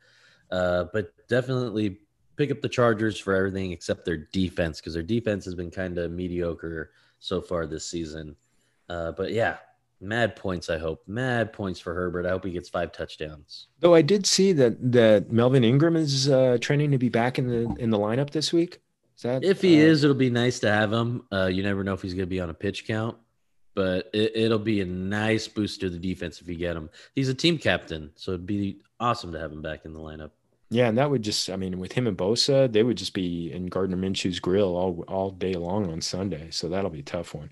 Uh, 0.50 0.84
but 0.92 1.12
definitely 1.28 1.98
pick 2.36 2.50
up 2.50 2.60
the 2.60 2.68
Chargers 2.68 3.18
for 3.18 3.34
everything 3.34 3.72
except 3.72 4.04
their 4.04 4.16
defense 4.16 4.80
because 4.80 4.94
their 4.94 5.02
defense 5.02 5.44
has 5.44 5.54
been 5.54 5.70
kind 5.70 5.98
of 5.98 6.10
mediocre 6.10 6.90
so 7.18 7.40
far 7.40 7.66
this 7.66 7.86
season. 7.86 8.36
Uh, 8.88 9.12
but 9.12 9.32
yeah, 9.32 9.56
mad 10.00 10.36
points. 10.36 10.68
I 10.68 10.78
hope 10.78 11.02
mad 11.06 11.52
points 11.52 11.80
for 11.80 11.94
Herbert. 11.94 12.26
I 12.26 12.30
hope 12.30 12.44
he 12.44 12.50
gets 12.50 12.68
five 12.68 12.92
touchdowns. 12.92 13.68
Though 13.80 13.94
I 13.94 14.02
did 14.02 14.26
see 14.26 14.52
that 14.52 14.92
that 14.92 15.32
Melvin 15.32 15.64
Ingram 15.64 15.96
is 15.96 16.28
uh, 16.28 16.58
training 16.60 16.90
to 16.92 16.98
be 16.98 17.08
back 17.08 17.38
in 17.38 17.48
the 17.48 17.74
in 17.78 17.90
the 17.90 17.98
lineup 17.98 18.30
this 18.30 18.52
week. 18.52 18.80
Is 19.16 19.22
that 19.22 19.44
If 19.44 19.62
he 19.62 19.80
uh, 19.80 19.86
is, 19.86 20.04
it'll 20.04 20.14
be 20.14 20.30
nice 20.30 20.58
to 20.60 20.70
have 20.70 20.92
him. 20.92 21.24
Uh, 21.32 21.46
you 21.46 21.62
never 21.62 21.84
know 21.84 21.94
if 21.94 22.02
he's 22.02 22.14
going 22.14 22.26
to 22.26 22.30
be 22.30 22.40
on 22.40 22.50
a 22.50 22.54
pitch 22.54 22.86
count, 22.86 23.16
but 23.74 24.10
it, 24.12 24.32
it'll 24.36 24.58
be 24.58 24.80
a 24.80 24.86
nice 24.86 25.48
boost 25.48 25.80
to 25.80 25.90
the 25.90 25.98
defense 25.98 26.40
if 26.40 26.48
you 26.48 26.56
get 26.56 26.76
him. 26.76 26.90
He's 27.14 27.28
a 27.28 27.34
team 27.34 27.58
captain, 27.58 28.10
so 28.16 28.32
it'd 28.32 28.46
be 28.46 28.78
awesome 29.04 29.32
to 29.32 29.38
have 29.38 29.52
him 29.52 29.62
back 29.62 29.84
in 29.84 29.92
the 29.92 30.00
lineup. 30.00 30.30
Yeah, 30.70 30.88
and 30.88 30.98
that 30.98 31.10
would 31.10 31.22
just, 31.22 31.50
I 31.50 31.56
mean, 31.56 31.78
with 31.78 31.92
him 31.92 32.06
and 32.06 32.16
Bosa, 32.16 32.72
they 32.72 32.82
would 32.82 32.96
just 32.96 33.12
be 33.12 33.52
in 33.52 33.66
Gardner 33.66 33.96
Minshew's 33.96 34.40
grill 34.40 34.76
all 34.76 35.04
all 35.06 35.30
day 35.30 35.54
long 35.54 35.92
on 35.92 36.00
Sunday. 36.00 36.48
So 36.50 36.68
that'll 36.68 36.90
be 36.90 37.00
a 37.00 37.04
tough 37.04 37.34
one. 37.34 37.50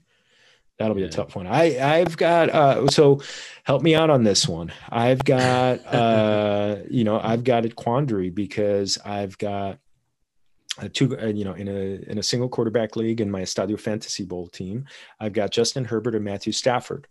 That'll 0.78 0.94
be 0.96 1.02
Yeah. 1.02 1.08
a 1.08 1.10
tough 1.10 1.36
one. 1.36 1.46
I 1.46 1.78
I've 1.78 2.16
got 2.16 2.48
uh 2.50 2.88
so 2.88 3.20
help 3.64 3.82
me 3.82 3.94
out 3.94 4.10
on 4.10 4.24
this 4.24 4.48
one. 4.48 4.72
I've 4.90 5.22
got 5.24 5.84
uh 5.94 6.76
you 6.90 7.04
know, 7.04 7.20
I've 7.22 7.44
got 7.44 7.66
a 7.66 7.68
quandary 7.68 8.30
because 8.30 8.98
I've 9.04 9.36
got 9.38 9.78
uh, 10.80 10.88
two 10.92 11.16
uh, 11.20 11.26
you 11.26 11.44
know 11.44 11.52
in 11.52 11.68
a 11.68 12.10
in 12.10 12.16
a 12.18 12.22
single 12.22 12.48
quarterback 12.48 12.96
league 12.96 13.20
in 13.20 13.30
my 13.30 13.42
Estadio 13.42 13.78
Fantasy 13.78 14.24
Bowl 14.24 14.48
team, 14.48 14.86
I've 15.20 15.34
got 15.34 15.50
Justin 15.50 15.84
Herbert 15.84 16.14
and 16.14 16.24
Matthew 16.24 16.52
Stafford. 16.52 17.06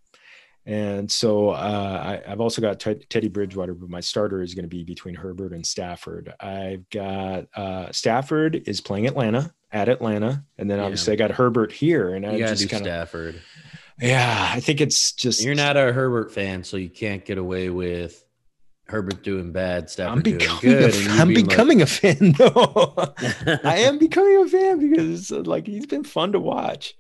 And 0.65 1.12
so 1.12 1.50
uh, 1.50 2.19
I, 2.26 2.32
I've 2.32 2.39
also 2.41 2.62
got 2.62 2.80
Ted- 2.80 3.10
Teddy 3.10 3.30
Bridgewater, 3.30 3.74
but 3.74 3.89
my 3.89 4.00
starter 4.00 4.41
is 4.43 4.54
going 4.54 4.63
to 4.63 4.69
be 4.69 4.84
between 4.84 5.15
Herbert 5.15 5.54
and 5.54 5.65
Stafford. 5.65 6.34
I've 6.39 6.88
got 6.91 7.47
uh, 7.56 7.91
Stafford 7.91 8.63
is 8.67 8.80
playing 8.80 9.08
Atlanta 9.08 9.54
at 9.71 9.89
Atlanta, 9.89 10.43
and 10.60 10.69
then 10.69 10.78
Yeah. 10.78 10.84
obviously 10.86 11.13
I 11.13 11.15
got 11.15 11.32
Herbert 11.32 11.71
here, 11.71 12.13
and 12.13 12.26
I 12.28 12.34
You 12.34 12.39
got 12.39 12.50
to 12.50 12.54
do 12.56 12.60
just 12.60 12.69
kind 12.71 12.86
of 12.86 12.91
Stafford. 12.91 13.41
yeah, 14.00 14.52
I 14.54 14.60
think 14.60 14.82
it's 14.82 15.13
just 15.13 15.43
You're 15.43 15.56
not 15.56 15.78
a 15.78 15.91
Herbert 15.93 16.32
fan, 16.32 16.63
so 16.63 16.78
you 16.78 16.89
can't 16.89 17.26
get 17.26 17.38
away 17.39 17.69
with 17.71 18.24
Herbert 18.88 19.24
doing 19.24 19.52
bad, 19.54 19.89
Stafford 19.89 20.17
I'm 20.17 20.21
doing 20.24 20.38
becoming 20.38 20.60
good. 20.62 20.93
a, 20.93 21.10
I'm 21.12 21.28
being 21.30 21.47
like- 21.47 21.82
a 21.82 21.86
fan 21.88 22.34
though. 22.38 22.93
I 23.63 23.78
am 23.80 23.97
becoming 23.97 24.43
a 24.43 24.47
fan 24.47 24.89
because 24.91 25.32
like 25.32 25.65
he's 25.65 25.86
been 25.88 26.04
fun 26.04 26.34
to 26.34 26.39
watch. 26.39 26.93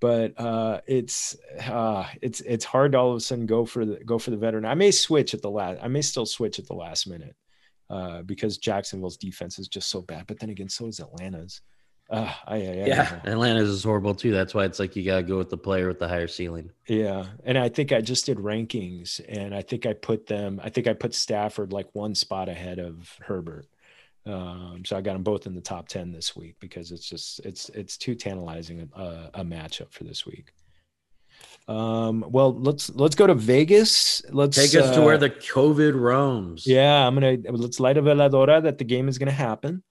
But 0.00 0.38
uh, 0.38 0.80
it's 0.86 1.36
uh, 1.60 2.06
it's 2.20 2.40
it's 2.42 2.64
hard 2.64 2.92
to 2.92 2.98
all 2.98 3.10
of 3.10 3.16
a 3.16 3.20
sudden 3.20 3.46
go 3.46 3.64
for 3.64 3.86
the 3.86 3.96
go 4.04 4.18
for 4.18 4.30
the 4.30 4.36
veteran. 4.36 4.66
I 4.66 4.74
may 4.74 4.90
switch 4.90 5.32
at 5.32 5.42
the 5.42 5.50
last. 5.50 5.78
I 5.82 5.88
may 5.88 6.02
still 6.02 6.26
switch 6.26 6.58
at 6.58 6.66
the 6.66 6.74
last 6.74 7.08
minute 7.08 7.34
uh, 7.88 8.22
because 8.22 8.58
Jacksonville's 8.58 9.16
defense 9.16 9.58
is 9.58 9.68
just 9.68 9.88
so 9.88 10.02
bad. 10.02 10.26
But 10.26 10.38
then 10.38 10.50
again, 10.50 10.68
so 10.68 10.86
is 10.86 11.00
Atlanta's. 11.00 11.62
Uh, 12.08 12.32
I, 12.46 12.56
I, 12.56 12.58
I, 12.58 12.72
Yeah, 12.86 13.20
Atlanta's 13.24 13.68
is 13.68 13.82
horrible 13.82 14.14
too. 14.14 14.30
That's 14.30 14.54
why 14.54 14.64
it's 14.64 14.78
like 14.78 14.94
you 14.94 15.04
got 15.04 15.16
to 15.16 15.22
go 15.22 15.38
with 15.38 15.50
the 15.50 15.56
player 15.56 15.88
with 15.88 15.98
the 15.98 16.06
higher 16.08 16.28
ceiling. 16.28 16.70
Yeah, 16.86 17.26
and 17.44 17.58
I 17.58 17.68
think 17.68 17.92
I 17.92 18.00
just 18.00 18.26
did 18.26 18.38
rankings, 18.38 19.20
and 19.28 19.54
I 19.54 19.62
think 19.62 19.86
I 19.86 19.92
put 19.92 20.26
them. 20.26 20.60
I 20.62 20.70
think 20.70 20.86
I 20.86 20.92
put 20.92 21.14
Stafford 21.14 21.72
like 21.72 21.88
one 21.94 22.14
spot 22.14 22.48
ahead 22.48 22.78
of 22.78 23.16
Herbert. 23.20 23.66
Um, 24.26 24.82
so 24.84 24.96
I 24.96 25.00
got 25.00 25.12
them 25.12 25.22
both 25.22 25.46
in 25.46 25.54
the 25.54 25.60
top 25.60 25.88
ten 25.88 26.10
this 26.10 26.34
week 26.34 26.56
because 26.60 26.90
it's 26.90 27.08
just 27.08 27.40
it's 27.44 27.68
it's 27.70 27.96
too 27.96 28.14
tantalizing 28.14 28.88
a, 28.94 29.30
a 29.34 29.44
matchup 29.44 29.92
for 29.92 30.04
this 30.04 30.26
week. 30.26 30.52
Um, 31.68 32.24
well, 32.28 32.52
let's 32.54 32.90
let's 32.90 33.14
go 33.14 33.26
to 33.26 33.34
Vegas. 33.34 34.22
Let's 34.30 34.56
Take 34.56 34.80
us 34.80 34.94
to 34.94 35.02
uh, 35.02 35.04
where 35.04 35.18
the 35.18 35.30
COVID 35.30 35.94
roams. 35.94 36.66
yeah, 36.66 37.06
I'm 37.06 37.14
gonna 37.14 37.38
let's 37.50 37.80
light 37.80 37.96
a 37.96 38.02
veladora 38.02 38.62
that 38.62 38.78
the 38.78 38.84
game 38.84 39.08
is 39.08 39.18
gonna 39.18 39.30
happen. 39.30 39.82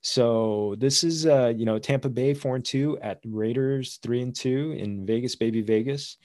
So 0.00 0.76
this 0.78 1.02
is 1.02 1.26
uh, 1.26 1.52
you 1.56 1.64
know, 1.64 1.78
Tampa 1.78 2.08
Bay 2.08 2.34
four 2.34 2.56
and 2.56 2.64
two 2.64 2.98
at 3.00 3.20
Raiders 3.24 3.98
three 4.02 4.22
and 4.22 4.34
two 4.34 4.74
in 4.78 5.06
Vegas, 5.06 5.34
baby 5.36 5.60
Vegas. 5.60 6.16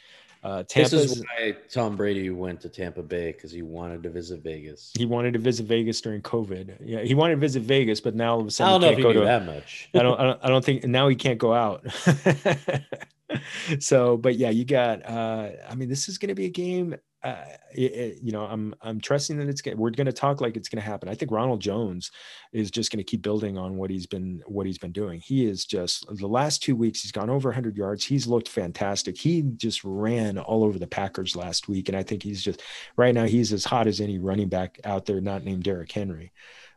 Uh 0.43 0.63
This 0.73 0.93
is 0.93 1.23
why 1.23 1.55
Tom 1.69 1.95
Brady 1.95 2.29
went 2.29 2.61
to 2.61 2.69
Tampa 2.69 3.01
Bay 3.01 3.31
because 3.31 3.51
he 3.51 3.61
wanted 3.61 4.03
to 4.03 4.09
visit 4.09 4.43
Vegas. 4.43 4.91
he 4.97 5.05
wanted 5.05 5.33
to 5.33 5.39
visit 5.39 5.65
Vegas 5.65 6.01
during 6.01 6.21
COVID. 6.21 6.77
Yeah, 6.83 7.01
he 7.01 7.13
wanted 7.13 7.35
to 7.35 7.39
visit 7.39 7.63
Vegas, 7.63 8.01
but 8.01 8.15
now 8.15 8.33
all 8.33 8.39
of 8.41 8.45
a 8.45 8.47
I 8.47 8.49
sudden 8.49 8.71
don't 8.73 8.81
know 8.81 8.87
he 8.87 8.93
if 8.93 8.97
he 8.97 9.03
can't 9.03 9.13
go 9.13 9.19
knew 9.19 9.25
to 9.25 9.25
that 9.25 9.45
much. 9.45 9.89
I 9.93 9.99
don't, 9.99 10.19
I 10.19 10.23
don't 10.23 10.39
I 10.43 10.47
don't 10.49 10.65
think 10.65 10.83
now 10.85 11.07
he 11.07 11.15
can't 11.15 11.39
go 11.39 11.53
out. 11.53 11.85
so, 13.79 14.17
but 14.17 14.35
yeah, 14.35 14.49
you 14.49 14.65
got 14.65 15.05
uh 15.05 15.49
I 15.69 15.75
mean 15.75 15.89
this 15.89 16.09
is 16.09 16.17
going 16.17 16.29
to 16.29 16.35
be 16.35 16.45
a 16.45 16.49
game 16.49 16.95
uh 17.23 17.35
it- 17.73 17.93
it- 17.93 18.19
you 18.21 18.31
know, 18.31 18.41
I'm 18.41 18.75
I'm 18.81 18.99
trusting 18.99 19.37
that 19.37 19.47
it's 19.47 19.61
going 19.61 19.77
we're 19.77 19.91
going 19.91 20.05
to 20.05 20.11
talk 20.13 20.41
like 20.41 20.57
it's 20.57 20.69
going 20.69 20.81
to 20.81 20.87
happen. 20.89 21.07
I 21.09 21.15
think 21.15 21.31
Ronald 21.31 21.61
Jones 21.61 22.11
is 22.51 22.69
just 22.69 22.91
going 22.91 22.97
to 22.97 23.03
keep 23.03 23.21
building 23.21 23.57
on 23.57 23.77
what 23.77 23.89
he's 23.89 24.05
been 24.05 24.41
what 24.45 24.65
he's 24.65 24.77
been 24.77 24.91
doing. 24.91 25.19
He 25.21 25.45
is 25.45 25.65
just 25.65 26.05
the 26.17 26.27
last 26.27 26.63
2 26.63 26.75
weeks 26.75 27.01
he's 27.01 27.11
gone 27.11 27.29
over 27.29 27.49
100 27.49 27.77
yards. 27.77 28.03
He's 28.05 28.27
looked 28.27 28.49
fantastic. 28.49 29.17
He 29.17 29.41
just 29.41 29.83
ran 29.83 30.37
all 30.37 30.63
over 30.63 30.77
the 30.79 30.87
Packers 30.87 31.35
last 31.35 31.67
week 31.67 31.87
and 31.89 31.97
I 31.97 32.03
think 32.03 32.23
he's 32.23 32.41
just 32.43 32.61
right 32.97 33.13
now 33.13 33.25
he's 33.25 33.53
as 33.53 33.63
hot 33.65 33.87
as 33.87 34.01
any 34.01 34.19
running 34.19 34.49
back 34.49 34.79
out 34.83 35.05
there 35.05 35.21
not 35.21 35.43
named 35.43 35.63
Derrick 35.63 35.91
Henry. 35.91 36.31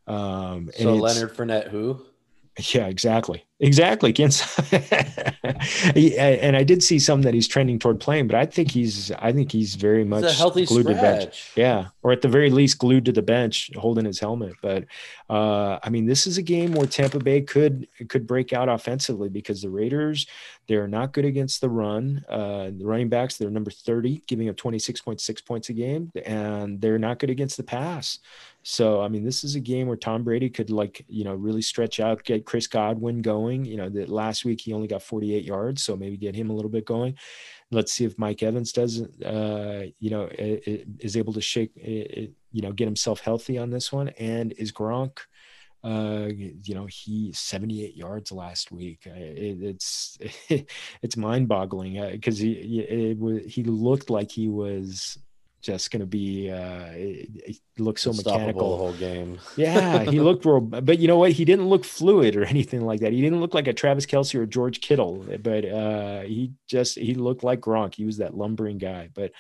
Um 0.06 0.70
So 0.78 0.94
Leonard 0.94 1.35
Fournette, 1.35 1.68
who? 1.68 2.04
yeah, 2.74 2.87
exactly. 2.87 3.45
Exactly. 3.59 4.14
And 6.19 6.57
I 6.57 6.64
did 6.64 6.83
see 6.83 6.99
some 6.99 7.23
that 7.23 7.33
he's 7.33 7.49
trending 7.49 7.79
toward 7.79 8.01
playing, 8.01 8.27
but 8.27 8.37
I 8.37 8.45
think 8.47 8.71
he's 8.71 9.11
I 9.12 9.33
think 9.33 9.53
he's 9.53 9.75
very 9.75 10.05
much 10.05 10.25
a 10.25 10.33
healthy 10.33 10.66
glued 10.66 10.87
to 10.87 10.95
the 10.95 11.01
bench. 11.01 11.53
Yeah, 11.57 11.87
or 12.03 12.12
at 12.12 12.21
the 12.21 12.29
very 12.29 12.51
least 12.51 12.79
glued 12.79 13.05
to 13.07 13.12
the 13.12 13.23
bench, 13.23 13.71
holding 13.77 14.05
his 14.05 14.19
helmet. 14.21 14.55
But 14.61 14.85
uh, 15.31 15.79
I 15.83 15.88
mean, 15.88 16.07
this 16.07 16.27
is 16.27 16.37
a 16.37 16.42
game 16.42 16.73
where 16.73 16.87
Tampa 16.87 17.19
Bay 17.21 17.40
could 17.40 17.87
could 18.09 18.27
break 18.27 18.53
out 18.53 18.69
offensively 18.69 19.29
because 19.29 19.62
the 19.62 19.71
Raiders 19.71 20.27
they're 20.66 20.88
not 20.88 21.12
good 21.12 21.24
against 21.24 21.61
the 21.61 21.68
run. 21.68 22.24
Uh, 22.29 22.70
the 22.76 22.85
running 22.85 23.09
backs 23.09 23.37
they're 23.37 23.50
number 23.50 23.70
thirty, 23.70 24.22
giving 24.26 24.48
up 24.48 24.57
twenty 24.57 24.79
six 24.79 25.00
point 25.00 25.20
six 25.20 25.40
points 25.40 25.68
a 25.68 25.72
game, 25.72 26.11
and 26.24 26.81
they're 26.81 26.98
not 26.98 27.18
good 27.18 27.31
against 27.31 27.57
the 27.57 27.62
pass. 27.62 28.18
So 28.62 29.00
I 29.00 29.09
mean, 29.09 29.24
this 29.24 29.44
is 29.44 29.55
a 29.55 29.61
game 29.61 29.87
where 29.87 29.96
Tom 29.96 30.24
Brady 30.24 30.50
could 30.50 30.70
like 30.70 31.05
you 31.09 31.24
know 31.24 31.35
really 31.35 31.62
stretch 31.62 32.00
out, 32.00 32.24
get 32.24 32.44
Chris 32.44 32.66
Godwin 32.66 33.22
going. 33.22 33.64
You 33.64 33.76
know 33.76 33.88
that 33.90 34.09
last 34.09 34.44
week 34.44 34.61
he 34.61 34.72
only 34.72 34.88
got 34.88 35.02
48 35.02 35.44
yards, 35.44 35.83
so 35.83 35.96
maybe 35.96 36.17
get 36.17 36.35
him 36.35 36.50
a 36.50 36.54
little 36.54 36.71
bit 36.71 36.85
going. 36.85 37.17
Let's 37.71 37.92
see 37.92 38.04
if 38.04 38.19
Mike 38.19 38.42
Evans 38.42 38.73
does, 38.73 39.02
uh, 39.02 39.87
you 39.98 40.10
know, 40.10 40.29
is 40.31 41.17
able 41.17 41.33
to 41.33 41.40
shake, 41.40 41.73
you 41.77 42.62
know, 42.62 42.71
get 42.71 42.85
himself 42.85 43.21
healthy 43.21 43.58
on 43.58 43.71
this 43.71 43.92
one. 43.92 44.10
And 44.10 44.52
is 44.52 44.71
Gronk, 44.71 45.19
uh, 45.85 46.29
you 46.31 46.74
know, 46.74 46.87
he 46.90 47.33
78 47.33 47.96
yards 47.96 48.33
last 48.33 48.72
week. 48.72 49.00
Uh, 49.06 49.12
It, 49.14 49.62
it's 49.62 50.18
it's 51.02 51.16
mind 51.16 51.48
boggling 51.48 52.00
because 52.12 52.38
he 52.38 52.52
it, 52.81 53.18
wa- 53.18 53.40
he 53.46 53.62
looked 53.64 54.10
like 54.10 54.31
he 54.33 54.48
was 54.48 55.18
just 55.67 55.90
going 55.90 56.00
to 56.00 56.06
be. 56.06 56.48
Uh, 56.48 56.87
it, 56.92 57.29
it 57.35 57.56
looks 57.77 58.02
so 58.02 58.12
mechanical 58.12 58.71
the 58.71 58.77
whole 58.77 58.92
game. 58.94 59.38
yeah, 59.56 60.04
he 60.04 60.21
looked 60.21 60.44
real, 60.44 60.60
but 60.60 61.00
you 61.00 61.08
know 61.08 61.19
what? 61.19 61.33
He 61.33 61.44
didn't 61.44 61.69
look 61.69 61.85
fluid 61.85 62.37
or 62.37 62.44
anything 62.54 62.83
like 62.83 63.00
that. 63.00 63.12
He 63.12 63.21
didn't 63.21 63.40
look 63.40 63.52
like 63.52 63.67
a 63.67 63.73
Travis 63.73 64.06
Kelce 64.06 64.37
or 64.37 64.46
George 64.46 64.81
Kittle, 64.81 65.27
but 65.42 65.64
uh, 65.64 66.21
he 66.21 66.52
just 66.69 66.96
he 66.96 67.14
looked 67.14 67.42
like 67.42 67.60
Gronk. 67.60 67.96
He 67.96 68.04
was 68.04 68.19
that 68.19 68.37
lumbering 68.37 68.79
guy. 68.79 69.10
But 69.12 69.33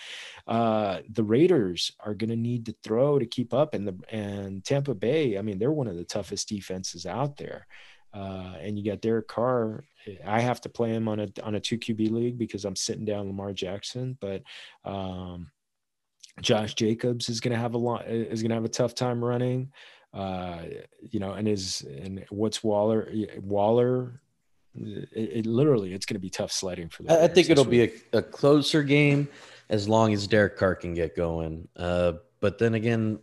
uh, 0.48 0.98
the 1.08 1.24
Raiders 1.24 1.92
are 2.00 2.14
going 2.14 2.30
to 2.30 2.36
need 2.36 2.66
to 2.66 2.76
throw 2.82 3.20
to 3.20 3.26
keep 3.26 3.54
up, 3.54 3.72
and 3.72 3.86
the 3.86 3.96
and 4.10 4.64
Tampa 4.64 4.94
Bay. 4.94 5.38
I 5.38 5.42
mean, 5.42 5.58
they're 5.58 5.70
one 5.70 5.86
of 5.88 5.96
the 5.96 6.04
toughest 6.04 6.48
defenses 6.48 7.06
out 7.06 7.36
there. 7.36 7.66
Uh, 8.12 8.54
and 8.60 8.78
you 8.78 8.84
got 8.84 9.02
Derek 9.02 9.28
Carr. 9.28 9.84
I 10.26 10.40
have 10.40 10.60
to 10.62 10.68
play 10.68 10.90
him 10.90 11.06
on 11.06 11.20
a 11.20 11.28
on 11.42 11.54
a 11.54 11.60
two 11.60 11.78
QB 11.78 12.10
league 12.10 12.38
because 12.38 12.64
I'm 12.64 12.76
sitting 12.76 13.04
down 13.04 13.26
Lamar 13.26 13.52
Jackson, 13.52 14.16
but 14.20 14.42
um, 14.84 15.50
Josh 16.40 16.74
Jacobs 16.74 17.28
is 17.28 17.40
going 17.40 17.52
to 17.52 17.58
have 17.58 17.74
a 17.74 17.78
lot 17.78 18.06
is 18.06 18.42
going 18.42 18.50
to 18.50 18.56
have 18.56 18.64
a 18.64 18.68
tough 18.68 18.94
time 18.94 19.24
running. 19.24 19.72
Uh, 20.12 20.62
you 21.00 21.20
know, 21.20 21.32
and 21.32 21.48
is 21.48 21.82
and 21.82 22.24
what's 22.30 22.62
Waller 22.62 23.10
Waller 23.40 24.20
it, 24.74 25.08
it, 25.12 25.46
literally 25.46 25.92
it's 25.92 26.06
going 26.06 26.14
to 26.14 26.20
be 26.20 26.30
tough 26.30 26.52
sledding 26.52 26.88
for 26.88 27.02
them. 27.02 27.22
I, 27.22 27.28
think 27.28 27.50
it'll 27.50 27.64
be 27.64 27.82
a, 27.84 27.92
a, 28.12 28.22
closer 28.22 28.82
game 28.82 29.28
as 29.70 29.88
long 29.88 30.12
as 30.12 30.26
Derek 30.26 30.56
Carr 30.56 30.74
can 30.74 30.94
get 30.94 31.16
going. 31.16 31.68
Uh, 31.76 32.14
but 32.40 32.58
then 32.58 32.74
again, 32.74 33.18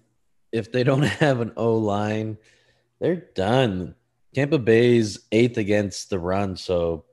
if 0.51 0.72
they 0.72 0.84
don't 0.84 1.01
have 1.03 1.41
an 1.41 1.53
O 1.55 1.76
line, 1.78 2.38
they're 2.99 3.16
done. 3.16 3.95
Tampa 4.34 4.57
Bay's 4.57 5.20
eighth 5.32 5.57
against 5.57 6.09
the 6.09 6.18
run, 6.18 6.55
so 6.57 7.05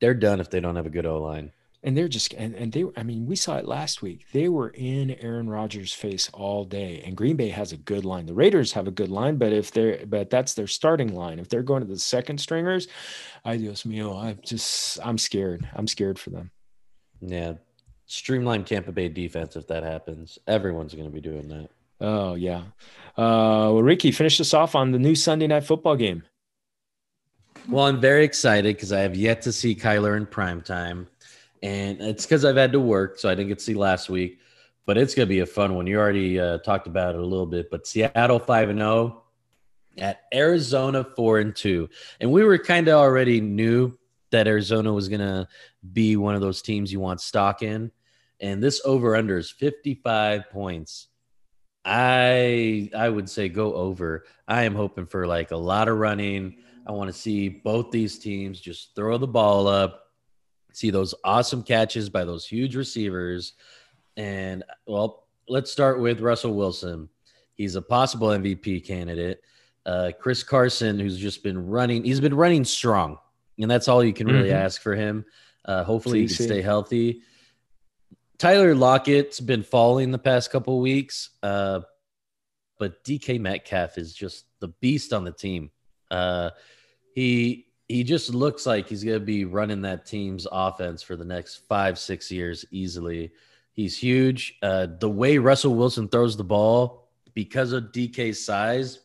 they're 0.00 0.14
done 0.14 0.40
if 0.40 0.48
they 0.48 0.60
don't 0.60 0.76
have 0.76 0.86
a 0.86 0.90
good 0.90 1.06
O 1.06 1.22
line 1.22 1.52
and 1.86 1.96
they're 1.96 2.08
just 2.08 2.34
and, 2.34 2.54
and 2.56 2.72
they 2.72 2.84
i 2.96 3.02
mean 3.04 3.26
we 3.26 3.36
saw 3.36 3.56
it 3.56 3.66
last 3.66 4.02
week. 4.02 4.26
They 4.32 4.48
were 4.48 4.70
in 4.70 5.12
aaron 5.12 5.48
rodgers 5.48 5.94
face 5.94 6.28
all 6.34 6.64
day. 6.64 7.00
And 7.06 7.16
green 7.16 7.36
bay 7.36 7.48
has 7.48 7.72
a 7.72 7.76
good 7.76 8.04
line. 8.04 8.26
The 8.26 8.34
raiders 8.34 8.72
have 8.72 8.88
a 8.88 8.90
good 8.90 9.08
line 9.08 9.36
but 9.36 9.52
if 9.52 9.70
they're 9.70 10.04
but 10.04 10.28
that's 10.28 10.52
their 10.54 10.66
starting 10.66 11.14
line. 11.14 11.38
If 11.38 11.48
they're 11.48 11.62
going 11.62 11.82
to 11.82 11.88
the 11.88 11.98
second 11.98 12.38
stringers 12.38 12.88
i 13.44 13.56
just 13.56 13.86
mio 13.86 14.16
i'm 14.16 14.38
just 14.44 14.98
i'm 15.02 15.16
scared. 15.16 15.66
I'm 15.74 15.86
scared 15.86 16.18
for 16.18 16.30
them. 16.30 16.50
Yeah. 17.20 17.54
Streamline 18.06 18.64
tampa 18.64 18.92
bay 18.92 19.08
defense 19.08 19.56
if 19.56 19.68
that 19.68 19.84
happens. 19.84 20.38
Everyone's 20.46 20.92
going 20.92 21.08
to 21.08 21.14
be 21.14 21.20
doing 21.20 21.48
that. 21.48 21.70
Oh 22.00 22.34
yeah. 22.34 22.62
Uh 23.16 23.70
well 23.72 23.82
ricky 23.82 24.10
finish 24.10 24.40
us 24.40 24.52
off 24.52 24.74
on 24.74 24.90
the 24.90 24.98
new 24.98 25.14
sunday 25.14 25.46
night 25.46 25.64
football 25.64 25.94
game. 25.94 26.24
Well 27.68 27.86
i'm 27.86 28.00
very 28.00 28.24
excited 28.24 28.74
because 28.74 28.92
i 28.92 29.00
have 29.00 29.14
yet 29.14 29.42
to 29.42 29.52
see 29.52 29.76
kyler 29.76 30.16
in 30.16 30.26
prime 30.26 30.62
time 30.62 31.06
and 31.66 32.00
it's 32.00 32.24
because 32.24 32.44
I've 32.44 32.56
had 32.56 32.70
to 32.72 32.80
work, 32.80 33.18
so 33.18 33.28
I 33.28 33.34
didn't 33.34 33.48
get 33.48 33.58
to 33.58 33.64
see 33.64 33.74
last 33.74 34.08
week. 34.08 34.38
But 34.86 34.96
it's 34.96 35.16
gonna 35.16 35.26
be 35.26 35.40
a 35.40 35.46
fun 35.46 35.74
one. 35.74 35.88
You 35.88 35.98
already 35.98 36.38
uh, 36.38 36.58
talked 36.58 36.86
about 36.86 37.16
it 37.16 37.20
a 37.20 37.26
little 37.26 37.46
bit, 37.46 37.72
but 37.72 37.88
Seattle 37.88 38.38
five 38.38 38.68
and 38.68 38.78
zero 38.78 38.90
oh 38.92 39.22
at 39.98 40.22
Arizona 40.32 41.02
four 41.02 41.40
and 41.40 41.56
two, 41.56 41.88
and 42.20 42.30
we 42.30 42.44
were 42.44 42.56
kind 42.56 42.86
of 42.86 42.94
already 42.94 43.40
knew 43.40 43.98
that 44.30 44.46
Arizona 44.46 44.92
was 44.92 45.08
gonna 45.08 45.48
be 45.92 46.14
one 46.14 46.36
of 46.36 46.40
those 46.40 46.62
teams 46.62 46.92
you 46.92 47.00
want 47.00 47.20
stock 47.20 47.62
in, 47.62 47.90
and 48.38 48.62
this 48.62 48.80
over 48.84 49.16
under 49.16 49.36
is 49.36 49.50
fifty 49.50 49.94
five 49.94 50.48
points. 50.50 51.08
I 51.84 52.90
I 52.96 53.08
would 53.08 53.28
say 53.28 53.48
go 53.48 53.74
over. 53.74 54.24
I 54.46 54.62
am 54.62 54.76
hoping 54.76 55.06
for 55.06 55.26
like 55.26 55.50
a 55.50 55.56
lot 55.56 55.88
of 55.88 55.98
running. 55.98 56.58
I 56.86 56.92
want 56.92 57.08
to 57.08 57.18
see 57.18 57.48
both 57.48 57.90
these 57.90 58.20
teams 58.20 58.60
just 58.60 58.94
throw 58.94 59.18
the 59.18 59.26
ball 59.26 59.66
up 59.66 60.05
see 60.76 60.90
those 60.90 61.14
awesome 61.24 61.62
catches 61.62 62.10
by 62.10 62.22
those 62.26 62.46
huge 62.46 62.76
receivers. 62.76 63.54
And 64.18 64.62
well, 64.86 65.26
let's 65.48 65.72
start 65.72 66.00
with 66.00 66.20
Russell 66.20 66.52
Wilson. 66.52 67.08
He's 67.54 67.76
a 67.76 67.82
possible 67.82 68.28
MVP 68.28 68.86
candidate. 68.86 69.40
Uh, 69.86 70.10
Chris 70.20 70.42
Carson, 70.42 70.98
who's 70.98 71.18
just 71.18 71.42
been 71.42 71.66
running, 71.66 72.04
he's 72.04 72.20
been 72.20 72.34
running 72.34 72.62
strong, 72.62 73.16
and 73.58 73.70
that's 73.70 73.88
all 73.88 74.04
you 74.04 74.12
can 74.12 74.26
really 74.26 74.50
mm-hmm. 74.50 74.64
ask 74.64 74.82
for 74.82 74.94
him. 74.94 75.24
Uh, 75.64 75.82
hopefully, 75.82 76.20
he 76.20 76.26
can 76.26 76.44
stay 76.44 76.60
healthy. 76.60 77.22
Tyler 78.36 78.74
Lockett's 78.74 79.40
been 79.40 79.62
falling 79.62 80.10
the 80.10 80.18
past 80.18 80.50
couple 80.50 80.78
weeks, 80.80 81.30
uh, 81.42 81.80
but 82.78 83.02
DK 83.02 83.40
Metcalf 83.40 83.96
is 83.96 84.12
just 84.12 84.44
the 84.60 84.68
beast 84.68 85.14
on 85.14 85.24
the 85.24 85.32
team. 85.32 85.70
Uh, 86.10 86.50
he 87.14 87.65
he 87.88 88.02
just 88.02 88.34
looks 88.34 88.66
like 88.66 88.88
he's 88.88 89.04
going 89.04 89.18
to 89.18 89.24
be 89.24 89.44
running 89.44 89.82
that 89.82 90.06
team's 90.06 90.46
offense 90.50 91.02
for 91.02 91.16
the 91.16 91.24
next 91.24 91.66
five, 91.68 91.98
six 91.98 92.30
years 92.30 92.64
easily. 92.70 93.30
He's 93.72 93.96
huge. 93.96 94.58
Uh, 94.62 94.88
the 94.98 95.08
way 95.08 95.38
Russell 95.38 95.74
Wilson 95.74 96.08
throws 96.08 96.36
the 96.36 96.44
ball, 96.44 97.08
because 97.34 97.72
of 97.72 97.92
DK's 97.92 98.44
size, 98.44 99.00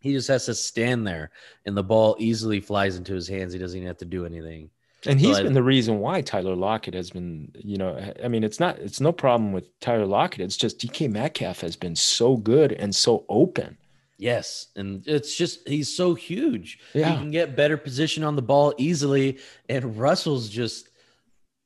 he 0.00 0.12
just 0.12 0.28
has 0.28 0.46
to 0.46 0.54
stand 0.54 1.06
there 1.06 1.30
and 1.66 1.76
the 1.76 1.82
ball 1.82 2.16
easily 2.18 2.60
flies 2.60 2.96
into 2.96 3.12
his 3.12 3.28
hands. 3.28 3.52
He 3.52 3.58
doesn't 3.58 3.76
even 3.76 3.88
have 3.88 3.98
to 3.98 4.04
do 4.04 4.24
anything. 4.24 4.70
And 5.04 5.20
he's 5.20 5.36
so 5.36 5.42
been 5.42 5.52
I, 5.52 5.54
the 5.54 5.62
reason 5.62 5.98
why 5.98 6.20
Tyler 6.20 6.56
Lockett 6.56 6.94
has 6.94 7.10
been, 7.10 7.52
you 7.54 7.76
know, 7.76 8.12
I 8.22 8.28
mean, 8.28 8.44
it's 8.44 8.58
not, 8.58 8.78
it's 8.78 9.00
no 9.00 9.12
problem 9.12 9.52
with 9.52 9.78
Tyler 9.80 10.06
Lockett. 10.06 10.40
It's 10.40 10.56
just 10.56 10.78
DK 10.78 11.10
Metcalf 11.10 11.60
has 11.60 11.76
been 11.76 11.94
so 11.94 12.36
good 12.36 12.72
and 12.72 12.94
so 12.94 13.24
open. 13.28 13.76
Yes, 14.18 14.68
and 14.76 15.06
it's 15.06 15.36
just 15.36 15.68
he's 15.68 15.94
so 15.94 16.14
huge. 16.14 16.78
Yeah. 16.94 17.10
He 17.10 17.16
can 17.18 17.30
get 17.30 17.56
better 17.56 17.76
position 17.76 18.24
on 18.24 18.34
the 18.34 18.42
ball 18.42 18.72
easily. 18.78 19.38
And 19.68 19.96
Russell's 19.98 20.48
just 20.48 20.88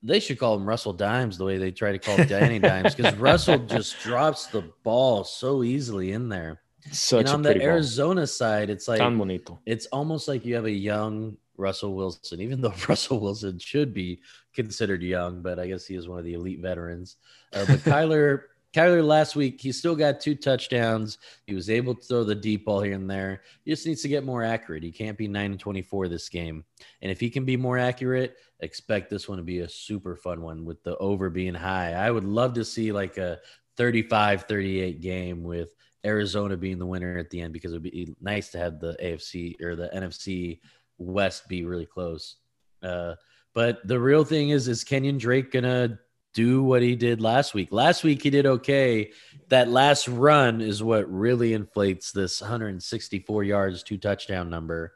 they 0.03 0.19
should 0.19 0.39
call 0.39 0.57
him 0.57 0.65
Russell 0.67 0.93
Dimes 0.93 1.39
the 1.39 1.45
way 1.45 1.59
they 1.59 1.71
try 1.71 1.93
to 1.93 1.99
call 1.99 2.17
Danny 2.17 2.59
Dimes 2.61 2.95
because 2.95 3.15
Russell 3.17 3.59
just 3.59 4.01
drops 4.01 4.47
the 4.47 4.63
ball 4.83 5.25
so 5.25 5.63
easily 5.63 6.13
in 6.13 6.29
there. 6.29 6.61
Such 6.91 7.27
and 7.27 7.29
on 7.29 7.43
the 7.43 7.63
Arizona 7.63 8.27
side, 8.27 8.71
it's 8.71 8.89
like 8.89 8.99
Tan 8.99 9.19
bonito. 9.19 9.61
it's 9.67 9.87
almost 9.87 10.27
like 10.29 10.45
you 10.45 10.55
have 10.55 10.65
a 10.65 10.71
young 10.71 11.37
Russell 11.57 11.95
Wilson, 11.95 12.41
even 12.41 12.61
though 12.61 12.75
Russell 12.89 13.21
Wilson 13.21 13.59
should 13.59 13.93
be 13.95 14.21
considered 14.55 15.03
young, 15.03 15.43
but 15.43 15.59
I 15.59 15.69
guess 15.69 15.87
he 15.87 15.95
is 15.95 16.09
one 16.09 16.19
of 16.19 16.25
the 16.25 16.35
elite 16.35 16.61
veterans. 16.61 17.17
Uh, 17.53 17.67
but 17.67 17.79
Kyler 17.85 18.43
Kyler 18.73 19.05
last 19.05 19.35
week, 19.35 19.61
he 19.61 19.73
still 19.73 19.97
got 19.97 20.21
two 20.21 20.35
touchdowns. 20.35 21.19
He 21.47 21.55
was 21.55 21.69
able 21.69 21.95
to 21.95 22.03
throw 22.03 22.25
the 22.25 22.35
deep 22.35 22.65
ball 22.65 22.81
here 22.81 22.95
and 22.95 23.11
there. 23.11 23.43
He 23.65 23.73
just 23.73 23.87
needs 23.87 24.03
to 24.03 24.09
get 24.09 24.25
more 24.25 24.45
accurate. 24.45 24.85
He 24.85 24.93
can't 24.93 25.19
be 25.19 25.27
9 25.27 25.53
and 25.53 25.61
24 25.61 26.09
this 26.09 26.29
game. 26.29 26.65
And 27.03 27.11
if 27.11 27.19
he 27.19 27.31
can 27.31 27.45
be 27.45 27.57
more 27.57 27.79
accurate, 27.79 28.37
expect 28.61 29.11
this 29.11 29.29
one 29.29 29.39
to 29.39 29.45
be 29.45 29.61
a 29.61 29.69
super 29.69 30.15
fun 30.15 30.41
one 30.41 30.65
with 30.65 30.83
the 30.85 30.97
over 30.99 31.31
being 31.31 31.55
high. 31.55 31.95
I 31.95 32.11
would 32.11 32.25
love 32.25 32.55
to 32.55 32.65
see 32.65 32.93
like 32.93 33.19
a 33.19 33.41
35 33.77 34.43
38 34.45 35.01
game 35.01 35.43
with 35.43 35.75
Arizona 36.05 36.57
being 36.57 36.79
the 36.79 36.87
winner 36.87 37.19
at 37.19 37.31
the 37.31 37.41
end 37.41 37.53
because 37.53 37.73
it 37.73 37.77
would 37.77 37.83
be 37.83 38.15
nice 38.21 38.51
to 38.51 38.59
have 38.59 38.79
the 38.79 38.97
AFC 39.03 39.61
or 39.61 39.75
the 39.75 39.89
NFC 39.89 40.61
West 40.99 41.49
be 41.49 41.65
really 41.65 41.87
close. 41.87 42.37
Uh, 42.83 43.15
but 43.53 43.87
the 43.87 43.99
real 43.99 44.25
thing 44.25 44.51
is, 44.51 44.69
is 44.69 44.85
Kenyon 44.85 45.19
Drake 45.19 45.51
going 45.51 45.65
to 45.65 45.99
do 46.33 46.63
what 46.63 46.83
he 46.83 46.97
did 46.97 47.21
last 47.21 47.55
week. 47.55 47.73
Last 47.73 48.05
week 48.05 48.23
he 48.23 48.31
did 48.31 48.47
okay. 48.47 49.13
That 49.49 49.69
last 49.69 50.09
run 50.09 50.61
is 50.61 50.83
what 50.83 51.11
really 51.11 51.55
inflates 51.55 52.13
this 52.13 52.41
164 52.41 53.45
yards, 53.45 53.83
two 53.83 53.99
touchdown 53.99 54.49
number. 54.49 54.95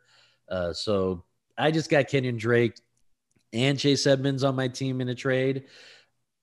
Uh, 0.48 0.72
so 0.72 1.24
I 1.58 1.70
just 1.70 1.90
got 1.90 2.08
Kenyon 2.08 2.36
Drake 2.36 2.76
and 3.52 3.78
Chase 3.78 4.06
Edmonds 4.06 4.44
on 4.44 4.54
my 4.54 4.68
team 4.68 5.00
in 5.00 5.08
a 5.08 5.14
trade. 5.14 5.64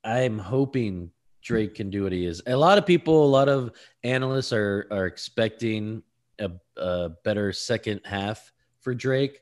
I'm 0.04 0.40
hoping 0.40 1.12
Drake 1.42 1.76
can 1.76 1.90
do 1.90 2.04
what 2.04 2.12
he 2.12 2.26
is. 2.26 2.42
A 2.48 2.56
lot 2.56 2.78
of 2.78 2.86
people, 2.86 3.26
a 3.26 3.28
lot 3.28 3.50
of 3.50 3.72
analysts 4.04 4.54
are 4.54 4.88
are 4.92 5.06
expecting 5.06 6.04
a, 6.40 6.52
a 6.78 7.10
better 7.24 7.52
second 7.54 8.02
half 8.06 8.52
for 8.80 8.94
Drake. 8.94 9.42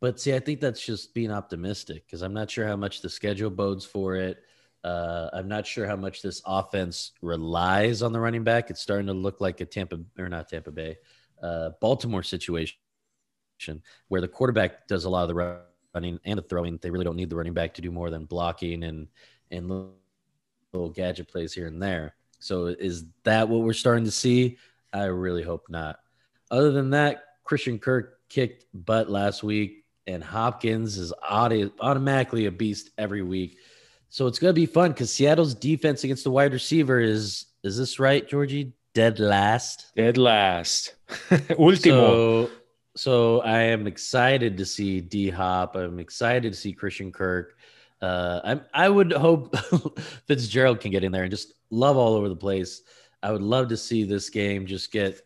But 0.00 0.20
see, 0.20 0.34
I 0.34 0.38
think 0.38 0.60
that's 0.60 0.84
just 0.84 1.12
being 1.14 1.32
optimistic 1.32 2.06
because 2.06 2.22
I'm 2.22 2.34
not 2.34 2.50
sure 2.50 2.66
how 2.66 2.76
much 2.76 3.02
the 3.02 3.08
schedule 3.08 3.50
bodes 3.50 3.84
for 3.84 4.14
it. 4.14 4.38
Uh, 4.84 5.28
I'm 5.32 5.48
not 5.48 5.66
sure 5.66 5.86
how 5.86 5.96
much 5.96 6.22
this 6.22 6.40
offense 6.46 7.12
relies 7.20 8.02
on 8.02 8.12
the 8.12 8.20
running 8.20 8.44
back. 8.44 8.70
It's 8.70 8.80
starting 8.80 9.06
to 9.08 9.12
look 9.12 9.40
like 9.40 9.60
a 9.60 9.64
Tampa 9.64 9.98
or 10.18 10.28
not 10.28 10.48
Tampa 10.48 10.70
Bay, 10.70 10.96
uh, 11.42 11.70
Baltimore 11.80 12.22
situation 12.22 12.76
where 14.08 14.20
the 14.20 14.28
quarterback 14.28 14.86
does 14.86 15.04
a 15.04 15.10
lot 15.10 15.22
of 15.22 15.28
the 15.28 15.60
running 15.94 16.20
and 16.24 16.38
the 16.38 16.42
throwing. 16.42 16.78
They 16.80 16.90
really 16.90 17.04
don't 17.04 17.16
need 17.16 17.30
the 17.30 17.36
running 17.36 17.54
back 17.54 17.74
to 17.74 17.82
do 17.82 17.90
more 17.90 18.10
than 18.10 18.24
blocking 18.24 18.84
and 18.84 19.08
and 19.50 19.90
little 20.72 20.90
gadget 20.90 21.28
plays 21.28 21.52
here 21.52 21.66
and 21.66 21.82
there. 21.82 22.14
So 22.38 22.66
is 22.66 23.04
that 23.24 23.48
what 23.48 23.62
we're 23.62 23.72
starting 23.72 24.04
to 24.04 24.10
see? 24.10 24.58
I 24.92 25.04
really 25.04 25.42
hope 25.42 25.66
not. 25.68 25.98
Other 26.50 26.70
than 26.70 26.90
that, 26.90 27.24
Christian 27.44 27.78
Kirk 27.78 28.20
kicked 28.28 28.66
butt 28.72 29.10
last 29.10 29.42
week, 29.42 29.84
and 30.06 30.22
Hopkins 30.22 30.98
is 30.98 31.12
automatically 31.22 32.46
a 32.46 32.52
beast 32.52 32.90
every 32.98 33.22
week. 33.22 33.58
So 34.10 34.26
it's 34.26 34.38
going 34.38 34.50
to 34.50 34.58
be 34.58 34.66
fun 34.66 34.92
because 34.92 35.12
Seattle's 35.12 35.54
defense 35.54 36.04
against 36.04 36.24
the 36.24 36.30
wide 36.30 36.52
receiver 36.52 37.00
is 37.00 37.46
is 37.62 37.76
this 37.76 37.98
right, 37.98 38.26
Georgie? 38.26 38.72
Dead 38.94 39.18
last. 39.18 39.92
Dead 39.96 40.16
last. 40.16 40.94
Ultimo. 41.58 42.46
So, 42.46 42.50
so 42.96 43.40
I 43.42 43.60
am 43.60 43.86
excited 43.86 44.56
to 44.56 44.64
see 44.64 45.00
D 45.00 45.30
Hop. 45.30 45.76
I'm 45.76 45.98
excited 45.98 46.52
to 46.52 46.58
see 46.58 46.72
Christian 46.72 47.12
Kirk. 47.12 47.58
Uh, 48.00 48.40
I'm, 48.44 48.60
I 48.72 48.88
would 48.88 49.12
hope 49.12 49.56
Fitzgerald 50.26 50.80
can 50.80 50.90
get 50.90 51.04
in 51.04 51.12
there 51.12 51.24
and 51.24 51.30
just 51.30 51.54
love 51.70 51.96
all 51.96 52.14
over 52.14 52.28
the 52.28 52.36
place. 52.36 52.82
I 53.22 53.32
would 53.32 53.42
love 53.42 53.68
to 53.68 53.76
see 53.76 54.04
this 54.04 54.30
game 54.30 54.66
just 54.66 54.92
get 54.92 55.20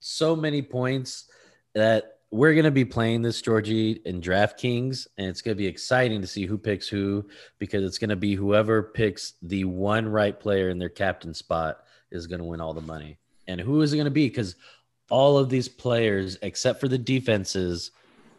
so 0.00 0.36
many 0.36 0.62
points 0.62 1.24
that 1.74 2.18
we're 2.32 2.54
going 2.54 2.64
to 2.64 2.70
be 2.70 2.86
playing 2.86 3.20
this 3.20 3.42
Georgie 3.42 4.00
in 4.06 4.22
DraftKings, 4.22 5.06
and 5.18 5.26
it's 5.26 5.42
going 5.42 5.54
to 5.54 5.62
be 5.62 5.66
exciting 5.66 6.22
to 6.22 6.26
see 6.26 6.46
who 6.46 6.56
picks 6.56 6.88
who 6.88 7.28
because 7.58 7.84
it's 7.84 7.98
going 7.98 8.08
to 8.10 8.16
be 8.16 8.34
whoever 8.34 8.82
picks 8.82 9.34
the 9.42 9.64
one 9.64 10.08
right 10.08 10.40
player 10.40 10.70
in 10.70 10.78
their 10.78 10.88
captain 10.88 11.34
spot 11.34 11.84
is 12.10 12.26
going 12.26 12.38
to 12.38 12.44
win 12.44 12.60
all 12.60 12.72
the 12.72 12.80
money. 12.80 13.18
And 13.46 13.60
who 13.60 13.82
is 13.82 13.92
it 13.92 13.96
going 13.96 14.06
to 14.06 14.10
be? 14.10 14.28
Because 14.28 14.56
all 15.10 15.36
of 15.36 15.50
these 15.50 15.68
players, 15.68 16.38
except 16.40 16.80
for 16.80 16.88
the 16.88 16.96
defenses, 16.96 17.90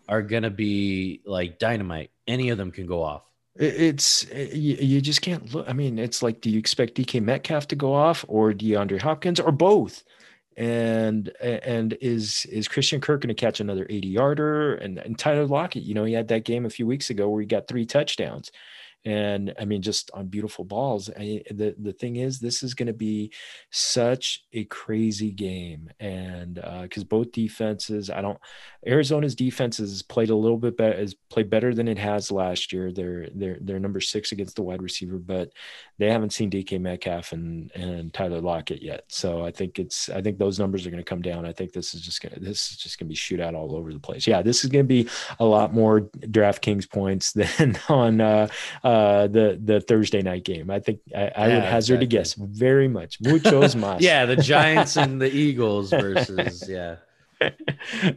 are 0.09 0.23
going 0.23 0.43
to 0.43 0.49
be 0.49 1.21
like 1.23 1.59
dynamite. 1.59 2.09
Any 2.27 2.49
of 2.49 2.57
them 2.57 2.71
can 2.71 2.87
go 2.87 3.03
off. 3.03 3.21
It's 3.55 4.25
uh, 4.31 4.49
you, 4.51 4.75
you 4.79 5.01
just 5.01 5.21
can't 5.21 5.53
look. 5.53 5.69
I 5.69 5.73
mean, 5.73 5.99
it's 5.99 6.23
like, 6.23 6.41
do 6.41 6.49
you 6.49 6.57
expect 6.57 6.95
DK 6.95 7.21
Metcalf 7.21 7.67
to 7.67 7.75
go 7.75 7.93
off 7.93 8.25
or 8.27 8.53
DeAndre 8.53 8.99
Hopkins 8.99 9.39
or 9.39 9.51
both? 9.51 10.03
And 10.57 11.31
and 11.41 11.97
is 12.01 12.45
is 12.51 12.67
Christian 12.67 13.01
Kirk 13.01 13.21
going 13.21 13.35
to 13.35 13.39
catch 13.39 13.59
another 13.59 13.87
80 13.89 14.07
yarder? 14.07 14.75
And, 14.75 14.97
and 14.99 15.17
Tyler 15.17 15.45
Lockett, 15.45 15.83
you 15.83 15.93
know, 15.93 16.03
he 16.03 16.13
had 16.13 16.27
that 16.29 16.45
game 16.45 16.65
a 16.65 16.69
few 16.69 16.85
weeks 16.87 17.09
ago 17.09 17.29
where 17.29 17.41
he 17.41 17.47
got 17.47 17.67
three 17.67 17.85
touchdowns 17.85 18.51
and 19.05 19.53
I 19.59 19.65
mean, 19.65 19.81
just 19.81 20.11
on 20.13 20.27
beautiful 20.27 20.63
balls. 20.63 21.09
I, 21.09 21.43
the 21.51 21.75
the 21.77 21.91
thing 21.91 22.15
is, 22.15 22.39
this 22.39 22.63
is 22.63 22.73
going 22.73 22.87
to 22.87 22.93
be 22.93 23.33
such 23.69 24.45
a 24.53 24.63
crazy 24.65 25.31
game, 25.31 25.89
and 25.99 26.55
because 26.55 27.03
uh, 27.03 27.07
both 27.07 27.33
defenses, 27.33 28.09
I 28.09 28.21
don't. 28.21 28.39
Arizona's 28.87 29.35
defense 29.35 29.77
has 29.77 30.01
played 30.03 30.29
a 30.29 30.35
little 30.35 30.57
bit 30.57 30.77
better, 30.77 30.97
has 30.97 31.15
played 31.29 31.49
better 31.49 31.73
than 31.73 31.89
it 31.89 31.97
has 31.97 32.31
last 32.31 32.71
year. 32.71 32.93
They're 32.93 33.27
they're 33.35 33.57
they're 33.59 33.79
number 33.79 33.99
six 33.99 34.31
against 34.31 34.55
the 34.55 34.63
wide 34.63 34.81
receiver, 34.81 35.17
but 35.17 35.51
they 36.03 36.11
haven't 36.11 36.33
seen 36.33 36.49
DK 36.49 36.79
Metcalf 36.79 37.31
and 37.31 37.71
and 37.75 38.13
Tyler 38.13 38.41
Lockett 38.41 38.81
yet. 38.81 39.05
So 39.07 39.45
I 39.45 39.51
think 39.51 39.79
it's 39.79 40.09
I 40.09 40.21
think 40.21 40.37
those 40.37 40.59
numbers 40.59 40.85
are 40.85 40.89
going 40.89 41.03
to 41.03 41.09
come 41.09 41.21
down. 41.21 41.45
I 41.45 41.53
think 41.53 41.73
this 41.73 41.93
is 41.93 42.01
just 42.01 42.21
gonna 42.21 42.39
this 42.39 42.71
is 42.71 42.77
just 42.77 42.99
going 42.99 43.07
to 43.07 43.09
be 43.09 43.15
shootout 43.15 43.55
all 43.55 43.75
over 43.75 43.93
the 43.93 43.99
place. 43.99 44.27
Yeah, 44.27 44.41
this 44.41 44.63
is 44.63 44.69
going 44.69 44.85
to 44.85 44.87
be 44.87 45.09
a 45.39 45.45
lot 45.45 45.73
more 45.73 46.01
DraftKings 46.01 46.89
points 46.89 47.31
than 47.57 47.77
on. 47.89 48.21
Uh, 48.21 48.47
uh, 48.83 49.27
the 49.27 49.59
the 49.63 49.81
Thursday 49.81 50.21
night 50.21 50.43
game. 50.43 50.69
I 50.69 50.79
think 50.79 50.99
I, 51.15 51.31
I 51.35 51.47
yeah, 51.47 51.55
would 51.55 51.63
hazard 51.63 52.01
exactly. 52.01 52.05
a 52.05 52.07
guess 52.07 52.33
very 52.33 52.87
much. 52.87 53.19
Muchos 53.21 53.75
más. 53.75 54.01
yeah, 54.01 54.25
the 54.25 54.35
Giants 54.35 54.97
and 54.97 55.21
the 55.21 55.31
Eagles 55.33 55.89
versus 55.89 56.67
yeah. 56.67 56.97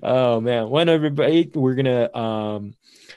oh 0.03 0.41
man, 0.41 0.71
when 0.71 0.89
everybody, 0.89 1.51
we're 1.55 1.75
gonna 1.75 2.15
um, 2.17 2.75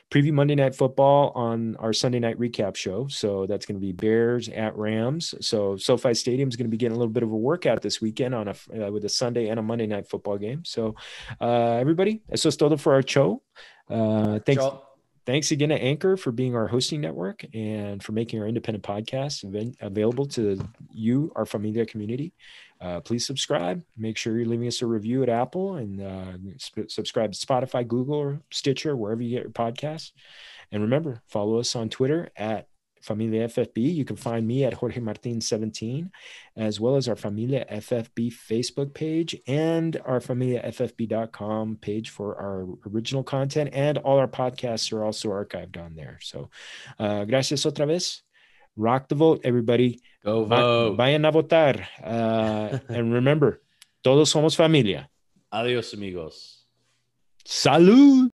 preview 0.09 0.33
Monday 0.33 0.55
Night 0.55 0.75
Football 0.75 1.31
on 1.35 1.75
our 1.77 1.93
Sunday 1.93 2.19
night 2.19 2.39
recap 2.39 2.75
show. 2.75 3.07
So 3.07 3.45
that's 3.45 3.65
going 3.65 3.79
to 3.79 3.81
be 3.81 3.91
Bears 3.91 4.49
at 4.49 4.75
Rams. 4.75 5.35
So 5.41 5.77
SoFi 5.77 6.13
Stadium 6.13 6.49
is 6.49 6.55
going 6.55 6.65
to 6.65 6.71
be 6.71 6.77
getting 6.77 6.95
a 6.95 6.99
little 6.99 7.13
bit 7.13 7.23
of 7.23 7.31
a 7.31 7.37
workout 7.37 7.81
this 7.81 8.01
weekend 8.01 8.33
on 8.33 8.47
a 8.47 8.87
uh, 8.87 8.91
with 8.91 9.05
a 9.05 9.09
Sunday 9.09 9.49
and 9.49 9.59
a 9.59 9.63
Monday 9.63 9.87
Night 9.87 10.07
Football 10.09 10.37
game. 10.37 10.63
So 10.65 10.95
uh, 11.39 11.73
everybody, 11.73 12.21
eso 12.31 12.49
es 12.49 12.57
todo 12.57 12.77
for 12.77 12.93
our 12.93 13.05
show. 13.05 13.43
Uh, 13.89 14.39
thanks. 14.39 14.63
Ciao 14.63 14.83
thanks 15.29 15.51
again 15.51 15.69
to 15.69 15.75
Anchor 15.75 16.17
for 16.17 16.31
being 16.31 16.55
our 16.55 16.67
hosting 16.67 17.01
network 17.01 17.45
and 17.53 18.01
for 18.01 18.13
making 18.13 18.41
our 18.41 18.47
independent 18.47 18.83
podcast 18.83 19.43
available 19.79 20.25
to 20.25 20.59
you, 20.91 21.31
our 21.35 21.45
Familia 21.45 21.85
community. 21.85 22.33
Uh, 22.81 23.01
please 23.01 23.25
subscribe. 23.25 23.83
Make 23.97 24.17
sure 24.17 24.37
you're 24.37 24.45
leaving 24.45 24.67
us 24.67 24.81
a 24.81 24.85
review 24.85 25.23
at 25.23 25.29
Apple 25.29 25.75
and 25.75 26.01
uh, 26.01 26.53
sp- 26.57 26.89
subscribe 26.89 27.33
to 27.33 27.45
Spotify, 27.45 27.87
Google, 27.87 28.15
or 28.15 28.41
Stitcher, 28.51 28.95
wherever 28.95 29.21
you 29.21 29.31
get 29.31 29.43
your 29.43 29.51
podcasts. 29.51 30.11
And 30.71 30.83
remember, 30.83 31.21
follow 31.27 31.59
us 31.59 31.75
on 31.75 31.89
Twitter 31.89 32.29
at 32.35 32.67
Familia 33.01 33.47
FFB. 33.47 33.93
You 33.93 34.05
can 34.05 34.15
find 34.15 34.45
me 34.45 34.63
at 34.65 34.73
Jorge 34.73 34.99
Martin 34.99 35.41
17, 35.41 36.11
as 36.57 36.79
well 36.79 36.95
as 36.95 37.07
our 37.07 37.15
Familia 37.15 37.65
FFB 37.71 38.33
Facebook 38.33 38.93
page 38.93 39.35
and 39.47 39.99
our 40.05 40.19
FamiliaFFB.com 40.19 41.77
page 41.77 42.09
for 42.09 42.35
our 42.37 42.67
original 42.91 43.23
content. 43.23 43.69
And 43.73 43.97
all 43.99 44.17
our 44.17 44.27
podcasts 44.27 44.91
are 44.93 45.03
also 45.03 45.29
archived 45.29 45.77
on 45.77 45.95
there. 45.95 46.19
So, 46.21 46.49
uh, 46.97 47.25
gracias 47.25 47.65
otra 47.65 47.87
vez. 47.87 48.21
Rock 48.79 49.09
the 49.09 49.15
vote, 49.15 49.41
everybody. 49.43 49.99
Go 50.23 50.45
vote. 50.45 50.95
Vayan 50.97 51.27
a 51.27 51.31
votar. 51.31 51.83
Uh, 52.03 52.79
and 52.87 53.13
remember, 53.13 53.61
todos 54.03 54.31
somos 54.31 54.55
familia. 54.55 55.09
Adios, 55.51 55.93
amigos. 55.93 56.65
Salud. 57.45 58.29